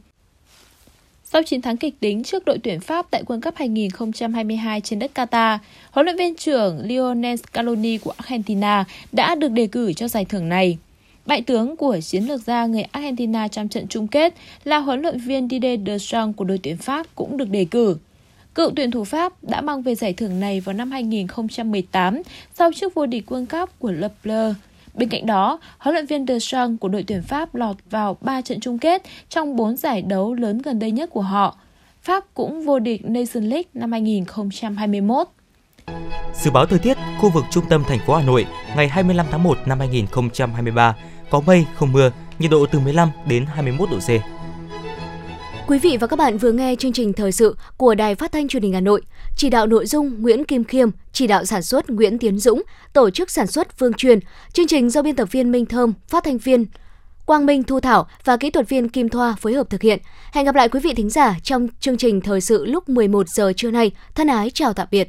Sau 1.27 1.43
chiến 1.43 1.63
thắng 1.63 1.77
kịch 1.77 1.95
tính 2.01 2.23
trước 2.23 2.45
đội 2.45 2.59
tuyển 2.59 2.81
Pháp 2.81 3.07
tại 3.11 3.23
World 3.27 3.41
Cup 3.41 3.55
2022 3.57 4.81
trên 4.81 4.99
đất 4.99 5.11
Qatar, 5.15 5.59
huấn 5.91 6.07
luyện 6.07 6.17
viên 6.17 6.35
trưởng 6.35 6.81
Lionel 6.87 7.37
Scaloni 7.37 7.99
của 7.99 8.13
Argentina 8.17 8.85
đã 9.13 9.35
được 9.35 9.49
đề 9.49 9.67
cử 9.67 9.93
cho 9.93 10.09
giải 10.09 10.25
thưởng 10.25 10.49
này. 10.49 10.79
Bại 11.27 11.43
tướng 11.43 11.77
của 11.77 12.01
chiến 12.01 12.25
lược 12.25 12.41
gia 12.41 12.67
người 12.67 12.83
Argentina 12.83 13.49
trong 13.49 13.69
trận 13.69 13.89
chung 13.89 14.09
kết 14.09 14.35
là 14.65 14.79
huấn 14.79 15.03
luyện 15.03 15.21
viên 15.21 15.49
Didier 15.49 15.81
Deschamps 15.87 16.37
của 16.37 16.45
đội 16.45 16.61
tuyển 16.63 16.77
Pháp 16.77 17.07
cũng 17.15 17.37
được 17.37 17.51
đề 17.51 17.65
cử. 17.65 17.97
Cựu 18.55 18.71
tuyển 18.77 18.91
thủ 18.91 19.05
Pháp 19.05 19.45
đã 19.45 19.61
mang 19.61 19.83
về 19.83 19.95
giải 19.95 20.13
thưởng 20.13 20.41
này 20.41 20.61
vào 20.61 20.73
năm 20.73 20.91
2018 20.91 22.23
sau 22.55 22.71
chức 22.73 22.95
vô 22.95 23.07
địch 23.07 23.31
World 23.31 23.47
Cup 23.47 23.71
của 23.79 23.93
Le 23.93 24.09
Bleu. 24.25 24.55
Bên 24.95 25.09
cạnh 25.09 25.27
đó, 25.27 25.59
huấn 25.79 25.95
luyện 25.95 26.07
viên 26.07 26.27
Deschamps 26.27 26.81
của 26.81 26.89
đội 26.89 27.05
tuyển 27.07 27.23
Pháp 27.23 27.55
lọt 27.55 27.77
vào 27.91 28.17
3 28.21 28.41
trận 28.41 28.61
chung 28.61 28.79
kết 28.79 29.03
trong 29.29 29.57
4 29.57 29.77
giải 29.77 30.03
đấu 30.03 30.35
lớn 30.35 30.59
gần 30.59 30.79
đây 30.79 30.91
nhất 30.91 31.11
của 31.11 31.21
họ. 31.21 31.57
Pháp 32.03 32.25
cũng 32.35 32.65
vô 32.65 32.79
địch 32.79 33.05
Nation 33.05 33.45
League 33.45 33.69
năm 33.75 33.93
2021. 33.93 35.27
Dự 36.43 36.51
báo 36.51 36.67
thời 36.67 36.79
tiết 36.79 36.97
khu 37.21 37.31
vực 37.31 37.45
trung 37.51 37.65
tâm 37.69 37.85
thành 37.89 37.99
phố 38.07 38.15
Hà 38.15 38.23
Nội 38.23 38.47
ngày 38.77 38.89
25 38.89 39.27
tháng 39.31 39.43
1 39.43 39.59
năm 39.67 39.79
2023 39.79 40.97
có 41.31 41.41
mây 41.47 41.67
không 41.75 41.93
mưa, 41.93 42.11
nhiệt 42.39 42.51
độ 42.51 42.67
từ 42.67 42.81
15 42.81 43.11
đến 43.27 43.47
21 43.47 43.91
độ 43.91 43.99
C. 43.99 44.11
Quý 45.67 45.79
vị 45.79 45.97
và 46.01 46.07
các 46.07 46.19
bạn 46.19 46.39
vừa 46.39 46.53
nghe 46.53 46.75
chương 46.79 46.93
trình 46.93 47.13
thời 47.13 47.33
sự 47.33 47.57
của 47.77 47.95
Đài 47.95 48.15
Phát 48.15 48.33
thanh 48.33 48.49
Truyền 48.49 48.63
hình 48.63 48.73
Hà 48.73 48.81
Nội. 48.81 49.01
Chỉ 49.37 49.51
đạo 49.51 49.67
nội 49.67 49.87
dung 49.87 50.23
Nguyễn 50.23 50.45
Kim 50.45 50.65
Khiêm, 50.65 50.89
chỉ 51.13 51.27
đạo 51.27 51.45
sản 51.45 51.63
xuất 51.63 51.91
Nguyễn 51.91 52.19
Tiến 52.19 52.39
Dũng, 52.39 52.63
tổ 52.93 53.11
chức 53.11 53.31
sản 53.31 53.47
xuất 53.47 53.79
Phương 53.79 53.93
Truyền. 53.93 54.19
Chương 54.53 54.67
trình 54.67 54.91
do 54.91 55.03
biên 55.03 55.17
tập 55.17 55.29
viên 55.33 55.53
Minh 55.53 55.67
Thơm, 55.67 55.93
phát 56.09 56.25
thanh 56.25 56.39
viên 56.39 56.67
Quang 57.27 57.47
Minh 57.47 57.63
Thu 57.63 57.81
Thảo 57.81 58.07
và 58.25 58.37
kỹ 58.37 58.51
thuật 58.51 58.69
viên 58.69 58.89
Kim 58.89 59.09
Thoa 59.09 59.35
phối 59.41 59.55
hợp 59.55 59.71
thực 59.71 59.83
hiện. 59.83 59.99
Hẹn 60.33 60.45
gặp 60.45 60.55
lại 60.55 60.69
quý 60.69 60.81
vị 60.81 60.95
thính 60.97 61.11
giả 61.11 61.37
trong 61.43 61.69
chương 61.81 61.97
trình 61.97 62.21
thời 62.21 62.41
sự 62.41 62.65
lúc 62.65 62.89
11 62.89 63.29
giờ 63.29 63.53
trưa 63.57 63.71
nay. 63.71 63.91
Thân 64.15 64.27
ái 64.27 64.51
chào 64.55 64.73
tạm 64.73 64.89
biệt. 64.91 65.09